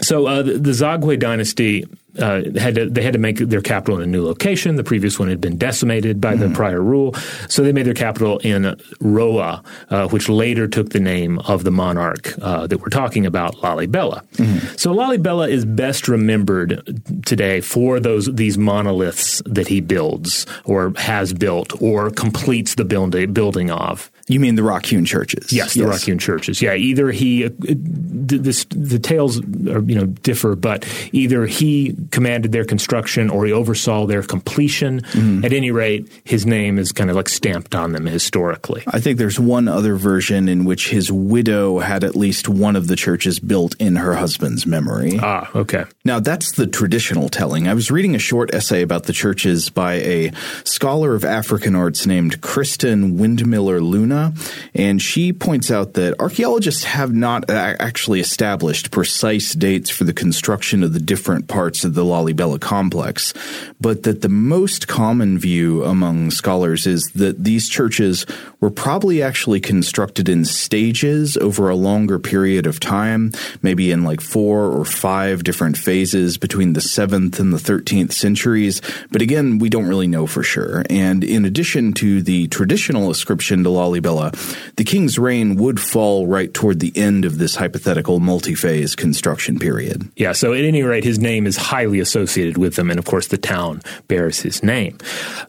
So 0.00 0.26
uh, 0.26 0.42
the, 0.42 0.52
the 0.54 0.70
Zagwe 0.70 1.18
dynasty 1.18 1.84
uh, 2.18 2.42
had 2.58 2.74
to, 2.74 2.88
they 2.88 3.02
had 3.02 3.12
to 3.12 3.18
make 3.18 3.38
their 3.38 3.60
capital 3.60 3.96
in 3.96 4.02
a 4.02 4.06
new 4.06 4.24
location. 4.24 4.76
The 4.76 4.84
previous 4.84 5.18
one 5.18 5.28
had 5.28 5.40
been 5.40 5.56
decimated 5.56 6.20
by 6.20 6.34
mm-hmm. 6.34 6.48
the 6.48 6.54
prior 6.54 6.80
rule, 6.80 7.14
so 7.48 7.62
they 7.62 7.72
made 7.72 7.86
their 7.86 7.94
capital 7.94 8.38
in 8.38 8.62
Roha, 9.00 9.64
uh, 9.90 10.08
which 10.08 10.28
later 10.28 10.66
took 10.66 10.90
the 10.90 11.00
name 11.00 11.38
of 11.40 11.64
the 11.64 11.70
monarch 11.70 12.34
uh, 12.40 12.66
that 12.66 12.78
we're 12.80 12.88
talking 12.88 13.26
about, 13.26 13.56
Lalibela. 13.56 14.26
Mm-hmm. 14.32 14.76
So 14.76 14.94
Lalibela 14.94 15.48
is 15.48 15.64
best 15.64 16.08
remembered 16.08 17.02
today 17.24 17.60
for 17.60 18.00
those 18.00 18.26
these 18.34 18.58
monoliths 18.58 19.42
that 19.44 19.68
he 19.68 19.80
builds 19.80 20.46
or 20.64 20.92
has 20.96 21.32
built 21.32 21.80
or 21.80 22.10
completes 22.10 22.74
the 22.74 22.84
building 22.84 23.32
building 23.32 23.70
of. 23.70 24.10
You 24.28 24.40
mean 24.40 24.56
the 24.56 24.62
rock 24.62 24.84
hewn 24.84 25.04
churches? 25.04 25.52
Yes, 25.52 25.74
the 25.74 25.80
yes. 25.80 25.88
rock 25.88 26.00
hewn 26.02 26.18
churches. 26.18 26.60
Yeah, 26.60 26.74
either 26.74 27.10
he 27.10 27.46
uh, 27.46 27.50
the, 27.58 28.66
the 28.70 28.98
tales 28.98 29.40
are, 29.40 29.82
you 29.82 29.94
know 29.94 30.06
differ, 30.06 30.54
but 30.54 30.86
either 31.12 31.46
he 31.46 31.94
commanded 32.10 32.52
their 32.52 32.64
construction 32.64 33.30
or 33.30 33.46
he 33.46 33.52
oversaw 33.52 34.06
their 34.06 34.22
completion. 34.22 35.00
Mm-hmm. 35.00 35.44
At 35.44 35.52
any 35.52 35.70
rate, 35.70 36.08
his 36.24 36.46
name 36.46 36.78
is 36.78 36.92
kind 36.92 37.10
of 37.10 37.16
like 37.16 37.28
stamped 37.28 37.74
on 37.74 37.92
them 37.92 38.06
historically. 38.06 38.82
I 38.86 39.00
think 39.00 39.18
there's 39.18 39.40
one 39.40 39.68
other 39.68 39.96
version 39.96 40.48
in 40.48 40.64
which 40.64 40.90
his 40.90 41.10
widow 41.10 41.78
had 41.78 42.04
at 42.04 42.16
least 42.16 42.48
one 42.48 42.76
of 42.76 42.86
the 42.86 42.96
churches 42.96 43.38
built 43.38 43.74
in 43.78 43.96
her 43.96 44.14
husband's 44.14 44.66
memory. 44.66 45.18
Ah, 45.20 45.50
okay. 45.54 45.84
Now, 46.04 46.20
that's 46.20 46.52
the 46.52 46.66
traditional 46.66 47.28
telling. 47.28 47.68
I 47.68 47.74
was 47.74 47.90
reading 47.90 48.14
a 48.14 48.18
short 48.18 48.54
essay 48.54 48.82
about 48.82 49.04
the 49.04 49.12
churches 49.12 49.70
by 49.70 49.94
a 49.94 50.32
scholar 50.64 51.14
of 51.14 51.24
African 51.24 51.74
arts 51.74 52.06
named 52.06 52.40
Kristen 52.40 53.18
Windmuller 53.18 53.80
Luna, 53.80 54.32
and 54.74 55.00
she 55.00 55.32
points 55.32 55.70
out 55.70 55.94
that 55.94 56.18
archaeologists 56.20 56.84
have 56.84 57.12
not 57.12 57.48
actually 57.50 58.20
established 58.20 58.90
precise 58.90 59.54
dates 59.54 59.90
for 59.90 60.04
the 60.04 60.12
construction 60.12 60.82
of 60.82 60.92
the 60.92 61.00
different 61.00 61.48
parts 61.48 61.84
of 61.88 61.94
the 61.94 62.04
Lalibela 62.04 62.60
complex, 62.60 63.34
but 63.80 64.04
that 64.04 64.22
the 64.22 64.28
most 64.28 64.86
common 64.86 65.38
view 65.38 65.82
among 65.84 66.30
scholars 66.30 66.86
is 66.86 67.02
that 67.14 67.42
these 67.42 67.68
churches 67.68 68.26
were 68.60 68.70
probably 68.70 69.22
actually 69.22 69.60
constructed 69.60 70.28
in 70.28 70.44
stages 70.44 71.36
over 71.38 71.68
a 71.68 71.76
longer 71.76 72.18
period 72.18 72.66
of 72.66 72.78
time, 72.78 73.32
maybe 73.62 73.90
in 73.90 74.04
like 74.04 74.20
four 74.20 74.66
or 74.66 74.84
five 74.84 75.44
different 75.44 75.76
phases 75.76 76.38
between 76.38 76.74
the 76.74 76.80
7th 76.80 77.38
and 77.38 77.52
the 77.52 77.58
13th 77.58 78.12
centuries. 78.12 78.80
But 79.10 79.22
again, 79.22 79.58
we 79.58 79.68
don't 79.68 79.86
really 79.86 80.06
know 80.08 80.26
for 80.26 80.42
sure. 80.42 80.84
And 80.90 81.24
in 81.24 81.44
addition 81.44 81.92
to 81.94 82.22
the 82.22 82.48
traditional 82.48 83.10
ascription 83.10 83.64
to 83.64 83.70
Lalibela, 83.70 84.34
the 84.76 84.84
king's 84.84 85.18
reign 85.18 85.56
would 85.56 85.80
fall 85.80 86.26
right 86.26 86.52
toward 86.52 86.80
the 86.80 86.92
end 86.96 87.24
of 87.24 87.38
this 87.38 87.56
hypothetical 87.56 88.20
multi-phase 88.20 88.94
construction 88.94 89.58
period. 89.58 90.08
Yeah, 90.16 90.32
so 90.32 90.52
at 90.52 90.64
any 90.64 90.82
rate, 90.82 91.04
his 91.04 91.18
name 91.18 91.46
is 91.46 91.56
highly 91.78 92.00
associated 92.00 92.58
with 92.58 92.74
them, 92.74 92.90
and 92.90 92.98
of 92.98 93.04
course, 93.04 93.28
the 93.28 93.38
town 93.38 93.80
bears 94.08 94.40
his 94.40 94.64
name. 94.64 94.98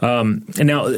Um, 0.02 0.46
and 0.60 0.68
now, 0.68 0.86
uh, 0.86 0.94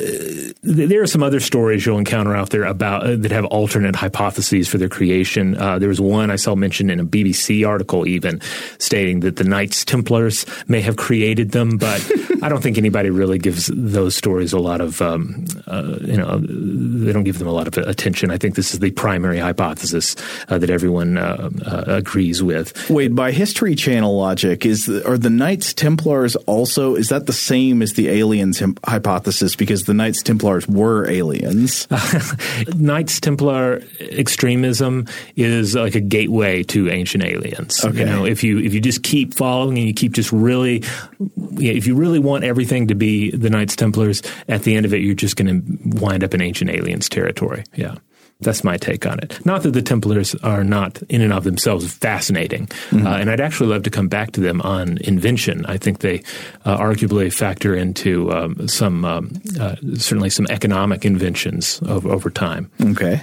there 0.61 1.01
are 1.01 1.07
some 1.07 1.23
other 1.23 1.39
stories 1.39 1.85
you'll 1.85 1.97
encounter 1.97 2.35
out 2.35 2.49
there 2.49 2.65
about 2.65 3.03
uh, 3.03 3.15
that 3.15 3.31
have 3.31 3.45
alternate 3.45 3.95
hypotheses 3.95 4.67
for 4.67 4.77
their 4.77 4.89
creation. 4.89 5.55
Uh, 5.55 5.79
there 5.79 5.87
was 5.87 6.01
one 6.01 6.29
I 6.31 6.35
saw 6.35 6.53
mentioned 6.53 6.91
in 6.91 6.99
a 6.99 7.05
BBC 7.05 7.65
article, 7.65 8.05
even 8.05 8.41
stating 8.77 9.21
that 9.21 9.37
the 9.37 9.45
Knights 9.45 9.85
Templars 9.85 10.45
may 10.67 10.81
have 10.81 10.97
created 10.97 11.51
them, 11.51 11.77
but 11.77 12.01
I 12.43 12.49
don't 12.49 12.61
think 12.61 12.77
anybody 12.77 13.09
really 13.09 13.37
gives 13.37 13.71
those 13.73 14.15
stories 14.15 14.51
a 14.51 14.59
lot 14.59 14.81
of, 14.81 15.01
um, 15.01 15.45
uh, 15.67 15.95
you 16.01 16.17
know, 16.17 16.39
they 16.39 17.13
don't 17.13 17.23
give 17.23 17.39
them 17.39 17.47
a 17.47 17.53
lot 17.53 17.67
of 17.67 17.77
attention. 17.77 18.31
I 18.31 18.37
think 18.37 18.55
this 18.55 18.73
is 18.73 18.79
the 18.79 18.91
primary 18.91 19.39
hypothesis 19.39 20.15
uh, 20.49 20.57
that 20.57 20.69
everyone 20.69 21.17
uh, 21.17 21.49
uh, 21.65 21.83
agrees 21.87 22.43
with. 22.43 22.73
Wait, 22.89 23.15
by 23.15 23.31
History 23.31 23.75
Channel 23.75 24.17
logic, 24.17 24.65
is 24.65 24.87
the, 24.87 25.07
are 25.07 25.17
the 25.21 25.29
Knights 25.29 25.73
Templars 25.73 26.35
also 26.35 26.95
is 26.95 27.09
that 27.09 27.27
the 27.27 27.33
same 27.33 27.81
as 27.81 27.93
the 27.93 28.09
aliens 28.09 28.61
hypothesis? 28.83 29.55
Because 29.55 29.83
the 29.83 29.93
Knights 29.93 30.23
Templars 30.23 30.67
were 30.67 31.07
aliens. 31.07 31.87
Knights 32.75 33.19
Templar 33.19 33.83
extremism 33.99 35.07
is 35.35 35.75
like 35.75 35.93
a 35.93 36.01
gateway 36.01 36.63
to 36.63 36.89
ancient 36.89 37.23
aliens. 37.23 37.85
Okay. 37.85 37.99
You 37.99 38.05
know, 38.05 38.25
if 38.25 38.43
you 38.43 38.59
if 38.59 38.73
you 38.73 38.81
just 38.81 39.03
keep 39.03 39.35
following 39.35 39.77
and 39.77 39.87
you 39.87 39.93
keep 39.93 40.13
just 40.13 40.31
really, 40.31 40.83
if 41.57 41.85
you 41.85 41.95
really 41.95 42.19
want 42.19 42.43
everything 42.43 42.87
to 42.87 42.95
be 42.95 43.29
the 43.29 43.49
Knights 43.49 43.75
Templars, 43.75 44.23
at 44.47 44.63
the 44.63 44.75
end 44.75 44.85
of 44.87 44.93
it, 44.93 45.01
you're 45.01 45.13
just 45.13 45.35
going 45.35 45.61
to 45.61 45.99
wind 45.99 46.23
up 46.23 46.33
in 46.33 46.41
ancient 46.41 46.71
aliens 46.71 47.07
territory. 47.07 47.63
Yeah. 47.75 47.95
That's 48.41 48.63
my 48.63 48.77
take 48.77 49.05
on 49.05 49.19
it. 49.19 49.43
Not 49.45 49.63
that 49.63 49.71
the 49.71 49.81
Templars 49.81 50.35
are 50.43 50.63
not 50.63 51.01
in 51.03 51.21
and 51.21 51.31
of 51.33 51.43
themselves 51.43 51.91
fascinating, 51.91 52.67
mm-hmm. 52.67 53.05
uh, 53.05 53.17
and 53.17 53.29
I'd 53.29 53.39
actually 53.39 53.69
love 53.69 53.83
to 53.83 53.89
come 53.89 54.07
back 54.07 54.31
to 54.33 54.41
them 54.41 54.61
on 54.61 54.97
invention. 54.99 55.65
I 55.65 55.77
think 55.77 55.99
they 55.99 56.23
uh, 56.65 56.77
arguably 56.77 57.31
factor 57.31 57.75
into 57.75 58.31
um, 58.31 58.67
some 58.67 59.05
um, 59.05 59.31
uh, 59.59 59.75
certainly 59.95 60.29
some 60.29 60.47
economic 60.49 61.05
inventions 61.05 61.81
over, 61.87 62.09
over 62.09 62.29
time. 62.29 62.69
Okay. 62.81 63.21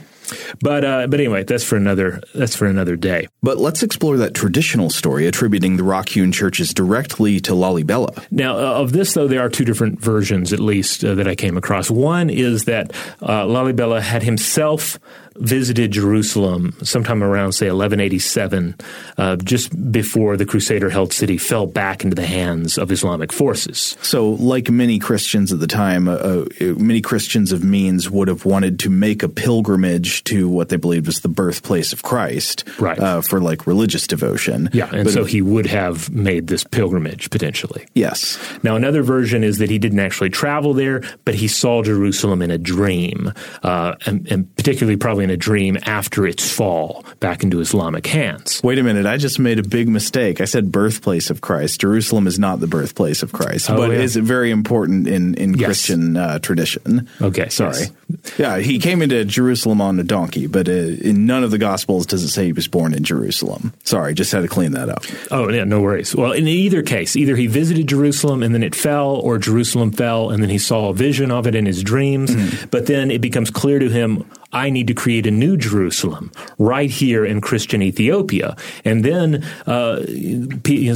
But 0.60 0.84
uh, 0.84 1.06
but 1.06 1.20
anyway, 1.20 1.44
that's 1.44 1.64
for 1.64 1.76
another 1.76 2.20
that's 2.34 2.56
for 2.56 2.66
another 2.66 2.96
day. 2.96 3.28
But 3.42 3.58
let's 3.58 3.82
explore 3.82 4.16
that 4.18 4.34
traditional 4.34 4.90
story 4.90 5.26
attributing 5.26 5.76
the 5.76 5.84
rock 5.84 6.08
hewn 6.08 6.32
churches 6.32 6.72
directly 6.74 7.40
to 7.40 7.52
Lalibela. 7.52 8.24
Now, 8.30 8.56
uh, 8.56 8.80
of 8.80 8.92
this 8.92 9.14
though, 9.14 9.28
there 9.28 9.40
are 9.40 9.48
two 9.48 9.64
different 9.64 10.00
versions, 10.00 10.52
at 10.52 10.60
least 10.60 11.04
uh, 11.04 11.14
that 11.14 11.28
I 11.28 11.34
came 11.34 11.56
across. 11.56 11.90
One 11.90 12.30
is 12.30 12.64
that 12.64 12.92
uh, 13.22 13.44
Lalibela 13.44 14.00
had 14.00 14.22
himself 14.22 14.98
visited 15.40 15.92
Jerusalem 15.92 16.74
sometime 16.82 17.22
around, 17.22 17.52
say, 17.52 17.66
1187, 17.66 18.74
uh, 19.16 19.36
just 19.36 19.92
before 19.92 20.36
the 20.36 20.46
Crusader 20.46 20.90
held 20.90 21.12
city 21.12 21.38
fell 21.38 21.66
back 21.66 22.04
into 22.04 22.14
the 22.14 22.26
hands 22.26 22.78
of 22.78 22.90
Islamic 22.90 23.32
forces. 23.32 23.96
So, 24.02 24.30
like 24.30 24.70
many 24.70 24.98
Christians 24.98 25.52
at 25.52 25.60
the 25.60 25.66
time, 25.66 26.08
uh, 26.08 26.12
uh, 26.14 26.44
many 26.60 27.00
Christians 27.00 27.52
of 27.52 27.62
means 27.62 28.10
would 28.10 28.28
have 28.28 28.44
wanted 28.44 28.78
to 28.80 28.90
make 28.90 29.22
a 29.22 29.28
pilgrimage 29.28 30.24
to 30.24 30.48
what 30.48 30.68
they 30.68 30.76
believed 30.76 31.06
was 31.06 31.20
the 31.20 31.28
birthplace 31.28 31.92
of 31.92 32.02
Christ 32.02 32.64
right. 32.78 32.98
Uh, 32.98 33.20
for 33.20 33.40
like 33.40 33.66
religious 33.66 34.06
devotion. 34.06 34.68
Yeah, 34.72 34.90
and 34.92 35.04
but, 35.04 35.12
so 35.12 35.24
he 35.24 35.42
would 35.42 35.66
have 35.66 36.10
made 36.10 36.48
this 36.48 36.64
pilgrimage 36.64 37.30
potentially. 37.30 37.86
Yes. 37.94 38.38
Now, 38.62 38.76
another 38.76 39.02
version 39.02 39.44
is 39.44 39.58
that 39.58 39.70
he 39.70 39.78
didn't 39.78 40.00
actually 40.00 40.30
travel 40.30 40.74
there, 40.74 41.02
but 41.24 41.34
he 41.34 41.48
saw 41.48 41.82
Jerusalem 41.82 42.42
in 42.42 42.50
a 42.50 42.58
dream, 42.58 43.32
uh, 43.62 43.94
and, 44.06 44.30
and 44.30 44.54
particularly 44.56 44.96
probably 44.96 45.27
in 45.28 45.34
a 45.34 45.36
dream 45.36 45.78
after 45.82 46.26
its 46.26 46.50
fall 46.50 47.04
back 47.20 47.42
into 47.42 47.60
Islamic 47.60 48.06
hands. 48.06 48.60
Wait 48.64 48.78
a 48.78 48.82
minute, 48.82 49.06
I 49.06 49.16
just 49.16 49.38
made 49.38 49.58
a 49.58 49.62
big 49.62 49.88
mistake. 49.88 50.40
I 50.40 50.46
said 50.46 50.72
birthplace 50.72 51.30
of 51.30 51.40
Christ. 51.40 51.80
Jerusalem 51.80 52.26
is 52.26 52.38
not 52.38 52.60
the 52.60 52.66
birthplace 52.66 53.22
of 53.22 53.32
Christ, 53.32 53.70
oh, 53.70 53.76
but 53.76 53.90
yeah. 53.90 53.98
is 53.98 54.16
very 54.16 54.50
important 54.50 55.06
in 55.06 55.34
in 55.34 55.54
yes. 55.54 55.66
Christian 55.66 56.16
uh, 56.16 56.38
tradition. 56.38 57.08
Okay, 57.20 57.48
sorry. 57.48 57.76
Yes. 57.78 57.92
Yeah, 58.38 58.58
he 58.58 58.78
came 58.78 59.02
into 59.02 59.24
Jerusalem 59.24 59.80
on 59.80 60.00
a 60.00 60.04
donkey, 60.04 60.46
but 60.46 60.68
uh, 60.68 60.72
in 60.72 61.26
none 61.26 61.44
of 61.44 61.50
the 61.50 61.58
Gospels 61.58 62.06
does 62.06 62.22
it 62.22 62.28
say 62.28 62.46
he 62.46 62.52
was 62.52 62.66
born 62.66 62.94
in 62.94 63.04
Jerusalem. 63.04 63.74
Sorry, 63.84 64.14
just 64.14 64.32
had 64.32 64.40
to 64.40 64.48
clean 64.48 64.72
that 64.72 64.88
up. 64.88 65.04
Oh 65.30 65.50
yeah, 65.50 65.64
no 65.64 65.80
worries. 65.80 66.14
Well, 66.14 66.32
in 66.32 66.48
either 66.48 66.82
case, 66.82 67.16
either 67.16 67.36
he 67.36 67.46
visited 67.46 67.86
Jerusalem 67.86 68.42
and 68.42 68.54
then 68.54 68.62
it 68.62 68.74
fell, 68.74 69.16
or 69.16 69.38
Jerusalem 69.38 69.92
fell 69.92 70.30
and 70.30 70.42
then 70.42 70.50
he 70.50 70.58
saw 70.58 70.88
a 70.88 70.94
vision 70.94 71.30
of 71.30 71.46
it 71.46 71.54
in 71.54 71.66
his 71.66 71.82
dreams. 71.82 72.34
Mm-hmm. 72.34 72.68
But 72.70 72.86
then 72.86 73.10
it 73.10 73.20
becomes 73.20 73.50
clear 73.50 73.78
to 73.78 73.88
him 73.88 74.24
I 74.52 74.70
need 74.70 74.86
to 74.86 74.94
create 74.94 75.26
a 75.26 75.30
new 75.30 75.56
Jerusalem 75.58 76.32
right 76.58 76.90
here 76.90 77.24
in 77.24 77.40
Christian 77.42 77.82
Ethiopia. 77.82 78.56
And 78.84 79.04
then, 79.04 79.44
uh, 79.66 80.04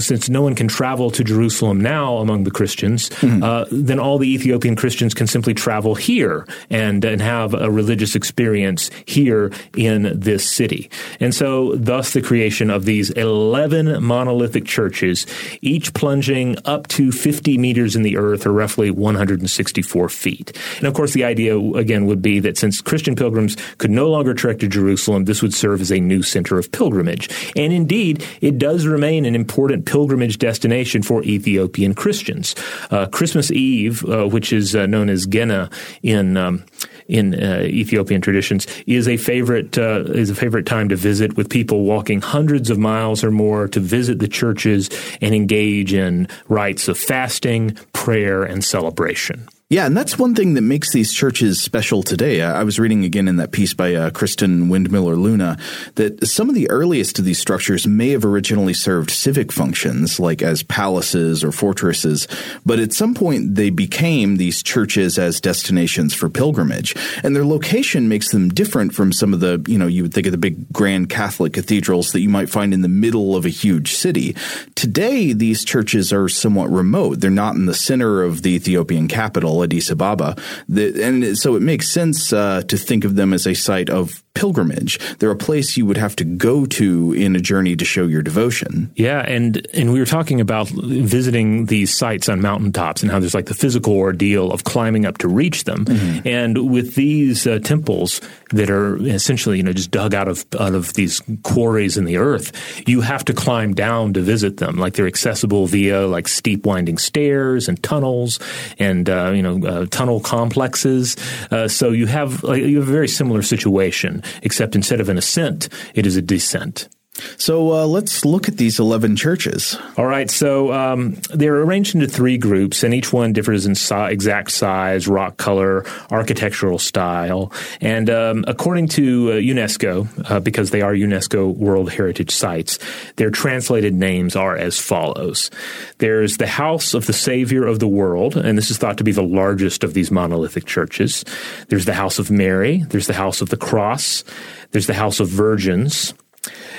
since 0.01 0.31
no 0.31 0.41
one 0.41 0.55
can 0.55 0.69
travel 0.69 1.11
to 1.11 1.23
Jerusalem 1.23 1.81
now 1.81 2.17
among 2.17 2.45
the 2.45 2.51
Christians, 2.51 3.11
mm-hmm. 3.11 3.43
uh, 3.43 3.67
then 3.71 3.99
all 3.99 4.17
the 4.17 4.33
Ethiopian 4.33 4.75
Christians 4.75 5.13
can 5.13 5.27
simply 5.27 5.53
travel 5.53 5.95
here 5.95 6.47
and, 6.71 7.05
and 7.05 7.21
have 7.21 7.53
a 7.53 7.71
religious 7.71 8.15
experience 8.15 8.91
here 9.05 9.53
in 9.77 10.19
this 10.19 10.51
city. 10.51 10.91
And 11.21 11.35
so, 11.35 11.77
thus, 11.77 12.15
the 12.15 12.23
creation 12.23 12.71
of 12.71 12.87
these 12.87 13.11
11 13.11 14.03
monolithic 14.03 14.65
churches, 14.65 15.27
each 15.61 15.93
plunging 15.93 16.57
up 16.65 16.89
to 16.89 17.13
50 17.13 17.59
meters 17.59 17.97
in 17.97 18.03
the 18.03 18.17
earth, 18.17 18.47
or 18.47 18.53
roughly 18.53 18.91
164 18.91 20.09
feet. 20.09 20.59
And 20.79 20.87
of 20.87 20.95
course, 20.95 21.13
the 21.13 21.25
idea, 21.25 21.59
again, 21.59 22.07
would 22.07 22.23
be 22.23 22.41
that 22.41 22.57
since 22.57 22.81
Christian 22.81 23.15
pilgrims 23.15 23.42
pilgrims 23.43 23.77
could 23.79 23.91
no 23.91 24.09
longer 24.09 24.35
trek 24.35 24.59
to 24.61 24.69
Jerusalem, 24.69 25.25
this 25.25 25.43
would 25.43 25.55
serve 25.55 25.81
as 25.81 25.91
a 25.91 26.01
new 26.01 26.23
center 26.23 26.59
of 26.59 26.71
pilgrimage. 26.71 27.29
And 27.57 27.73
indeed, 27.73 28.25
it 28.41 28.59
does 28.59 28.87
remain 28.87 29.25
an 29.25 29.35
important 29.35 29.87
pilgrimage 29.87 30.39
destination 30.39 31.03
for 31.03 31.23
Ethiopian 31.25 31.95
Christians. 31.95 32.55
Uh, 32.91 33.07
Christmas 33.07 33.51
Eve, 33.51 34.05
uh, 34.05 34.27
which 34.29 34.53
is 34.53 34.75
uh, 34.75 34.87
known 34.87 35.09
as 35.09 35.27
Gena 35.27 35.71
in 36.03 36.37
um, 36.37 36.65
in 37.09 37.35
uh, 37.35 37.63
Ethiopian 37.65 38.21
traditions, 38.21 38.67
is 38.87 39.09
a 39.09 39.17
favorite 39.17 39.77
uh, 39.77 40.05
is 40.15 40.31
a 40.31 40.35
favorite 40.35 40.67
time 40.67 40.89
to 40.89 40.97
visit 40.97 41.37
with 41.37 41.49
people 41.51 41.85
walking 41.85 42.21
hundreds 42.21 42.71
of 42.71 42.79
miles 42.79 43.25
or 43.25 43.31
more 43.31 43.69
to 43.69 43.81
visit 43.81 44.19
the 44.19 44.29
churches 44.29 44.89
and 45.21 45.35
engage 45.35 45.93
in 45.93 46.29
rites 46.49 46.89
of 46.89 46.97
fasting, 46.97 47.77
prayer, 47.93 48.45
and 48.45 48.65
celebration. 48.65 49.49
Yeah, 49.73 49.87
and 49.87 49.97
that's 49.97 50.19
one 50.19 50.35
thing 50.35 50.53
that 50.53 50.61
makes 50.61 50.93
these 50.93 51.15
churches 51.15 51.59
special 51.59 52.03
today. 52.03 52.43
I, 52.43 52.63
was 52.63 52.79
reading 52.79 53.07
again 53.07 53.27
in 53.27 53.37
that 53.37 53.53
piece 53.53 53.73
by 53.73 53.95
uh, 53.95 54.11
Kristen 54.11 54.69
Windmuller 54.69 55.17
Luna 55.17 55.57
that 55.95 56.27
some 56.27 56.51
of 56.51 56.55
the 56.55 56.69
earliest 56.69 57.19
of 57.19 57.25
these 57.25 57.39
structures 57.39 57.87
may 57.87 58.11
have 58.11 58.23
originally 58.23 58.75
served 58.75 59.11
civic 59.11 59.51
functions, 59.51 60.21
like 60.21 60.43
as 60.43 60.63
palaces 60.63 61.43
or 61.43 61.53
fortresses, 61.53 62.29
but 62.67 62.81
at 62.81 62.93
some 62.93 63.15
point 63.15 63.55
they 63.55 63.71
became 63.71 64.37
these 64.37 64.63
churches 64.63 65.19
as 65.19 65.41
destinations 65.41 66.13
for 66.13 66.29
pilgrimage. 66.29 66.95
And 67.25 67.35
their 67.35 67.47
location 67.47 68.11
makes 68.11 68.31
them 68.31 68.51
different 68.51 68.95
from 68.95 69.11
some 69.11 69.33
of 69.33 69.41
the, 69.41 69.65
you 69.67 69.79
know, 69.79 69.87
you 69.87 70.03
would 70.03 70.13
think 70.13 70.27
of 70.27 70.33
the 70.33 70.39
big 70.39 70.71
grand 70.71 71.09
Catholic 71.09 71.55
cathedrals 71.55 72.13
that 72.13 72.21
you 72.21 72.29
might 72.29 72.51
find 72.51 72.75
in 72.75 72.83
the 72.83 72.89
middle 72.89 73.35
of 73.35 73.47
a 73.47 73.49
huge 73.49 73.95
city. 73.95 74.37
Today, 74.75 75.33
these 75.33 75.65
churches 75.65 76.13
are 76.13 76.29
somewhat 76.29 76.69
remote. 76.69 77.21
They're 77.21 77.31
not 77.31 77.55
in 77.55 77.65
the 77.65 77.73
center 77.73 78.23
of 78.23 78.43
the 78.43 78.51
Ethiopian 78.51 79.09
capital 79.09 79.62
Addis 79.63 79.91
Ababa. 79.91 80.37
The, 80.69 81.03
and 81.03 81.39
so 81.39 81.57
it 81.57 81.63
makes 81.63 81.89
sense 81.89 82.33
uh, 82.33 82.63
to 82.63 82.77
think 82.77 83.05
of 83.05 83.17
them 83.17 83.33
as 83.33 83.47
a 83.47 83.55
site 83.55 83.91
of 83.91 84.23
pilgrimage. 84.35 84.99
They're 85.19 85.31
a 85.31 85.37
place 85.37 85.77
you 85.77 85.87
would 85.87 85.97
have 85.97 86.17
to 86.17 86.25
go 86.25 86.67
to 86.67 87.13
in 87.13 87.37
a 87.37 87.41
journey 87.41 87.77
to 87.77 87.85
show 87.85 88.07
your 88.07 88.23
devotion. 88.23 88.91
Yeah, 88.97 89.21
and 89.21 89.67
and 89.75 89.93
we 89.93 90.01
were 90.01 90.07
talking 90.07 90.41
about 90.41 90.69
visiting 90.69 91.67
these 91.67 91.95
sites 91.95 92.29
on 92.29 92.41
mountaintops 92.41 93.03
and 93.03 93.11
how 93.11 93.21
there's 93.21 93.35
like 93.35 93.47
the 93.47 93.55
physical 93.55 93.95
ordeal 93.95 94.51
of 94.51 94.65
climbing 94.65 95.07
up 95.07 95.19
to 95.19 95.29
reach 95.29 95.65
them. 95.65 95.85
Mm-hmm. 95.85 96.27
And 96.27 96.71
with 96.71 96.95
these 96.95 97.47
uh, 97.47 97.59
temples 97.59 98.21
that 98.51 98.71
are 98.71 98.97
essentially 99.07 99.59
you 99.59 99.63
know 99.63 99.73
just 99.73 99.91
dug 99.91 100.15
out 100.15 100.29
of 100.29 100.45
out 100.59 100.75
of 100.75 100.95
these 100.95 101.21
quarries 101.43 101.97
in 101.97 102.05
the 102.05 102.17
earth, 102.17 102.53
you 102.89 103.03
have 103.03 103.25
to 103.27 103.35
climb 103.35 103.75
down 103.75 104.15
to 104.15 104.21
visit 104.21 104.57
them. 104.57 104.77
Like 104.77 104.95
they're 104.95 105.07
accessible 105.07 105.67
via 105.67 106.07
like 106.07 106.29
steep 106.29 106.65
winding 106.65 106.99
stairs 106.99 107.69
and 107.69 107.83
tunnels 107.83 108.41
and 108.79 109.09
uh, 109.09 109.33
you 109.35 109.43
know 109.43 109.67
uh, 109.67 109.87
tunnel 109.87 110.21
complexes. 110.21 111.17
Uh, 111.51 111.69
so 111.69 111.91
you 111.91 112.07
have 112.07 112.43
like, 112.43 112.63
you 112.63 112.79
have 112.79 112.89
a 112.89 112.93
very 112.93 113.09
similar 113.09 113.43
situation 113.43 114.22
except 114.43 114.75
instead 114.75 115.01
of 115.01 115.09
an 115.09 115.19
ascent, 115.19 115.69
it 115.95 116.07
is 116.07 116.17
a 116.17 116.23
descent. 116.23 116.89
So 117.37 117.73
uh, 117.73 117.87
let's 117.87 118.25
look 118.25 118.49
at 118.49 118.57
these 118.57 118.79
11 118.79 119.17
churches. 119.17 119.77
All 119.99 120.07
right. 120.07 120.31
So 120.31 120.73
um, 120.73 121.17
they're 121.29 121.61
arranged 121.61 121.95
into 121.95 122.07
three 122.07 122.39
groups, 122.39 122.83
and 122.83 122.95
each 122.95 123.13
one 123.13 123.35
differs 123.35 123.67
in 123.67 123.75
si- 123.75 123.95
exact 123.95 124.51
size, 124.51 125.07
rock 125.07 125.37
color, 125.37 125.85
architectural 126.11 126.79
style. 126.79 127.53
And 127.83 128.09
um, 128.09 128.45
according 128.49 128.89
to 128.89 129.33
uh, 129.33 129.35
UNESCO, 129.35 130.31
uh, 130.31 130.41
because 130.41 130.71
they 130.71 130.81
are 130.81 130.95
UNESCO 130.95 131.55
World 131.55 131.93
Heritage 131.93 132.31
Sites, 132.31 132.79
their 133.17 133.31
translated 133.31 133.95
names 133.95 134.35
are 134.35 134.57
as 134.57 134.79
follows 134.79 135.51
There's 135.99 136.39
the 136.39 136.47
House 136.47 136.95
of 136.95 137.07
the 137.07 137.13
Savior 137.13 137.67
of 137.67 137.79
the 137.79 137.89
World, 137.89 138.37
and 138.37 138.57
this 138.57 138.71
is 138.71 138.79
thought 138.79 138.99
to 138.99 139.05
be 139.05 139.13
the 139.13 139.23
largest 139.23 139.85
of 139.85 139.93
these 139.93 140.11
monolithic 140.11 140.65
churches. 140.65 141.25
There's 141.69 141.85
the 141.85 141.95
House 141.95 142.19
of 142.19 142.31
Mary, 142.31 142.79
there's 142.89 143.07
the 143.07 143.13
House 143.13 143.43
of 143.43 143.51
the 143.51 143.57
Cross, 143.59 144.25
there's 144.71 144.87
the 144.87 144.95
House 144.95 145.21
of 145.21 145.29
Virgins. 145.29 146.15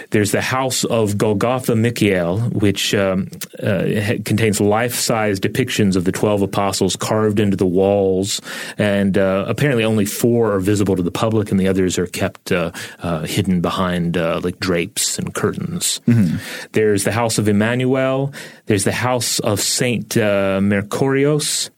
There's 0.09 0.31
the 0.31 0.41
House 0.41 0.83
of 0.83 1.17
Golgotha 1.17 1.75
Michael, 1.75 2.41
which 2.49 2.93
um, 2.93 3.29
uh, 3.61 3.85
contains 4.25 4.59
life-size 4.59 5.39
depictions 5.39 5.95
of 5.95 6.03
the 6.03 6.11
twelve 6.11 6.41
apostles 6.41 6.95
carved 6.95 7.39
into 7.39 7.55
the 7.55 7.65
walls, 7.65 8.41
and 8.77 9.17
uh, 9.17 9.45
apparently 9.47 9.83
only 9.83 10.05
four 10.05 10.53
are 10.53 10.59
visible 10.59 10.95
to 10.95 11.01
the 11.01 11.11
public, 11.11 11.49
and 11.49 11.59
the 11.59 11.67
others 11.67 11.97
are 11.97 12.07
kept 12.07 12.51
uh, 12.51 12.71
uh 12.99 13.21
hidden 13.21 13.61
behind 13.61 14.17
uh, 14.17 14.39
like 14.43 14.59
drapes 14.59 15.17
and 15.17 15.33
curtains. 15.33 16.01
Mm-hmm. 16.07 16.37
There's 16.73 17.05
the 17.05 17.11
House 17.11 17.37
of 17.37 17.47
Emmanuel. 17.47 18.33
There's 18.65 18.83
the 18.83 18.91
House 18.91 19.39
of 19.39 19.61
Saint 19.61 20.17
uh, 20.17 20.59
Mercurios 20.61 21.69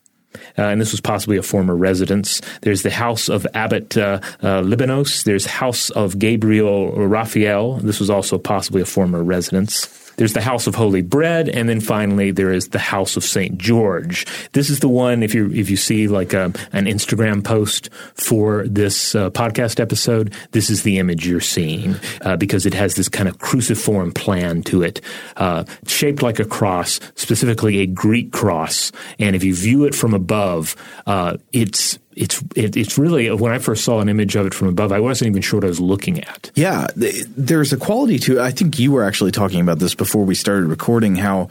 uh, 0.58 0.62
and 0.62 0.80
this 0.80 0.92
was 0.92 1.00
possibly 1.00 1.36
a 1.36 1.42
former 1.42 1.76
residence. 1.76 2.40
There's 2.62 2.82
the 2.82 2.90
house 2.90 3.28
of 3.28 3.46
Abbot 3.54 3.96
uh, 3.96 4.20
uh, 4.42 4.62
Libanos. 4.62 5.24
There's 5.24 5.46
house 5.46 5.90
of 5.90 6.18
Gabriel 6.18 6.92
Raphael. 6.92 7.74
This 7.78 8.00
was 8.00 8.10
also 8.10 8.38
possibly 8.38 8.82
a 8.82 8.86
former 8.86 9.22
residence. 9.22 10.05
There's 10.16 10.32
the 10.32 10.40
House 10.40 10.66
of 10.66 10.74
Holy 10.74 11.02
Bread, 11.02 11.48
and 11.48 11.68
then 11.68 11.80
finally 11.80 12.30
there 12.30 12.52
is 12.52 12.68
the 12.68 12.78
House 12.78 13.16
of 13.16 13.24
Saint 13.24 13.58
George. 13.58 14.26
This 14.52 14.70
is 14.70 14.80
the 14.80 14.88
one 14.88 15.22
if 15.22 15.34
you 15.34 15.50
if 15.52 15.70
you 15.70 15.76
see 15.76 16.08
like 16.08 16.32
a, 16.32 16.46
um, 16.46 16.54
an 16.72 16.86
Instagram 16.86 17.44
post 17.44 17.90
for 18.14 18.66
this 18.66 19.14
uh, 19.14 19.30
podcast 19.30 19.80
episode, 19.80 20.34
this 20.52 20.70
is 20.70 20.82
the 20.82 20.98
image 20.98 21.26
you're 21.26 21.40
seeing 21.40 21.96
uh, 22.22 22.36
because 22.36 22.66
it 22.66 22.74
has 22.74 22.94
this 22.94 23.08
kind 23.08 23.28
of 23.28 23.38
cruciform 23.38 24.12
plan 24.12 24.62
to 24.62 24.82
it, 24.82 25.00
uh, 25.36 25.64
shaped 25.86 26.22
like 26.22 26.38
a 26.38 26.44
cross, 26.44 27.00
specifically 27.14 27.78
a 27.78 27.86
Greek 27.86 28.32
cross. 28.32 28.92
And 29.18 29.36
if 29.36 29.44
you 29.44 29.54
view 29.54 29.84
it 29.84 29.94
from 29.94 30.14
above, 30.14 30.76
uh, 31.06 31.36
it's 31.52 31.98
it's 32.16 32.42
it, 32.56 32.76
it's 32.76 32.98
really 32.98 33.30
when 33.30 33.52
I 33.52 33.58
first 33.58 33.84
saw 33.84 34.00
an 34.00 34.08
image 34.08 34.34
of 34.36 34.46
it 34.46 34.54
from 34.54 34.68
above, 34.68 34.90
I 34.90 35.00
wasn't 35.00 35.28
even 35.28 35.42
sure 35.42 35.58
what 35.58 35.64
I 35.64 35.68
was 35.68 35.80
looking 35.80 36.24
at. 36.24 36.50
Yeah, 36.54 36.88
there's 36.96 37.72
a 37.72 37.76
quality 37.76 38.18
to. 38.20 38.40
I 38.40 38.50
think 38.50 38.78
you 38.78 38.90
were 38.90 39.04
actually 39.04 39.32
talking 39.32 39.60
about 39.60 39.78
this 39.78 39.94
before 39.94 40.24
we 40.24 40.34
started 40.34 40.66
recording. 40.66 41.16
How 41.16 41.48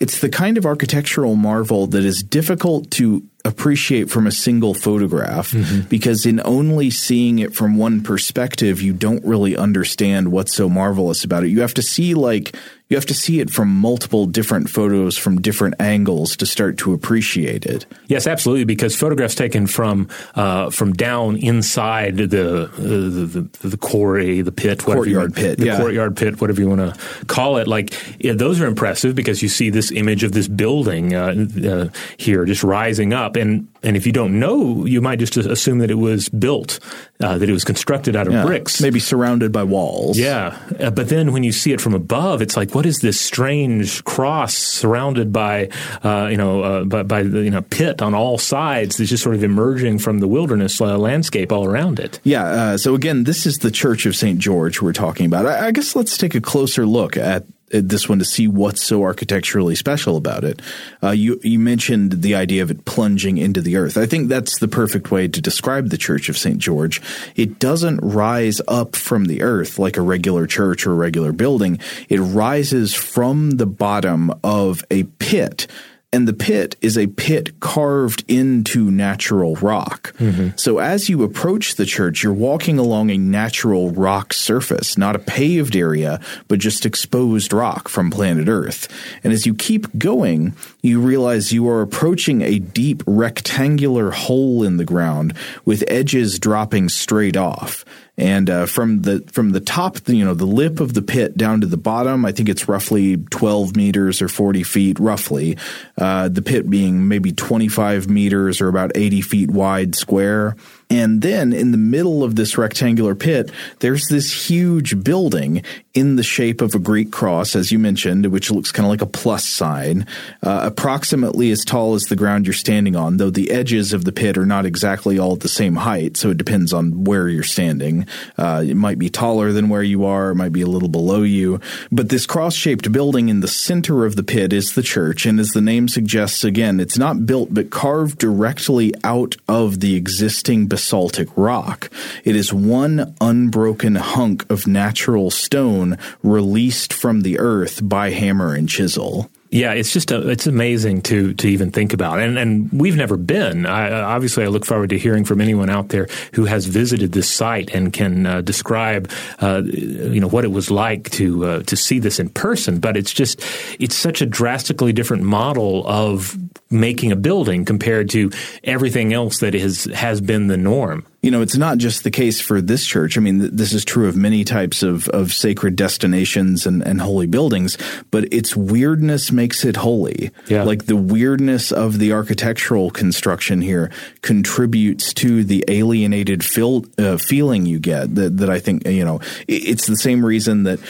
it's 0.00 0.20
the 0.20 0.28
kind 0.28 0.58
of 0.58 0.66
architectural 0.66 1.36
marvel 1.36 1.86
that 1.88 2.04
is 2.04 2.22
difficult 2.22 2.90
to 2.92 3.22
appreciate 3.44 4.10
from 4.10 4.26
a 4.26 4.32
single 4.32 4.74
photograph 4.74 5.52
mm-hmm. 5.52 5.88
because 5.88 6.26
in 6.26 6.40
only 6.44 6.90
seeing 6.90 7.38
it 7.38 7.54
from 7.54 7.76
one 7.76 8.02
perspective 8.02 8.82
you 8.82 8.92
don't 8.92 9.24
really 9.24 9.56
understand 9.56 10.30
what's 10.30 10.54
so 10.54 10.68
marvelous 10.68 11.24
about 11.24 11.42
it 11.42 11.48
you 11.48 11.62
have 11.62 11.72
to 11.72 11.80
see 11.80 12.12
like 12.12 12.54
you 12.90 12.96
have 12.96 13.06
to 13.06 13.14
see 13.14 13.38
it 13.38 13.50
from 13.50 13.68
multiple 13.68 14.26
different 14.26 14.68
photos 14.68 15.16
from 15.16 15.40
different 15.40 15.76
angles 15.78 16.36
to 16.36 16.44
start 16.44 16.76
to 16.78 16.92
appreciate 16.92 17.64
it. 17.64 17.86
Yes, 18.08 18.26
absolutely. 18.26 18.64
Because 18.64 18.96
photographs 18.96 19.36
taken 19.36 19.68
from 19.68 20.08
uh, 20.34 20.70
from 20.70 20.92
down 20.92 21.36
inside 21.36 22.16
the, 22.16 22.64
uh, 22.64 22.66
the, 22.76 23.48
the 23.60 23.68
the 23.68 23.76
quarry, 23.76 24.42
the 24.42 24.50
pit, 24.50 24.80
courtyard 24.80 25.34
pit, 25.34 25.58
the 25.58 25.66
yeah. 25.66 25.78
courtyard 25.78 26.16
pit, 26.16 26.40
whatever 26.40 26.60
you 26.60 26.68
want 26.68 26.80
to 26.80 27.26
call 27.26 27.58
it, 27.58 27.68
like 27.68 27.94
yeah, 28.18 28.32
those 28.32 28.60
are 28.60 28.66
impressive 28.66 29.14
because 29.14 29.40
you 29.40 29.48
see 29.48 29.70
this 29.70 29.92
image 29.92 30.24
of 30.24 30.32
this 30.32 30.48
building 30.48 31.14
uh, 31.14 31.46
uh 31.64 31.88
here 32.16 32.44
just 32.44 32.64
rising 32.64 33.12
up, 33.12 33.36
and 33.36 33.68
and 33.82 33.96
if 33.96 34.06
you 34.06 34.12
don't 34.12 34.38
know, 34.38 34.84
you 34.84 35.00
might 35.00 35.18
just 35.18 35.36
assume 35.36 35.78
that 35.78 35.90
it 35.90 35.94
was 35.94 36.28
built, 36.28 36.78
uh, 37.20 37.38
that 37.38 37.48
it 37.48 37.52
was 37.52 37.64
constructed 37.64 38.16
out 38.16 38.26
of 38.26 38.32
yeah, 38.32 38.44
bricks, 38.44 38.80
maybe 38.80 39.00
surrounded 39.00 39.52
by 39.52 39.62
walls. 39.62 40.18
Yeah, 40.18 40.58
uh, 40.78 40.90
but 40.90 41.08
then 41.08 41.32
when 41.32 41.42
you 41.42 41.52
see 41.52 41.72
it 41.72 41.80
from 41.80 41.94
above, 41.94 42.42
it's 42.42 42.56
like, 42.56 42.74
what 42.74 42.86
is 42.86 42.98
this 42.98 43.20
strange 43.20 44.04
cross 44.04 44.54
surrounded 44.54 45.32
by, 45.32 45.68
uh, 46.02 46.28
you 46.30 46.36
know, 46.36 46.62
uh, 46.62 46.84
by, 46.84 47.02
by, 47.02 47.22
the 47.22 47.42
you 47.42 47.50
know 47.50 47.62
pit 47.62 48.02
on 48.02 48.14
all 48.14 48.38
sides 48.38 48.96
that's 48.96 49.10
just 49.10 49.22
sort 49.22 49.34
of 49.34 49.44
emerging 49.44 49.98
from 49.98 50.18
the 50.18 50.28
wilderness 50.28 50.80
uh, 50.80 50.98
landscape 50.98 51.52
all 51.52 51.64
around 51.64 52.00
it. 52.00 52.20
Yeah. 52.24 52.44
Uh, 52.44 52.78
so 52.78 52.94
again, 52.94 53.24
this 53.24 53.46
is 53.46 53.58
the 53.58 53.70
Church 53.70 54.06
of 54.06 54.16
Saint 54.16 54.38
George 54.38 54.82
we're 54.82 54.92
talking 54.92 55.26
about. 55.26 55.46
I, 55.46 55.68
I 55.68 55.70
guess 55.70 55.94
let's 55.94 56.16
take 56.16 56.34
a 56.34 56.40
closer 56.40 56.86
look 56.86 57.16
at 57.16 57.44
this 57.70 58.08
one 58.08 58.18
to 58.18 58.24
see 58.24 58.48
what's 58.48 58.84
so 58.84 59.02
architecturally 59.02 59.74
special 59.74 60.16
about 60.16 60.44
it. 60.44 60.60
Uh, 61.02 61.10
you 61.10 61.40
you 61.42 61.58
mentioned 61.58 62.22
the 62.22 62.34
idea 62.34 62.62
of 62.62 62.70
it 62.70 62.84
plunging 62.84 63.38
into 63.38 63.60
the 63.60 63.76
earth. 63.76 63.96
I 63.96 64.06
think 64.06 64.28
that's 64.28 64.58
the 64.58 64.68
perfect 64.68 65.10
way 65.10 65.28
to 65.28 65.40
describe 65.40 65.88
the 65.88 65.98
Church 65.98 66.28
of 66.28 66.36
St. 66.36 66.58
George. 66.58 67.00
It 67.36 67.58
doesn't 67.58 67.98
rise 67.98 68.60
up 68.68 68.96
from 68.96 69.26
the 69.26 69.42
earth 69.42 69.78
like 69.78 69.96
a 69.96 70.02
regular 70.02 70.46
church 70.46 70.86
or 70.86 70.92
a 70.92 70.96
regular 70.96 71.32
building. 71.32 71.78
It 72.08 72.20
rises 72.20 72.94
from 72.94 73.52
the 73.52 73.66
bottom 73.66 74.32
of 74.42 74.84
a 74.90 75.04
pit 75.04 75.66
and 76.12 76.26
the 76.26 76.32
pit 76.32 76.74
is 76.80 76.98
a 76.98 77.06
pit 77.06 77.60
carved 77.60 78.24
into 78.26 78.90
natural 78.90 79.54
rock. 79.56 80.12
Mm-hmm. 80.14 80.56
So 80.56 80.78
as 80.78 81.08
you 81.08 81.22
approach 81.22 81.76
the 81.76 81.86
church, 81.86 82.24
you're 82.24 82.32
walking 82.32 82.78
along 82.78 83.10
a 83.10 83.18
natural 83.18 83.90
rock 83.92 84.32
surface, 84.32 84.98
not 84.98 85.14
a 85.14 85.20
paved 85.20 85.76
area, 85.76 86.20
but 86.48 86.58
just 86.58 86.84
exposed 86.84 87.52
rock 87.52 87.88
from 87.88 88.10
planet 88.10 88.48
Earth. 88.48 88.88
And 89.22 89.32
as 89.32 89.46
you 89.46 89.54
keep 89.54 89.96
going, 89.98 90.54
you 90.82 91.00
realize 91.00 91.52
you 91.52 91.68
are 91.68 91.80
approaching 91.80 92.42
a 92.42 92.58
deep 92.58 93.04
rectangular 93.06 94.10
hole 94.10 94.64
in 94.64 94.78
the 94.78 94.84
ground 94.84 95.34
with 95.64 95.84
edges 95.86 96.40
dropping 96.40 96.88
straight 96.88 97.36
off. 97.36 97.84
And 98.20 98.50
uh, 98.50 98.66
from 98.66 99.00
the 99.00 99.24
from 99.32 99.52
the 99.52 99.60
top, 99.60 99.96
you 100.06 100.22
know, 100.22 100.34
the 100.34 100.44
lip 100.44 100.78
of 100.78 100.92
the 100.92 101.00
pit 101.00 101.38
down 101.38 101.62
to 101.62 101.66
the 101.66 101.78
bottom, 101.78 102.26
I 102.26 102.32
think 102.32 102.50
it's 102.50 102.68
roughly 102.68 103.16
12 103.16 103.74
meters 103.74 104.20
or 104.20 104.28
40 104.28 104.62
feet, 104.62 105.00
roughly. 105.00 105.56
Uh, 105.96 106.28
the 106.28 106.42
pit 106.42 106.68
being 106.68 107.08
maybe 107.08 107.32
25 107.32 108.10
meters 108.10 108.60
or 108.60 108.68
about 108.68 108.92
80 108.94 109.22
feet 109.22 109.50
wide 109.50 109.94
square. 109.94 110.54
And 110.90 111.22
then 111.22 111.52
in 111.52 111.70
the 111.70 111.78
middle 111.78 112.24
of 112.24 112.34
this 112.34 112.58
rectangular 112.58 113.14
pit, 113.14 113.50
there's 113.78 114.08
this 114.08 114.50
huge 114.50 115.02
building 115.02 115.62
in 115.94 116.16
the 116.16 116.22
shape 116.22 116.60
of 116.60 116.74
a 116.74 116.78
Greek 116.78 117.10
cross, 117.10 117.56
as 117.56 117.72
you 117.72 117.78
mentioned, 117.78 118.26
which 118.26 118.50
looks 118.50 118.70
kind 118.70 118.86
of 118.86 118.90
like 118.90 119.02
a 119.02 119.06
plus 119.06 119.46
sign, 119.46 120.06
uh, 120.42 120.62
approximately 120.64 121.50
as 121.50 121.64
tall 121.64 121.94
as 121.94 122.02
the 122.04 122.16
ground 122.16 122.46
you're 122.46 122.52
standing 122.52 122.94
on, 122.94 123.16
though 123.16 123.30
the 123.30 123.50
edges 123.50 123.92
of 123.92 124.04
the 124.04 124.12
pit 124.12 124.38
are 124.38 124.46
not 124.46 124.66
exactly 124.66 125.18
all 125.18 125.34
at 125.34 125.40
the 125.40 125.48
same 125.48 125.76
height. 125.76 126.16
So 126.16 126.30
it 126.30 126.36
depends 126.36 126.72
on 126.72 127.04
where 127.04 127.28
you're 127.28 127.42
standing. 127.42 128.06
Uh, 128.36 128.64
it 128.66 128.76
might 128.76 128.98
be 128.98 129.10
taller 129.10 129.52
than 129.52 129.68
where 129.68 129.82
you 129.82 130.04
are. 130.04 130.30
It 130.30 130.36
might 130.36 130.52
be 130.52 130.62
a 130.62 130.66
little 130.66 130.88
below 130.88 131.22
you. 131.22 131.60
But 131.90 132.08
this 132.08 132.26
cross 132.26 132.54
shaped 132.54 132.90
building 132.92 133.28
in 133.28 133.40
the 133.40 133.48
center 133.48 134.04
of 134.04 134.16
the 134.16 134.22
pit 134.22 134.52
is 134.52 134.74
the 134.74 134.82
church. 134.82 135.26
And 135.26 135.40
as 135.40 135.50
the 135.50 135.60
name 135.60 135.88
suggests, 135.88 136.44
again, 136.44 136.78
it's 136.78 136.98
not 136.98 137.26
built, 137.26 137.52
but 137.52 137.70
carved 137.70 138.18
directly 138.18 138.92
out 139.02 139.36
of 139.48 139.80
the 139.80 139.96
existing 139.96 140.66
basaltic 140.80 141.28
rock. 141.36 141.90
It 142.24 142.34
is 142.34 142.54
one 142.54 143.14
unbroken 143.20 143.96
hunk 143.96 144.50
of 144.50 144.66
natural 144.66 145.30
stone 145.30 145.98
released 146.22 146.94
from 146.94 147.20
the 147.20 147.38
earth 147.38 147.86
by 147.86 148.12
hammer 148.12 148.54
and 148.54 148.66
chisel. 148.66 149.30
Yeah, 149.52 149.72
it's 149.72 149.92
just 149.92 150.12
a, 150.12 150.28
it's 150.28 150.46
amazing 150.46 151.02
to 151.02 151.34
to 151.34 151.48
even 151.48 151.72
think 151.72 151.92
about, 151.92 152.20
and 152.20 152.38
and 152.38 152.70
we've 152.72 152.96
never 152.96 153.16
been. 153.16 153.66
I, 153.66 153.90
obviously, 153.90 154.44
I 154.44 154.46
look 154.46 154.64
forward 154.64 154.90
to 154.90 154.98
hearing 154.98 155.24
from 155.24 155.40
anyone 155.40 155.68
out 155.68 155.88
there 155.88 156.06
who 156.34 156.44
has 156.44 156.66
visited 156.66 157.10
this 157.12 157.28
site 157.28 157.74
and 157.74 157.92
can 157.92 158.26
uh, 158.26 158.42
describe, 158.42 159.10
uh, 159.40 159.62
you 159.64 160.20
know, 160.20 160.28
what 160.28 160.44
it 160.44 160.52
was 160.52 160.70
like 160.70 161.10
to 161.10 161.44
uh, 161.44 161.62
to 161.64 161.74
see 161.74 161.98
this 161.98 162.20
in 162.20 162.28
person. 162.28 162.78
But 162.78 162.96
it's 162.96 163.12
just 163.12 163.42
it's 163.80 163.96
such 163.96 164.22
a 164.22 164.26
drastically 164.26 164.92
different 164.92 165.24
model 165.24 165.84
of 165.88 166.38
making 166.70 167.10
a 167.10 167.16
building 167.16 167.64
compared 167.64 168.08
to 168.10 168.30
everything 168.62 169.12
else 169.12 169.40
that 169.40 169.56
is 169.56 169.86
has 169.86 170.20
been 170.20 170.46
the 170.46 170.56
norm 170.56 171.04
you 171.22 171.30
know, 171.30 171.42
it's 171.42 171.56
not 171.56 171.78
just 171.78 172.02
the 172.02 172.10
case 172.10 172.40
for 172.40 172.62
this 172.62 172.86
church. 172.86 173.18
I 173.18 173.20
mean, 173.20 173.40
th- 173.40 173.52
this 173.52 173.72
is 173.72 173.84
true 173.84 174.08
of 174.08 174.16
many 174.16 174.42
types 174.42 174.82
of, 174.82 175.08
of 175.10 175.32
sacred 175.32 175.76
destinations 175.76 176.66
and, 176.66 176.82
and 176.82 177.00
holy 177.00 177.26
buildings, 177.26 177.76
but 178.10 178.32
its 178.32 178.56
weirdness 178.56 179.30
makes 179.30 179.64
it 179.64 179.76
holy. 179.76 180.30
Yeah. 180.46 180.62
Like 180.62 180.86
the 180.86 180.96
weirdness 180.96 181.72
of 181.72 181.98
the 181.98 182.12
architectural 182.12 182.90
construction 182.90 183.60
here 183.60 183.90
contributes 184.22 185.12
to 185.14 185.44
the 185.44 185.64
alienated 185.68 186.44
feel, 186.44 186.86
uh, 186.98 187.18
feeling 187.18 187.66
you 187.66 187.78
get 187.78 188.14
that, 188.14 188.38
that 188.38 188.48
I 188.48 188.58
think, 188.58 188.86
you 188.86 189.04
know, 189.04 189.20
it's 189.46 189.86
the 189.86 189.96
same 189.96 190.24
reason 190.24 190.62
that 190.62 190.80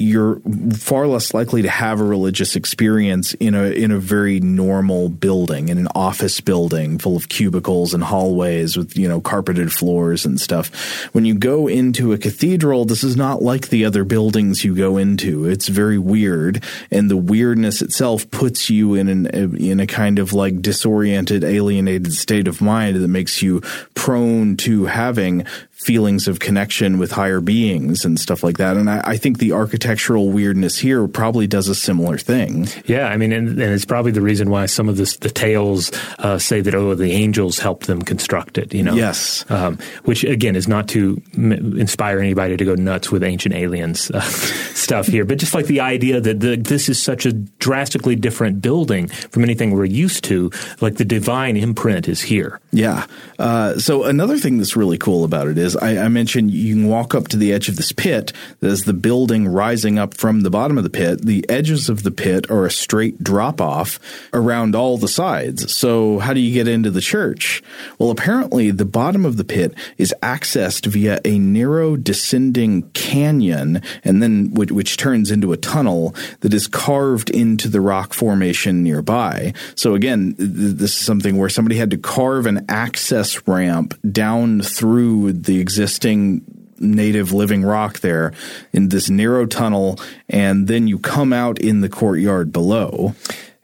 you're 0.00 0.40
far 0.72 1.06
less 1.06 1.34
likely 1.34 1.60
to 1.60 1.68
have 1.68 2.00
a 2.00 2.04
religious 2.04 2.56
experience 2.56 3.34
in 3.34 3.54
a 3.54 3.64
in 3.64 3.90
a 3.90 3.98
very 3.98 4.40
normal 4.40 5.10
building, 5.10 5.68
in 5.68 5.76
an 5.76 5.88
office 5.94 6.40
building 6.40 6.98
full 6.98 7.16
of 7.16 7.28
cubicles 7.28 7.92
and 7.92 8.02
hallways 8.02 8.78
with 8.78 8.96
you 8.96 9.06
know 9.06 9.20
carpeted 9.20 9.70
floors 9.70 10.24
and 10.24 10.40
stuff. 10.40 11.04
When 11.12 11.26
you 11.26 11.34
go 11.34 11.68
into 11.68 12.14
a 12.14 12.18
cathedral, 12.18 12.86
this 12.86 13.04
is 13.04 13.14
not 13.14 13.42
like 13.42 13.68
the 13.68 13.84
other 13.84 14.04
buildings 14.04 14.64
you 14.64 14.74
go 14.74 14.96
into. 14.96 15.44
It's 15.44 15.68
very 15.68 15.98
weird, 15.98 16.64
and 16.90 17.10
the 17.10 17.18
weirdness 17.18 17.82
itself 17.82 18.30
puts 18.30 18.70
you 18.70 18.94
in 18.94 19.08
an 19.08 19.26
in 19.56 19.80
a 19.80 19.86
kind 19.86 20.18
of 20.18 20.32
like 20.32 20.62
disoriented, 20.62 21.44
alienated 21.44 22.14
state 22.14 22.48
of 22.48 22.62
mind 22.62 22.96
that 22.96 23.08
makes 23.08 23.42
you 23.42 23.60
prone 23.94 24.56
to 24.56 24.86
having 24.86 25.44
feelings 25.80 26.28
of 26.28 26.40
connection 26.40 26.98
with 26.98 27.10
higher 27.10 27.40
beings 27.40 28.04
and 28.04 28.20
stuff 28.20 28.44
like 28.44 28.58
that. 28.58 28.76
And 28.76 28.90
I, 28.90 29.00
I, 29.02 29.16
think 29.16 29.38
the 29.38 29.52
architectural 29.52 30.28
weirdness 30.28 30.78
here 30.78 31.08
probably 31.08 31.46
does 31.46 31.68
a 31.68 31.74
similar 31.74 32.18
thing. 32.18 32.68
Yeah, 32.84 33.06
I 33.06 33.16
mean, 33.16 33.32
and, 33.32 33.48
and 33.48 33.60
it's 33.60 33.86
probably 33.86 34.12
the 34.12 34.20
reason 34.20 34.50
why 34.50 34.66
some 34.66 34.90
of 34.90 34.98
this, 34.98 35.16
the 35.16 35.30
tales 35.30 35.90
uh, 36.18 36.38
say 36.38 36.60
that 36.60 36.74
oh, 36.74 36.94
the 36.94 37.12
angels 37.12 37.58
helped 37.58 37.86
them 37.86 38.02
construct 38.02 38.58
it. 38.58 38.74
You 38.74 38.82
know, 38.82 38.94
yes, 38.94 39.50
um, 39.50 39.78
which 40.04 40.22
again 40.22 40.54
is 40.54 40.68
not 40.68 40.86
to 40.88 41.20
m- 41.34 41.52
inspire 41.78 42.18
anybody 42.18 42.58
to 42.58 42.64
go 42.64 42.74
nuts 42.74 43.10
with 43.10 43.24
ancient 43.24 43.54
aliens 43.54 44.10
uh, 44.10 44.20
stuff 44.74 45.06
here, 45.06 45.24
but 45.24 45.38
just 45.38 45.54
like 45.54 45.66
the 45.66 45.80
idea 45.80 46.20
that 46.20 46.40
the, 46.40 46.56
this 46.56 46.90
is 46.90 47.02
such 47.02 47.24
a 47.24 47.32
drastically 47.32 48.16
different 48.16 48.60
building 48.60 49.08
from 49.08 49.44
anything 49.44 49.70
we're 49.70 49.86
used 49.86 50.24
to. 50.24 50.50
Like 50.80 50.96
the 50.96 51.04
divine 51.06 51.56
imprint 51.56 52.06
is 52.06 52.20
here. 52.20 52.60
Yeah. 52.70 53.06
Uh, 53.38 53.78
so 53.78 54.04
another 54.04 54.38
thing 54.38 54.58
that's 54.58 54.76
really 54.76 54.98
cool 54.98 55.24
about 55.24 55.48
it 55.48 55.58
is 55.58 55.69
is 55.70 55.76
I, 55.82 56.04
I, 56.04 56.08
mentioned 56.08 56.50
you 56.50 56.74
can 56.74 56.88
walk 56.88 57.14
up 57.14 57.28
to 57.28 57.36
the 57.36 57.52
edge 57.52 57.68
of 57.68 57.76
this 57.76 57.92
pit. 57.92 58.32
There's 58.60 58.82
the 58.82 58.92
building 58.92 59.48
rising 59.48 59.98
up 59.98 60.14
from 60.14 60.40
the 60.40 60.50
bottom 60.50 60.76
of 60.76 60.84
the 60.84 60.90
pit. 60.90 61.24
The 61.24 61.48
edges 61.48 61.88
of 61.88 62.02
the 62.02 62.10
pit 62.10 62.50
are 62.50 62.66
a 62.66 62.70
straight 62.70 63.22
drop 63.22 63.60
off 63.60 63.98
around 64.32 64.74
all 64.74 64.98
the 64.98 65.08
sides. 65.08 65.72
So 65.74 66.18
how 66.18 66.34
do 66.34 66.40
you 66.40 66.52
get 66.52 66.68
into 66.68 66.90
the 66.90 67.00
church? 67.00 67.62
Well, 67.98 68.10
apparently 68.10 68.70
the 68.70 68.84
bottom 68.84 69.24
of 69.24 69.36
the 69.36 69.44
pit 69.44 69.74
is 69.98 70.14
accessed 70.22 70.86
via 70.86 71.20
a 71.24 71.38
narrow 71.38 71.96
descending 71.96 72.90
canyon, 72.90 73.82
and 74.04 74.22
then 74.22 74.52
which, 74.52 74.72
which 74.72 74.96
turns 74.96 75.30
into 75.30 75.52
a 75.52 75.56
tunnel 75.56 76.14
that 76.40 76.54
is 76.54 76.66
carved 76.66 77.30
into 77.30 77.68
the 77.68 77.80
rock 77.80 78.12
formation 78.12 78.82
nearby. 78.82 79.52
So 79.74 79.94
again, 79.94 80.34
this 80.38 80.90
is 80.90 81.06
something 81.06 81.38
where 81.38 81.48
somebody 81.48 81.76
had 81.76 81.90
to 81.90 81.98
carve 81.98 82.46
an 82.46 82.64
access 82.68 83.46
ramp 83.46 83.98
down 84.10 84.62
through 84.62 85.32
the 85.32 85.59
existing 85.60 86.42
native 86.78 87.32
living 87.32 87.62
rock 87.62 88.00
there 88.00 88.32
in 88.72 88.88
this 88.88 89.10
narrow 89.10 89.46
tunnel, 89.46 90.00
and 90.28 90.66
then 90.66 90.88
you 90.88 90.98
come 90.98 91.32
out 91.32 91.58
in 91.58 91.82
the 91.82 91.88
courtyard 91.88 92.52
below. 92.52 93.14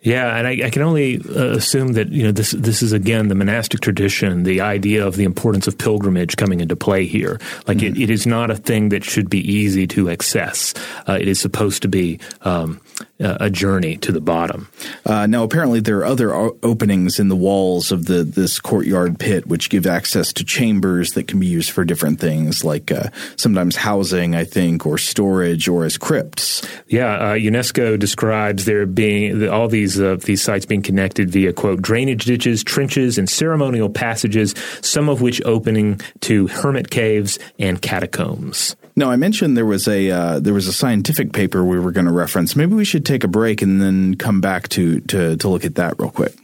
Yeah, 0.06 0.36
and 0.36 0.46
I, 0.46 0.66
I 0.66 0.70
can 0.70 0.82
only 0.82 1.18
uh, 1.18 1.56
assume 1.56 1.94
that 1.94 2.10
you 2.10 2.22
know 2.22 2.30
this. 2.30 2.52
This 2.52 2.80
is 2.80 2.92
again 2.92 3.26
the 3.26 3.34
monastic 3.34 3.80
tradition, 3.80 4.44
the 4.44 4.60
idea 4.60 5.04
of 5.04 5.16
the 5.16 5.24
importance 5.24 5.66
of 5.66 5.76
pilgrimage 5.76 6.36
coming 6.36 6.60
into 6.60 6.76
play 6.76 7.06
here. 7.06 7.40
Like 7.66 7.78
mm-hmm. 7.78 7.96
it, 7.96 8.02
it 8.02 8.10
is 8.10 8.24
not 8.24 8.48
a 8.48 8.54
thing 8.54 8.90
that 8.90 9.02
should 9.02 9.28
be 9.28 9.40
easy 9.40 9.88
to 9.88 10.08
access. 10.08 10.74
Uh, 11.08 11.18
it 11.20 11.26
is 11.26 11.40
supposed 11.40 11.82
to 11.82 11.88
be 11.88 12.20
um, 12.42 12.80
a 13.18 13.50
journey 13.50 13.96
to 13.96 14.12
the 14.12 14.20
bottom. 14.20 14.68
Uh, 15.04 15.26
now, 15.26 15.42
apparently, 15.42 15.80
there 15.80 15.98
are 15.98 16.04
other 16.04 16.32
o- 16.32 16.56
openings 16.62 17.18
in 17.18 17.28
the 17.28 17.34
walls 17.34 17.90
of 17.90 18.04
the 18.04 18.22
this 18.22 18.60
courtyard 18.60 19.18
pit, 19.18 19.48
which 19.48 19.70
give 19.70 19.88
access 19.88 20.32
to 20.34 20.44
chambers 20.44 21.14
that 21.14 21.26
can 21.26 21.40
be 21.40 21.48
used 21.48 21.70
for 21.70 21.84
different 21.84 22.20
things, 22.20 22.62
like 22.62 22.92
uh, 22.92 23.08
sometimes 23.34 23.74
housing, 23.74 24.36
I 24.36 24.44
think, 24.44 24.86
or 24.86 24.98
storage, 24.98 25.66
or 25.66 25.84
as 25.84 25.98
crypts. 25.98 26.64
Yeah, 26.86 27.12
uh, 27.14 27.34
UNESCO 27.34 27.98
describes 27.98 28.66
there 28.66 28.86
being 28.86 29.48
all 29.48 29.66
these 29.66 29.95
uh, 30.00 30.16
these 30.16 30.42
sites 30.42 30.66
being 30.66 30.82
connected 30.82 31.30
via 31.30 31.52
quote 31.52 31.82
drainage 31.82 32.24
ditches, 32.24 32.62
trenches, 32.62 33.18
and 33.18 33.28
ceremonial 33.28 33.88
passages, 33.88 34.54
some 34.80 35.08
of 35.08 35.20
which 35.20 35.42
opening 35.44 36.00
to 36.20 36.46
hermit 36.48 36.90
caves 36.90 37.38
and 37.58 37.80
catacombs. 37.80 38.76
No, 38.98 39.10
I 39.10 39.16
mentioned 39.16 39.56
there 39.56 39.66
was 39.66 39.86
a 39.86 40.10
uh, 40.10 40.40
there 40.40 40.54
was 40.54 40.66
a 40.66 40.72
scientific 40.72 41.32
paper 41.32 41.64
we 41.64 41.78
were 41.78 41.92
going 41.92 42.06
to 42.06 42.12
reference. 42.12 42.56
Maybe 42.56 42.74
we 42.74 42.84
should 42.84 43.04
take 43.04 43.24
a 43.24 43.28
break 43.28 43.60
and 43.60 43.80
then 43.80 44.16
come 44.16 44.40
back 44.40 44.68
to 44.70 45.00
to 45.00 45.36
to 45.36 45.48
look 45.48 45.64
at 45.64 45.74
that 45.74 45.98
real 45.98 46.10
quick. 46.10 46.34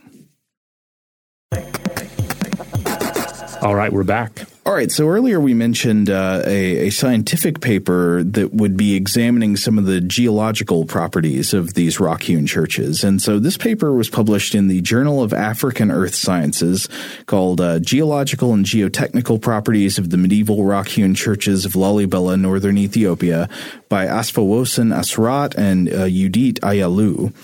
All 3.63 3.75
right, 3.75 3.93
we're 3.93 4.03
back. 4.03 4.45
All 4.65 4.73
right. 4.73 4.93
So 4.93 5.09
earlier 5.09 5.41
we 5.41 5.55
mentioned 5.55 6.09
uh, 6.09 6.43
a, 6.47 6.87
a, 6.87 6.91
scientific 6.91 7.61
paper 7.61 8.23
that 8.23 8.55
would 8.55 8.77
be 8.77 8.95
examining 8.95 9.57
some 9.57 9.77
of 9.77 9.87
the 9.87 10.01
geological 10.01 10.85
properties 10.85 11.53
of 11.53 11.75
these 11.75 11.99
rock 11.99 12.23
hewn 12.23 12.47
churches. 12.47 13.03
And 13.03 13.21
so 13.21 13.41
this 13.41 13.57
paper 13.57 13.93
was 13.93 14.09
published 14.09 14.55
in 14.55 14.69
the 14.69 14.81
Journal 14.81 15.21
of 15.21 15.33
African 15.33 15.91
Earth 15.91 16.15
Sciences 16.15 16.89
called 17.27 17.61
uh, 17.61 17.81
Geological 17.81 18.53
and 18.53 18.65
Geotechnical 18.65 19.43
Properties 19.43 19.99
of 19.99 20.11
the 20.11 20.17
Medieval 20.17 20.65
Rock 20.65 20.87
Hewn 20.87 21.17
Churches 21.17 21.65
of 21.65 21.73
Lalibela, 21.73 22.41
Northern 22.41 22.79
Ethiopia 22.79 23.49
by 23.89 24.07
Asfawossen 24.07 24.95
Asrat 24.97 25.57
and 25.57 25.89
uh, 25.89 26.05
Yudit 26.05 26.61
Ayalu. 26.61 27.35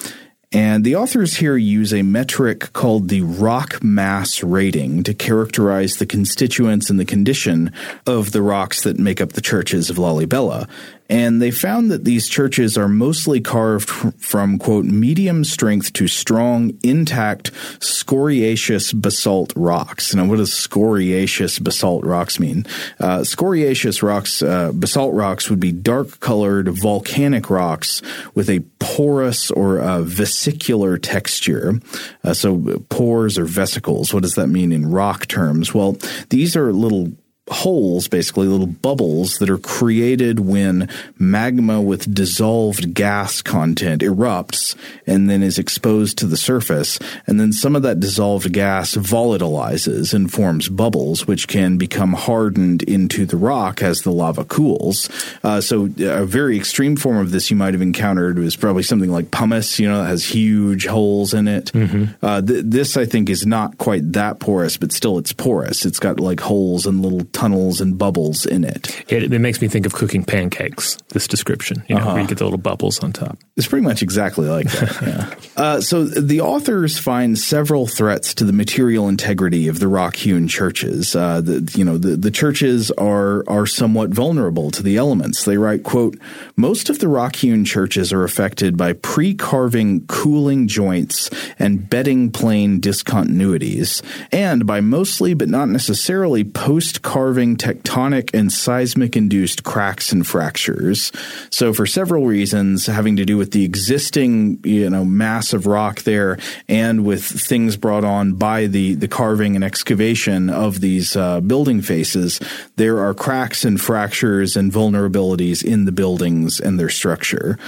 And 0.50 0.82
the 0.82 0.96
authors 0.96 1.36
here 1.36 1.58
use 1.58 1.92
a 1.92 2.02
metric 2.02 2.72
called 2.72 3.08
the 3.08 3.20
rock 3.20 3.82
mass 3.82 4.42
rating 4.42 5.02
to 5.02 5.12
characterize 5.12 5.96
the 5.96 6.06
constituents 6.06 6.88
and 6.88 6.98
the 6.98 7.04
condition 7.04 7.70
of 8.06 8.32
the 8.32 8.40
rocks 8.40 8.82
that 8.84 8.98
make 8.98 9.20
up 9.20 9.34
the 9.34 9.42
churches 9.42 9.90
of 9.90 9.96
Lalibela 9.96 10.66
and 11.08 11.40
they 11.40 11.50
found 11.50 11.90
that 11.90 12.04
these 12.04 12.28
churches 12.28 12.76
are 12.76 12.88
mostly 12.88 13.40
carved 13.40 13.88
from 13.88 14.58
quote 14.58 14.84
medium 14.84 15.44
strength 15.44 15.92
to 15.94 16.06
strong 16.06 16.78
intact 16.82 17.52
scoriaceous 17.80 18.92
basalt 18.92 19.52
rocks. 19.56 20.14
Now 20.14 20.26
what 20.26 20.36
does 20.36 20.52
scoriaceous 20.52 21.62
basalt 21.62 22.04
rocks 22.04 22.38
mean? 22.38 22.66
Uh, 23.00 23.20
scoriaceous 23.20 24.02
rocks 24.02 24.42
uh, 24.42 24.72
basalt 24.72 25.14
rocks 25.14 25.48
would 25.48 25.60
be 25.60 25.72
dark 25.72 26.20
colored 26.20 26.68
volcanic 26.68 27.48
rocks 27.48 28.02
with 28.34 28.50
a 28.50 28.60
porous 28.78 29.50
or 29.50 29.80
uh, 29.80 30.02
vesicular 30.02 30.98
texture. 30.98 31.80
Uh, 32.22 32.34
so 32.34 32.84
pores 32.90 33.38
or 33.38 33.44
vesicles 33.44 34.12
what 34.12 34.22
does 34.22 34.34
that 34.34 34.48
mean 34.48 34.72
in 34.72 34.90
rock 34.90 35.26
terms? 35.26 35.72
Well 35.72 35.96
these 36.28 36.54
are 36.56 36.72
little 36.72 37.12
holes, 37.50 38.08
basically 38.08 38.46
little 38.46 38.66
bubbles 38.66 39.38
that 39.38 39.50
are 39.50 39.58
created 39.58 40.40
when 40.40 40.88
magma 41.18 41.80
with 41.80 42.14
dissolved 42.14 42.94
gas 42.94 43.42
content 43.42 44.02
erupts 44.02 44.76
and 45.06 45.28
then 45.28 45.42
is 45.42 45.58
exposed 45.58 46.18
to 46.18 46.26
the 46.26 46.36
surface. 46.36 46.98
And 47.26 47.40
then 47.40 47.52
some 47.52 47.76
of 47.76 47.82
that 47.82 48.00
dissolved 48.00 48.52
gas 48.52 48.94
volatilizes 48.94 50.14
and 50.14 50.32
forms 50.32 50.68
bubbles, 50.68 51.26
which 51.26 51.48
can 51.48 51.78
become 51.78 52.12
hardened 52.12 52.82
into 52.84 53.26
the 53.26 53.36
rock 53.36 53.82
as 53.82 54.00
the 54.00 54.12
lava 54.12 54.44
cools. 54.44 55.08
Uh, 55.42 55.60
so 55.60 55.86
a 55.98 56.24
very 56.26 56.56
extreme 56.56 56.96
form 56.96 57.18
of 57.18 57.30
this 57.30 57.50
you 57.50 57.56
might 57.56 57.74
have 57.74 57.82
encountered 57.82 58.38
was 58.38 58.56
probably 58.56 58.82
something 58.82 59.10
like 59.10 59.30
pumice, 59.30 59.78
you 59.78 59.88
know, 59.88 60.02
that 60.02 60.08
has 60.08 60.24
huge 60.24 60.86
holes 60.86 61.34
in 61.34 61.48
it. 61.48 61.66
Mm-hmm. 61.66 62.24
Uh, 62.24 62.42
th- 62.42 62.64
this, 62.64 62.96
I 62.96 63.06
think, 63.06 63.30
is 63.30 63.46
not 63.46 63.78
quite 63.78 64.12
that 64.12 64.40
porous, 64.40 64.76
but 64.76 64.92
still 64.92 65.18
it's 65.18 65.32
porous. 65.32 65.84
It's 65.84 65.98
got 65.98 66.20
like 66.20 66.40
holes 66.40 66.86
and 66.86 67.02
little 67.02 67.24
tunnels 67.38 67.80
and 67.80 67.96
bubbles 67.96 68.44
in 68.44 68.64
it. 68.64 69.04
It, 69.06 69.32
it 69.32 69.38
makes 69.38 69.60
me 69.62 69.68
think 69.68 69.86
of 69.86 69.92
cooking 69.92 70.24
pancakes. 70.24 70.96
This 71.10 71.28
description, 71.28 71.84
you 71.86 71.94
know, 71.94 72.00
uh-huh. 72.00 72.12
where 72.14 72.22
you 72.22 72.26
get 72.26 72.38
the 72.38 72.44
little 72.44 72.58
bubbles 72.58 72.98
on 72.98 73.12
top. 73.12 73.38
It's 73.56 73.68
pretty 73.68 73.84
much 73.84 74.02
exactly 74.02 74.48
like 74.48 74.68
that. 74.72 75.02
yeah. 75.56 75.62
Uh, 75.62 75.80
so 75.80 76.04
the 76.04 76.40
authors 76.40 76.98
find 76.98 77.38
several 77.38 77.86
threats 77.86 78.34
to 78.34 78.44
the 78.44 78.52
material 78.52 79.08
integrity 79.08 79.68
of 79.68 79.78
the 79.78 79.86
rock-hewn 79.86 80.48
churches. 80.48 81.14
Uh, 81.14 81.40
the, 81.40 81.72
you 81.76 81.84
know, 81.84 81.96
the, 81.96 82.16
the 82.16 82.32
churches 82.32 82.90
are 82.92 83.44
are 83.48 83.66
somewhat 83.66 84.10
vulnerable 84.10 84.72
to 84.72 84.82
the 84.82 84.96
elements. 84.96 85.44
They 85.44 85.58
write, 85.58 85.84
"quote 85.84 86.18
Most 86.56 86.90
of 86.90 86.98
the 86.98 87.08
rock-hewn 87.08 87.64
churches 87.64 88.12
are 88.12 88.24
affected 88.24 88.76
by 88.76 88.94
pre-carving 88.94 90.06
cooling 90.08 90.66
joints 90.66 91.30
and 91.56 91.88
bedding 91.88 92.32
plane 92.32 92.80
discontinuities, 92.80 94.02
and 94.32 94.66
by 94.66 94.80
mostly 94.80 95.34
but 95.34 95.48
not 95.48 95.68
necessarily 95.68 96.42
post-carving." 96.42 97.27
Carving 97.28 97.58
tectonic 97.58 98.30
and 98.32 98.50
seismic 98.50 99.14
induced 99.14 99.62
cracks 99.62 100.12
and 100.12 100.26
fractures. 100.26 101.12
So 101.50 101.74
for 101.74 101.84
several 101.84 102.24
reasons 102.24 102.86
having 102.86 103.16
to 103.16 103.26
do 103.26 103.36
with 103.36 103.50
the 103.50 103.66
existing, 103.66 104.60
you 104.64 104.88
know, 104.88 105.04
mass 105.04 105.52
of 105.52 105.66
rock 105.66 106.04
there 106.04 106.38
and 106.70 107.04
with 107.04 107.22
things 107.22 107.76
brought 107.76 108.02
on 108.02 108.32
by 108.32 108.64
the, 108.66 108.94
the 108.94 109.08
carving 109.08 109.56
and 109.56 109.62
excavation 109.62 110.48
of 110.48 110.80
these 110.80 111.16
uh, 111.16 111.42
building 111.42 111.82
faces, 111.82 112.40
there 112.76 112.98
are 112.98 113.12
cracks 113.12 113.62
and 113.62 113.78
fractures 113.78 114.56
and 114.56 114.72
vulnerabilities 114.72 115.62
in 115.62 115.84
the 115.84 115.92
buildings 115.92 116.58
and 116.58 116.80
their 116.80 116.88
structure. 116.88 117.58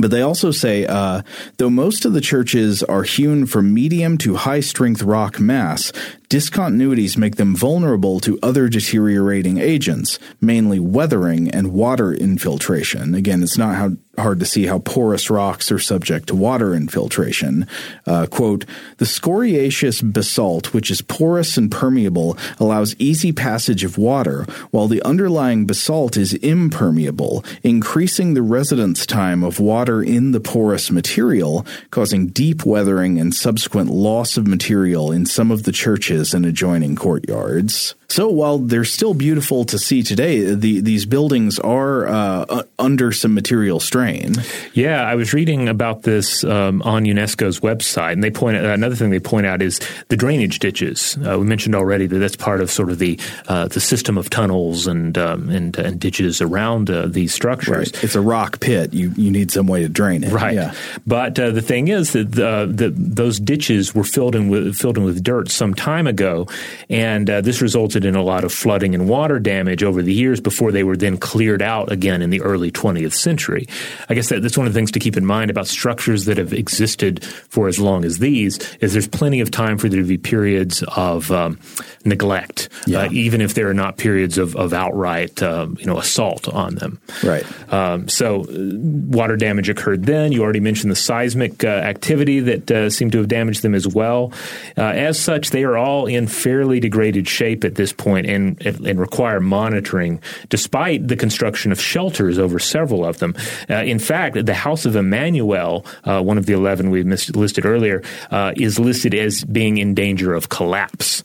But 0.00 0.12
they 0.12 0.22
also 0.22 0.52
say, 0.52 0.86
uh, 0.86 1.22
though 1.56 1.70
most 1.70 2.04
of 2.04 2.12
the 2.12 2.20
churches 2.20 2.84
are 2.84 3.02
hewn 3.02 3.46
from 3.46 3.74
medium 3.74 4.16
to 4.18 4.36
high 4.36 4.60
strength 4.60 5.02
rock 5.02 5.40
mass, 5.40 5.92
discontinuities 6.28 7.16
make 7.16 7.36
them 7.36 7.56
vulnerable 7.56 8.20
to 8.20 8.38
other 8.42 8.68
deteriorating 8.68 9.58
agents, 9.58 10.18
mainly 10.40 10.78
weathering 10.78 11.50
and 11.50 11.72
water 11.72 12.12
infiltration. 12.12 13.14
Again, 13.14 13.42
it's 13.42 13.56
not 13.56 13.76
how 13.76 13.92
hard 14.18 14.40
to 14.40 14.46
see 14.46 14.66
how 14.66 14.80
porous 14.80 15.30
rocks 15.30 15.70
are 15.70 15.78
subject 15.78 16.26
to 16.26 16.34
water 16.34 16.74
infiltration. 16.74 17.66
Uh, 18.04 18.26
quote, 18.26 18.64
the 18.96 19.04
scoriaceous 19.04 20.02
basalt, 20.02 20.74
which 20.74 20.90
is 20.90 21.00
porous 21.00 21.56
and 21.56 21.70
permeable, 21.70 22.36
allows 22.58 22.96
easy 22.98 23.32
passage 23.32 23.84
of 23.84 23.96
water, 23.96 24.44
while 24.72 24.88
the 24.88 25.02
underlying 25.02 25.66
basalt 25.66 26.16
is 26.16 26.34
impermeable, 26.34 27.44
increasing 27.62 28.34
the 28.34 28.42
residence 28.42 29.06
time 29.06 29.44
of 29.44 29.60
water 29.60 30.02
in 30.02 30.32
the 30.32 30.40
porous 30.40 30.90
material, 30.90 31.64
causing 31.92 32.26
deep 32.26 32.66
weathering 32.66 33.20
and 33.20 33.34
subsequent 33.34 33.88
loss 33.88 34.36
of 34.36 34.48
material 34.48 35.12
in 35.12 35.24
some 35.24 35.52
of 35.52 35.62
the 35.62 35.72
churches 35.72 36.17
and 36.18 36.44
adjoining 36.44 36.96
courtyards. 36.96 37.94
So 38.10 38.28
while 38.30 38.56
they're 38.56 38.86
still 38.86 39.12
beautiful 39.12 39.66
to 39.66 39.78
see 39.78 40.02
today, 40.02 40.54
the, 40.54 40.80
these 40.80 41.04
buildings 41.04 41.58
are 41.58 42.08
uh, 42.08 42.62
under 42.78 43.12
some 43.12 43.34
material 43.34 43.80
strain. 43.80 44.32
Yeah, 44.72 45.02
I 45.02 45.14
was 45.14 45.34
reading 45.34 45.68
about 45.68 46.04
this 46.04 46.42
um, 46.42 46.80
on 46.82 47.04
UNESCO's 47.04 47.60
website, 47.60 48.12
and 48.12 48.24
they 48.24 48.30
point 48.30 48.56
out, 48.56 48.64
another 48.64 48.94
thing 48.94 49.10
they 49.10 49.20
point 49.20 49.44
out 49.44 49.60
is 49.60 49.78
the 50.08 50.16
drainage 50.16 50.58
ditches. 50.58 51.18
Uh, 51.18 51.38
we 51.38 51.44
mentioned 51.44 51.74
already 51.74 52.06
that 52.06 52.18
that's 52.18 52.34
part 52.34 52.62
of 52.62 52.70
sort 52.70 52.88
of 52.90 52.98
the 52.98 53.20
uh, 53.46 53.68
the 53.68 53.80
system 53.80 54.16
of 54.16 54.30
tunnels 54.30 54.86
and 54.86 55.18
um, 55.18 55.50
and, 55.50 55.76
and, 55.76 56.00
ditches 56.00 56.40
around 56.40 56.88
uh, 56.88 57.06
these 57.06 57.34
structures. 57.34 57.92
Right. 57.92 58.04
It's 58.04 58.14
a 58.14 58.22
rock 58.22 58.60
pit. 58.60 58.94
You 58.94 59.12
you 59.16 59.30
need 59.30 59.50
some 59.50 59.66
way 59.66 59.82
to 59.82 59.88
drain 59.88 60.24
it. 60.24 60.32
Right. 60.32 60.54
Yeah. 60.54 60.74
But 61.06 61.38
uh, 61.38 61.50
the 61.50 61.60
thing 61.60 61.88
is 61.88 62.12
that 62.12 62.32
the, 62.32 62.70
the, 62.72 62.88
those 62.90 63.38
ditches 63.38 63.94
were 63.94 64.04
filled 64.04 64.34
in 64.34 64.48
with 64.48 64.76
filled 64.76 64.96
in 64.96 65.04
with 65.04 65.22
dirt 65.22 65.50
some 65.50 65.74
time 65.74 66.06
ago, 66.06 66.46
and 66.88 67.28
uh, 67.28 67.42
this 67.42 67.60
resulted 67.60 67.97
resulted 67.98 68.04
in 68.08 68.14
a 68.14 68.22
lot 68.22 68.44
of 68.44 68.52
flooding 68.52 68.94
and 68.94 69.08
water 69.08 69.38
damage 69.38 69.82
over 69.82 70.02
the 70.02 70.12
years 70.12 70.40
before 70.40 70.72
they 70.72 70.84
were 70.84 70.96
then 70.96 71.16
cleared 71.16 71.62
out 71.62 71.90
again 71.90 72.22
in 72.22 72.30
the 72.30 72.40
early 72.42 72.70
20th 72.70 73.12
century. 73.12 73.66
I 74.08 74.14
guess 74.14 74.28
that, 74.28 74.42
that's 74.42 74.56
one 74.56 74.66
of 74.66 74.72
the 74.72 74.78
things 74.78 74.92
to 74.92 74.98
keep 74.98 75.16
in 75.16 75.24
mind 75.24 75.50
about 75.50 75.66
structures 75.66 76.24
that 76.26 76.38
have 76.38 76.52
existed 76.52 77.24
for 77.24 77.68
as 77.68 77.78
long 77.78 78.04
as 78.04 78.18
these 78.18 78.58
is 78.80 78.92
there's 78.92 79.08
plenty 79.08 79.40
of 79.40 79.50
time 79.50 79.78
for 79.78 79.88
there 79.88 80.00
to 80.00 80.06
be 80.06 80.18
periods 80.18 80.82
of 80.96 81.30
um, 81.30 81.58
neglect, 82.04 82.68
yeah. 82.86 83.02
uh, 83.02 83.08
even 83.10 83.40
if 83.40 83.54
there 83.54 83.68
are 83.68 83.74
not 83.74 83.96
periods 83.96 84.38
of, 84.38 84.54
of 84.56 84.72
outright 84.72 85.42
um, 85.42 85.76
you 85.80 85.86
know 85.86 85.98
assault 85.98 86.48
on 86.48 86.76
them. 86.76 87.00
Right. 87.22 87.44
Um, 87.72 88.08
so 88.08 88.42
uh, 88.42 88.46
water 88.48 89.36
damage 89.36 89.68
occurred 89.68 90.04
then. 90.04 90.32
You 90.32 90.42
already 90.42 90.60
mentioned 90.60 90.90
the 90.90 90.96
seismic 90.96 91.64
uh, 91.64 91.68
activity 91.68 92.40
that 92.40 92.70
uh, 92.70 92.90
seemed 92.90 93.12
to 93.12 93.18
have 93.18 93.28
damaged 93.28 93.62
them 93.62 93.74
as 93.74 93.86
well. 93.86 94.32
Uh, 94.76 94.82
as 94.82 95.18
such, 95.18 95.50
they 95.50 95.64
are 95.64 95.76
all 95.76 96.06
in 96.06 96.26
fairly 96.26 96.80
degraded 96.80 97.28
shape 97.28 97.64
at 97.64 97.74
this 97.74 97.87
this 97.88 97.96
point 97.96 98.26
and, 98.26 98.60
and 98.66 99.00
require 99.00 99.40
monitoring, 99.40 100.20
despite 100.48 101.08
the 101.08 101.16
construction 101.16 101.72
of 101.72 101.80
shelters 101.80 102.38
over 102.38 102.58
several 102.58 103.04
of 103.04 103.18
them. 103.18 103.34
Uh, 103.68 103.76
in 103.76 103.98
fact, 103.98 104.44
the 104.44 104.54
House 104.54 104.84
of 104.84 104.96
Emmanuel, 104.96 105.86
uh, 106.04 106.22
one 106.22 106.38
of 106.38 106.46
the 106.46 106.52
11 106.52 106.90
we 106.90 107.02
listed 107.02 107.64
earlier, 107.64 108.02
uh, 108.30 108.52
is 108.56 108.78
listed 108.78 109.14
as 109.14 109.44
being 109.44 109.78
in 109.78 109.94
danger 109.94 110.34
of 110.34 110.48
collapse. 110.48 111.24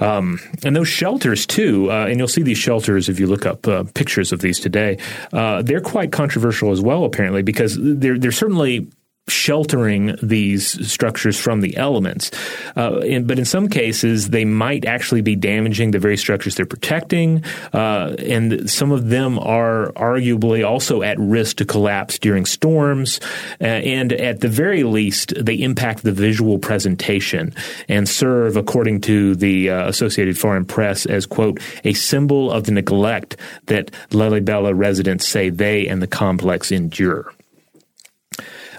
Um, 0.00 0.40
and 0.64 0.74
those 0.74 0.88
shelters 0.88 1.46
too, 1.46 1.90
uh, 1.90 2.06
and 2.06 2.18
you'll 2.18 2.26
see 2.26 2.42
these 2.42 2.58
shelters 2.58 3.08
if 3.08 3.20
you 3.20 3.26
look 3.26 3.46
up 3.46 3.68
uh, 3.68 3.84
pictures 3.94 4.32
of 4.32 4.40
these 4.40 4.58
today. 4.58 4.98
Uh, 5.32 5.62
they're 5.62 5.80
quite 5.80 6.10
controversial 6.10 6.72
as 6.72 6.80
well, 6.80 7.04
apparently, 7.04 7.42
because 7.42 7.76
they're 7.78 8.18
they're 8.18 8.32
certainly 8.32 8.88
sheltering 9.28 10.16
these 10.20 10.90
structures 10.90 11.38
from 11.38 11.60
the 11.60 11.76
elements. 11.76 12.30
Uh, 12.76 12.98
in, 12.98 13.24
but 13.24 13.38
in 13.38 13.44
some 13.44 13.68
cases, 13.68 14.30
they 14.30 14.44
might 14.44 14.84
actually 14.84 15.20
be 15.20 15.36
damaging 15.36 15.92
the 15.92 15.98
very 15.98 16.16
structures 16.16 16.56
they're 16.56 16.66
protecting, 16.66 17.44
uh, 17.72 18.16
and 18.18 18.68
some 18.68 18.90
of 18.90 19.08
them 19.08 19.38
are 19.38 19.92
arguably 19.92 20.66
also 20.66 21.02
at 21.02 21.18
risk 21.20 21.56
to 21.56 21.64
collapse 21.64 22.18
during 22.18 22.44
storms. 22.44 23.20
Uh, 23.60 23.64
and 23.64 24.12
at 24.12 24.40
the 24.40 24.48
very 24.48 24.82
least, 24.82 25.32
they 25.42 25.54
impact 25.54 26.02
the 26.02 26.12
visual 26.12 26.58
presentation 26.58 27.54
and 27.88 28.08
serve, 28.08 28.56
according 28.56 29.00
to 29.00 29.36
the 29.36 29.70
uh, 29.70 29.88
Associated 29.88 30.36
Foreign 30.36 30.64
Press, 30.64 31.06
as 31.06 31.26
quote 31.26 31.60
a 31.84 31.92
symbol 31.92 32.50
of 32.50 32.64
the 32.64 32.72
neglect 32.72 33.36
that 33.66 33.92
Lalibela 34.10 34.76
residents 34.76 35.26
say 35.26 35.48
they 35.48 35.86
and 35.86 36.02
the 36.02 36.06
complex 36.08 36.72
endure. 36.72 37.32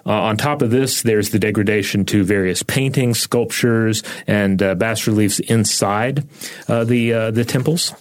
Uh, 0.06 0.12
on 0.12 0.38
top 0.38 0.62
of 0.62 0.72
this, 0.72 1.02
there's 1.02 1.30
the 1.30 1.40
degradation 1.40 2.06
to 2.06 2.24
various 2.24 2.64
paintings, 2.64 3.20
sculptures, 3.20 4.04
and 4.28 4.62
uh, 4.62 4.76
bas 4.76 5.08
reliefs 5.08 5.40
inside 5.40 6.28
uh, 6.68 6.84
the 6.84 7.14
uh, 7.14 7.32
the 7.32 7.46
temples. 7.46 7.94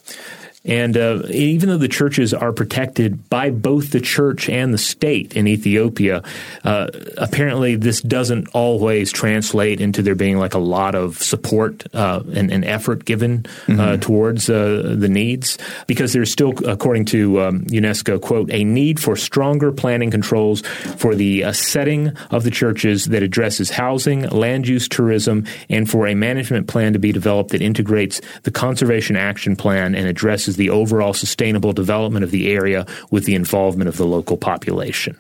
And 0.64 0.96
uh, 0.96 1.22
even 1.28 1.68
though 1.68 1.78
the 1.78 1.88
churches 1.88 2.32
are 2.32 2.52
protected 2.52 3.28
by 3.28 3.50
both 3.50 3.90
the 3.90 4.00
church 4.00 4.48
and 4.48 4.72
the 4.72 4.78
state 4.78 5.34
in 5.34 5.48
Ethiopia, 5.48 6.22
uh, 6.62 6.88
apparently 7.16 7.74
this 7.74 8.00
doesn't 8.00 8.48
always 8.48 9.10
translate 9.10 9.80
into 9.80 10.02
there 10.02 10.14
being 10.14 10.38
like 10.38 10.54
a 10.54 10.60
lot 10.60 10.94
of 10.94 11.20
support 11.20 11.84
uh, 11.94 12.22
and, 12.32 12.52
and, 12.52 12.62
effort 12.62 13.04
given 13.04 13.44
uh, 13.44 13.72
mm-hmm. 13.72 14.00
towards 14.00 14.48
uh, 14.48 14.94
the 14.96 15.08
needs 15.08 15.58
because 15.88 16.12
there's 16.12 16.30
still, 16.30 16.52
according 16.64 17.04
to 17.04 17.40
um, 17.40 17.64
UNESCO, 17.64 18.20
quote, 18.20 18.48
a 18.52 18.62
need 18.62 19.00
for 19.00 19.16
stronger 19.16 19.72
planning 19.72 20.12
controls 20.12 20.60
for 20.96 21.16
the 21.16 21.42
uh, 21.42 21.52
setting 21.52 22.08
of 22.30 22.44
the 22.44 22.50
churches 22.50 23.06
that 23.06 23.22
addresses 23.22 23.68
housing, 23.68 24.28
land 24.28 24.68
use, 24.68 24.88
tourism, 24.88 25.44
and 25.68 25.90
for 25.90 26.06
a 26.06 26.14
management 26.14 26.68
plan 26.68 26.92
to 26.92 27.00
be 27.00 27.10
developed 27.10 27.50
that 27.50 27.60
integrates 27.60 28.20
the 28.44 28.50
conservation 28.52 29.16
action 29.16 29.56
plan 29.56 29.96
and 29.96 30.06
addresses 30.06 30.51
the 30.56 30.70
overall 30.70 31.14
sustainable 31.14 31.72
development 31.72 32.24
of 32.24 32.30
the 32.30 32.52
area 32.52 32.86
with 33.10 33.24
the 33.24 33.34
involvement 33.34 33.88
of 33.88 33.96
the 33.96 34.06
local 34.06 34.36
population. 34.36 35.18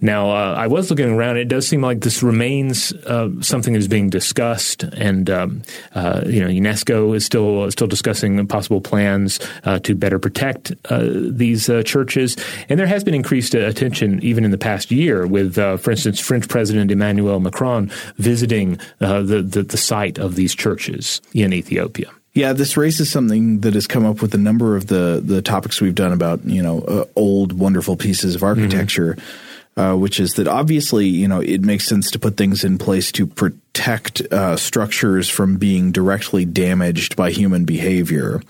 Now, 0.00 0.30
uh, 0.30 0.54
I 0.56 0.68
was 0.68 0.90
looking 0.90 1.10
around. 1.10 1.38
It 1.38 1.48
does 1.48 1.66
seem 1.66 1.80
like 1.80 2.00
this 2.00 2.22
remains 2.22 2.92
uh, 2.92 3.30
something 3.40 3.72
that 3.72 3.80
is 3.80 3.88
being 3.88 4.10
discussed, 4.10 4.84
and 4.84 5.28
um, 5.28 5.62
uh, 5.94 6.22
you 6.26 6.40
know, 6.40 6.48
UNESCO 6.48 7.16
is 7.16 7.26
still 7.26 7.70
still 7.72 7.88
discussing 7.88 8.46
possible 8.46 8.80
plans 8.80 9.40
uh, 9.64 9.80
to 9.80 9.94
better 9.96 10.18
protect 10.18 10.72
uh, 10.88 11.08
these 11.10 11.68
uh, 11.68 11.82
churches. 11.82 12.36
And 12.68 12.78
there 12.78 12.86
has 12.86 13.02
been 13.02 13.14
increased 13.14 13.54
attention 13.54 14.22
even 14.22 14.44
in 14.44 14.52
the 14.52 14.58
past 14.58 14.92
year, 14.92 15.26
with, 15.26 15.54
for 15.54 15.90
instance, 15.90 16.20
French 16.20 16.48
President 16.48 16.90
Emmanuel 16.92 17.40
Macron 17.40 17.90
visiting 18.16 18.78
the, 18.98 19.44
the 19.46 19.62
the 19.62 19.76
site 19.76 20.18
of 20.18 20.36
these 20.36 20.54
churches 20.54 21.20
in 21.34 21.52
Ethiopia. 21.52 22.10
Yeah, 22.34 22.52
this 22.52 22.76
raises 22.76 23.10
something 23.10 23.60
that 23.60 23.74
has 23.74 23.86
come 23.86 24.04
up 24.04 24.22
with 24.22 24.34
a 24.34 24.38
number 24.38 24.76
of 24.76 24.86
the 24.86 25.20
the 25.24 25.42
topics 25.42 25.80
we've 25.80 25.94
done 25.94 26.12
about 26.12 26.44
you 26.44 26.62
know 26.62 26.80
uh, 26.82 27.04
old 27.16 27.52
wonderful 27.52 27.96
pieces 27.96 28.34
of 28.34 28.42
architecture. 28.42 29.14
Mm-hmm 29.14 29.44
uh, 29.78 29.94
which 29.94 30.18
is 30.18 30.34
that 30.34 30.48
obviously, 30.48 31.06
you 31.06 31.28
know, 31.28 31.40
it 31.40 31.62
makes 31.62 31.86
sense 31.86 32.10
to 32.10 32.18
put 32.18 32.36
things 32.36 32.64
in 32.64 32.78
place 32.78 33.12
to 33.12 33.28
protect 33.28 34.20
uh, 34.32 34.56
structures 34.56 35.28
from 35.28 35.56
being 35.56 35.92
directly 35.92 36.44
damaged 36.44 37.14
by 37.14 37.30
human 37.30 37.64
behavior. 37.64 38.42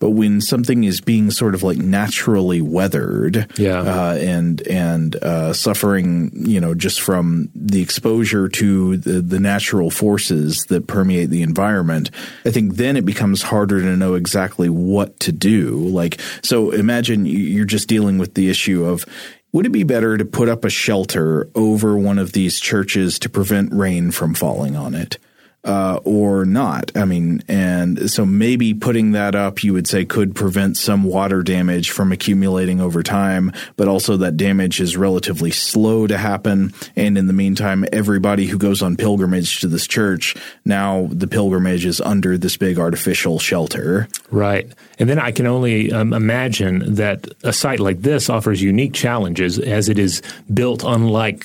But 0.00 0.10
when 0.10 0.40
something 0.40 0.82
is 0.82 1.00
being 1.00 1.30
sort 1.30 1.54
of 1.54 1.62
like 1.62 1.78
naturally 1.78 2.60
weathered, 2.60 3.46
yeah. 3.56 3.80
Uh, 3.80 4.16
and 4.18 4.66
and 4.66 5.14
uh, 5.22 5.52
suffering, 5.52 6.32
you 6.34 6.60
know, 6.60 6.74
just 6.74 7.00
from 7.00 7.48
the 7.54 7.80
exposure 7.80 8.48
to 8.48 8.96
the, 8.96 9.22
the 9.22 9.38
natural 9.38 9.88
forces 9.88 10.64
that 10.68 10.88
permeate 10.88 11.30
the 11.30 11.42
environment, 11.42 12.10
I 12.44 12.50
think 12.50 12.74
then 12.74 12.96
it 12.96 13.04
becomes 13.04 13.42
harder 13.42 13.80
to 13.80 13.96
know 13.96 14.14
exactly 14.14 14.68
what 14.68 15.20
to 15.20 15.30
do. 15.30 15.76
Like, 15.76 16.20
so 16.42 16.72
imagine 16.72 17.24
you're 17.24 17.66
just 17.66 17.86
dealing 17.86 18.18
with 18.18 18.34
the 18.34 18.50
issue 18.50 18.84
of 18.84 19.06
would 19.52 19.66
it 19.66 19.72
be 19.72 19.84
better 19.84 20.16
to 20.16 20.24
put 20.24 20.48
up 20.48 20.64
a 20.64 20.70
shelter 20.70 21.48
over 21.54 21.96
one 21.96 22.18
of 22.18 22.32
these 22.32 22.58
churches 22.58 23.18
to 23.18 23.28
prevent 23.28 23.72
rain 23.72 24.10
from 24.10 24.34
falling 24.34 24.76
on 24.76 24.94
it? 24.94 25.18
Uh, 25.64 26.00
or 26.04 26.44
not. 26.44 26.90
I 26.96 27.04
mean, 27.04 27.42
and 27.46 28.10
so 28.10 28.26
maybe 28.26 28.74
putting 28.74 29.12
that 29.12 29.34
up, 29.34 29.62
you 29.62 29.72
would 29.72 29.86
say, 29.86 30.04
could 30.04 30.34
prevent 30.34 30.76
some 30.76 31.04
water 31.04 31.42
damage 31.42 31.90
from 31.90 32.10
accumulating 32.10 32.80
over 32.80 33.02
time, 33.02 33.52
but 33.76 33.88
also 33.88 34.16
that 34.18 34.36
damage 34.36 34.80
is 34.80 34.96
relatively 34.96 35.50
slow 35.50 36.06
to 36.06 36.18
happen. 36.18 36.72
And 36.96 37.16
in 37.16 37.26
the 37.26 37.32
meantime, 37.32 37.84
everybody 37.92 38.46
who 38.46 38.58
goes 38.58 38.82
on 38.82 38.96
pilgrimage 38.96 39.60
to 39.60 39.68
this 39.68 39.86
church, 39.86 40.34
now 40.64 41.08
the 41.10 41.28
pilgrimage 41.28 41.86
is 41.86 42.00
under 42.00 42.36
this 42.36 42.56
big 42.56 42.78
artificial 42.78 43.38
shelter. 43.38 44.08
Right. 44.30 44.72
And 44.98 45.08
then 45.08 45.18
I 45.18 45.30
can 45.30 45.46
only 45.46 45.92
um, 45.92 46.12
imagine 46.12 46.94
that 46.94 47.26
a 47.44 47.52
site 47.52 47.80
like 47.80 48.02
this 48.02 48.28
offers 48.28 48.60
unique 48.60 48.94
challenges 48.94 49.58
as 49.58 49.88
it 49.88 49.98
is 49.98 50.22
built 50.52 50.82
unlike 50.84 51.44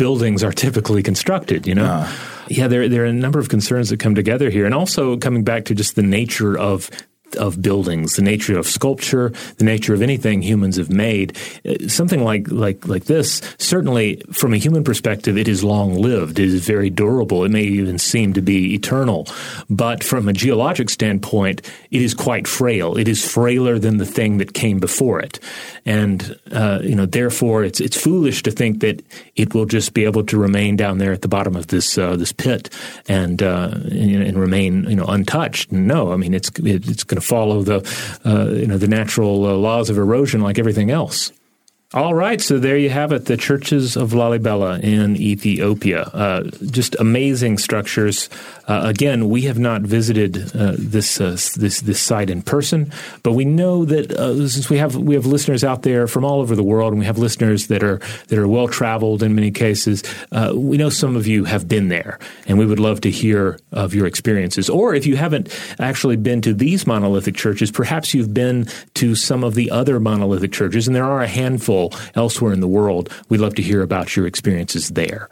buildings 0.00 0.42
are 0.42 0.50
typically 0.50 1.02
constructed, 1.02 1.66
you 1.66 1.74
know? 1.74 1.84
Uh. 1.84 2.10
Yeah, 2.48 2.68
there, 2.68 2.88
there 2.88 3.02
are 3.02 3.06
a 3.06 3.12
number 3.12 3.38
of 3.38 3.50
concerns 3.50 3.90
that 3.90 4.00
come 4.00 4.14
together 4.14 4.48
here. 4.48 4.64
And 4.64 4.74
also 4.74 5.18
coming 5.18 5.44
back 5.44 5.66
to 5.66 5.74
just 5.74 5.94
the 5.94 6.02
nature 6.02 6.58
of 6.58 6.90
of 7.36 7.62
buildings, 7.62 8.16
the 8.16 8.22
nature 8.22 8.58
of 8.58 8.66
sculpture, 8.66 9.32
the 9.58 9.64
nature 9.64 9.94
of 9.94 10.02
anything 10.02 10.42
humans 10.42 10.76
have 10.76 10.90
made. 10.90 11.36
Uh, 11.64 11.88
something 11.88 12.22
like 12.22 12.50
like 12.50 12.86
like 12.86 13.04
this, 13.04 13.42
certainly 13.58 14.22
from 14.32 14.54
a 14.54 14.58
human 14.58 14.84
perspective, 14.84 15.36
it 15.36 15.48
is 15.48 15.64
long 15.64 15.94
lived. 15.94 16.38
It 16.38 16.48
is 16.48 16.66
very 16.66 16.90
durable. 16.90 17.44
It 17.44 17.50
may 17.50 17.64
even 17.64 17.98
seem 17.98 18.32
to 18.34 18.42
be 18.42 18.74
eternal. 18.74 19.26
But 19.68 20.02
from 20.04 20.28
a 20.28 20.32
geologic 20.32 20.90
standpoint, 20.90 21.62
it 21.90 22.02
is 22.02 22.14
quite 22.14 22.46
frail. 22.46 22.96
It 22.96 23.08
is 23.08 23.24
frailer 23.24 23.78
than 23.78 23.98
the 23.98 24.06
thing 24.06 24.38
that 24.38 24.54
came 24.54 24.78
before 24.78 25.20
it, 25.20 25.40
and 25.86 26.38
uh, 26.52 26.80
you 26.82 26.94
know, 26.94 27.06
therefore, 27.06 27.64
it's 27.64 27.80
it's 27.80 28.00
foolish 28.00 28.42
to 28.42 28.50
think 28.50 28.80
that 28.80 29.02
it 29.36 29.54
will 29.54 29.66
just 29.66 29.94
be 29.94 30.04
able 30.04 30.24
to 30.24 30.38
remain 30.38 30.76
down 30.76 30.98
there 30.98 31.12
at 31.12 31.22
the 31.22 31.28
bottom 31.28 31.56
of 31.56 31.68
this 31.68 31.96
uh, 31.98 32.16
this 32.16 32.32
pit 32.32 32.70
and, 33.08 33.42
uh, 33.42 33.70
and, 33.72 34.22
and 34.22 34.38
remain 34.38 34.84
you 34.84 34.96
know 34.96 35.06
untouched. 35.06 35.72
No, 35.72 36.12
I 36.12 36.16
mean 36.16 36.34
it's 36.34 36.50
it's 36.58 37.04
going 37.04 37.19
to 37.20 37.26
follow 37.26 37.62
the 37.62 37.78
uh, 38.24 38.50
you 38.52 38.66
know 38.66 38.78
the 38.78 38.88
natural 38.88 39.46
uh, 39.46 39.54
laws 39.54 39.90
of 39.90 39.98
erosion 39.98 40.40
like 40.40 40.58
everything 40.58 40.90
else. 40.90 41.32
All 41.92 42.14
right, 42.14 42.40
so 42.40 42.60
there 42.60 42.76
you 42.76 42.88
have 42.88 43.10
it, 43.10 43.24
the 43.24 43.36
churches 43.36 43.96
of 43.96 44.12
Lalibela 44.12 44.80
in 44.80 45.16
Ethiopia. 45.16 46.02
Uh, 46.02 46.44
just 46.66 46.94
amazing 47.00 47.58
structures. 47.58 48.30
Uh, 48.68 48.82
again, 48.84 49.28
we 49.28 49.42
have 49.42 49.58
not 49.58 49.82
visited 49.82 50.54
uh, 50.54 50.74
this 50.78 51.20
uh, 51.20 51.36
this 51.56 51.80
this 51.80 52.00
site 52.00 52.30
in 52.30 52.42
person, 52.42 52.92
but 53.24 53.32
we 53.32 53.44
know 53.44 53.84
that 53.84 54.12
uh, 54.12 54.46
since 54.46 54.70
we 54.70 54.78
have 54.78 54.94
we 54.94 55.16
have 55.16 55.26
listeners 55.26 55.64
out 55.64 55.82
there 55.82 56.06
from 56.06 56.24
all 56.24 56.40
over 56.40 56.54
the 56.54 56.62
world, 56.62 56.92
and 56.92 57.00
we 57.00 57.06
have 57.06 57.18
listeners 57.18 57.66
that 57.66 57.82
are 57.82 57.98
that 58.28 58.38
are 58.38 58.46
well 58.46 58.68
traveled 58.68 59.24
in 59.24 59.34
many 59.34 59.50
cases. 59.50 60.04
Uh, 60.30 60.52
we 60.54 60.76
know 60.76 60.90
some 60.90 61.16
of 61.16 61.26
you 61.26 61.42
have 61.42 61.66
been 61.66 61.88
there, 61.88 62.20
and 62.46 62.56
we 62.56 62.66
would 62.66 62.78
love 62.78 63.00
to 63.00 63.10
hear 63.10 63.58
of 63.72 63.94
your 63.94 64.06
experiences. 64.06 64.70
Or 64.70 64.94
if 64.94 65.06
you 65.06 65.16
haven't 65.16 65.48
actually 65.80 66.18
been 66.18 66.40
to 66.42 66.54
these 66.54 66.86
monolithic 66.86 67.34
churches, 67.34 67.72
perhaps 67.72 68.14
you've 68.14 68.32
been 68.32 68.68
to 68.94 69.16
some 69.16 69.42
of 69.42 69.56
the 69.56 69.72
other 69.72 69.98
monolithic 69.98 70.52
churches, 70.52 70.86
and 70.86 70.94
there 70.94 71.04
are 71.04 71.22
a 71.22 71.26
handful 71.26 71.79
elsewhere 72.14 72.52
in 72.52 72.60
the 72.60 72.68
world. 72.68 73.10
We'd 73.28 73.40
love 73.40 73.54
to 73.54 73.62
hear 73.62 73.82
about 73.82 74.14
your 74.16 74.26
experiences 74.26 74.90
there. 74.90 75.28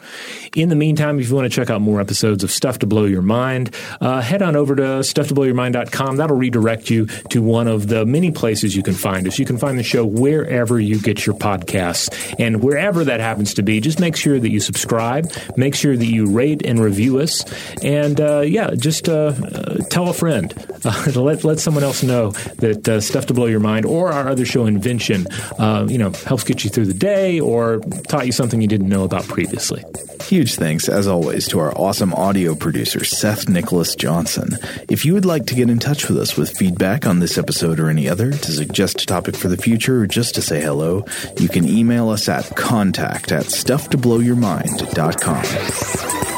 In 0.55 0.69
the 0.69 0.77
meantime, 0.77 1.21
if 1.21 1.29
you 1.29 1.35
want 1.35 1.51
to 1.51 1.55
check 1.55 1.71
out 1.71 1.81
more 1.81 2.01
episodes 2.01 2.43
of 2.45 2.51
Stuff 2.51 2.79
to 2.81 2.87
Blow 2.87 3.05
Your 3.05 3.23
Mind, 3.23 3.75
uh, 4.01 4.21
head 4.21 4.43
on 4.43 4.57
over 4.57 4.75
to 4.77 4.83
stufftoblowyourmind.com. 4.83 6.17
That'll 6.17 6.37
redirect 6.37 6.91
you 6.91 7.07
to 7.07 7.43
one 7.43 7.69
of 7.69 7.89
the 7.89 8.07
many 8.07 8.31
places 8.31 8.77
you 8.77 8.83
can 8.83 8.95
find 8.95 9.27
us. 9.27 9.39
You 9.39 9.45
can 9.45 9.59
find 9.59 9.79
the 9.79 9.83
show 9.83 10.05
wherever 10.05 10.81
you 10.81 11.01
get 11.01 11.27
your 11.27 11.37
podcasts. 11.37 12.09
And 12.39 12.63
wherever 12.63 13.05
that 13.05 13.21
happens 13.21 13.55
to 13.55 13.63
be, 13.63 13.81
just 13.81 14.01
make 14.01 14.17
sure 14.17 14.39
that 14.39 14.51
you 14.51 14.61
subscribe, 14.61 15.31
make 15.57 15.75
sure 15.75 15.97
that 15.97 16.07
you 16.07 16.31
rate 16.31 16.63
and 16.65 16.79
review 16.81 17.19
us. 17.19 17.45
And 17.83 18.21
uh, 18.21 18.41
yeah, 18.41 18.71
just 18.75 19.09
uh, 19.09 19.35
uh 19.53 19.77
tell 19.91 20.09
a 20.09 20.13
friend. 20.13 20.55
let, 21.17 21.45
let 21.45 21.59
someone 21.59 21.85
else 21.85 22.03
know 22.03 22.31
that 22.59 22.89
uh, 22.89 23.01
Stuff 23.01 23.27
to 23.27 23.35
Blow 23.35 23.47
Your 23.47 23.61
Mind 23.61 23.85
or 23.85 24.13
our 24.13 24.29
other 24.29 24.45
show, 24.45 24.67
Invention, 24.67 25.27
uh, 25.59 25.87
you 25.89 25.99
know, 25.99 26.11
helps 26.27 26.38
get 26.45 26.65
you 26.65 26.71
through 26.71 26.87
the 26.87 26.95
day 26.95 27.41
or 27.41 27.79
taught 28.09 28.27
you 28.27 28.33
something 28.33 28.61
you 28.61 28.69
didn't 28.69 28.89
know 28.89 29.05
about 29.05 29.29
previously. 29.29 29.85
Huge 30.23 30.57
thanks, 30.57 30.89
as 30.89 31.07
always, 31.07 31.47
to 31.49 31.59
our 31.59 31.77
awesome 31.77 32.15
audio 32.15 32.55
producer, 32.55 33.05
Seth 33.05 33.49
Nicholas 33.49 33.95
Johnson. 33.95 34.59
If 34.89 35.05
you 35.07 35.15
would 35.15 35.25
like 35.25 35.47
to 35.47 35.55
get 35.55 35.71
in 35.71 35.79
touch 35.79 36.09
with 36.09 36.19
us 36.19 36.37
with 36.37 36.55
feedback 36.57 37.07
on 37.07 37.21
this 37.21 37.39
episode 37.39 37.81
or 37.81 37.89
any 37.89 38.09
other, 38.09 38.33
to 38.33 38.53
suggest 38.53 39.03
a 39.03 39.07
topic 39.07 39.37
for 39.37 39.49
the 39.49 39.57
future, 39.57 40.03
or 40.03 40.07
just 40.07 40.35
to 40.35 40.43
say 40.43 40.61
hello, 40.61 41.05
you 41.39 41.49
can 41.49 41.67
email 41.67 42.11
us 42.11 42.29
at 42.29 42.55
contact 42.57 43.33
at 43.33 43.47
stufftoblowyourmind.com. 43.47 46.38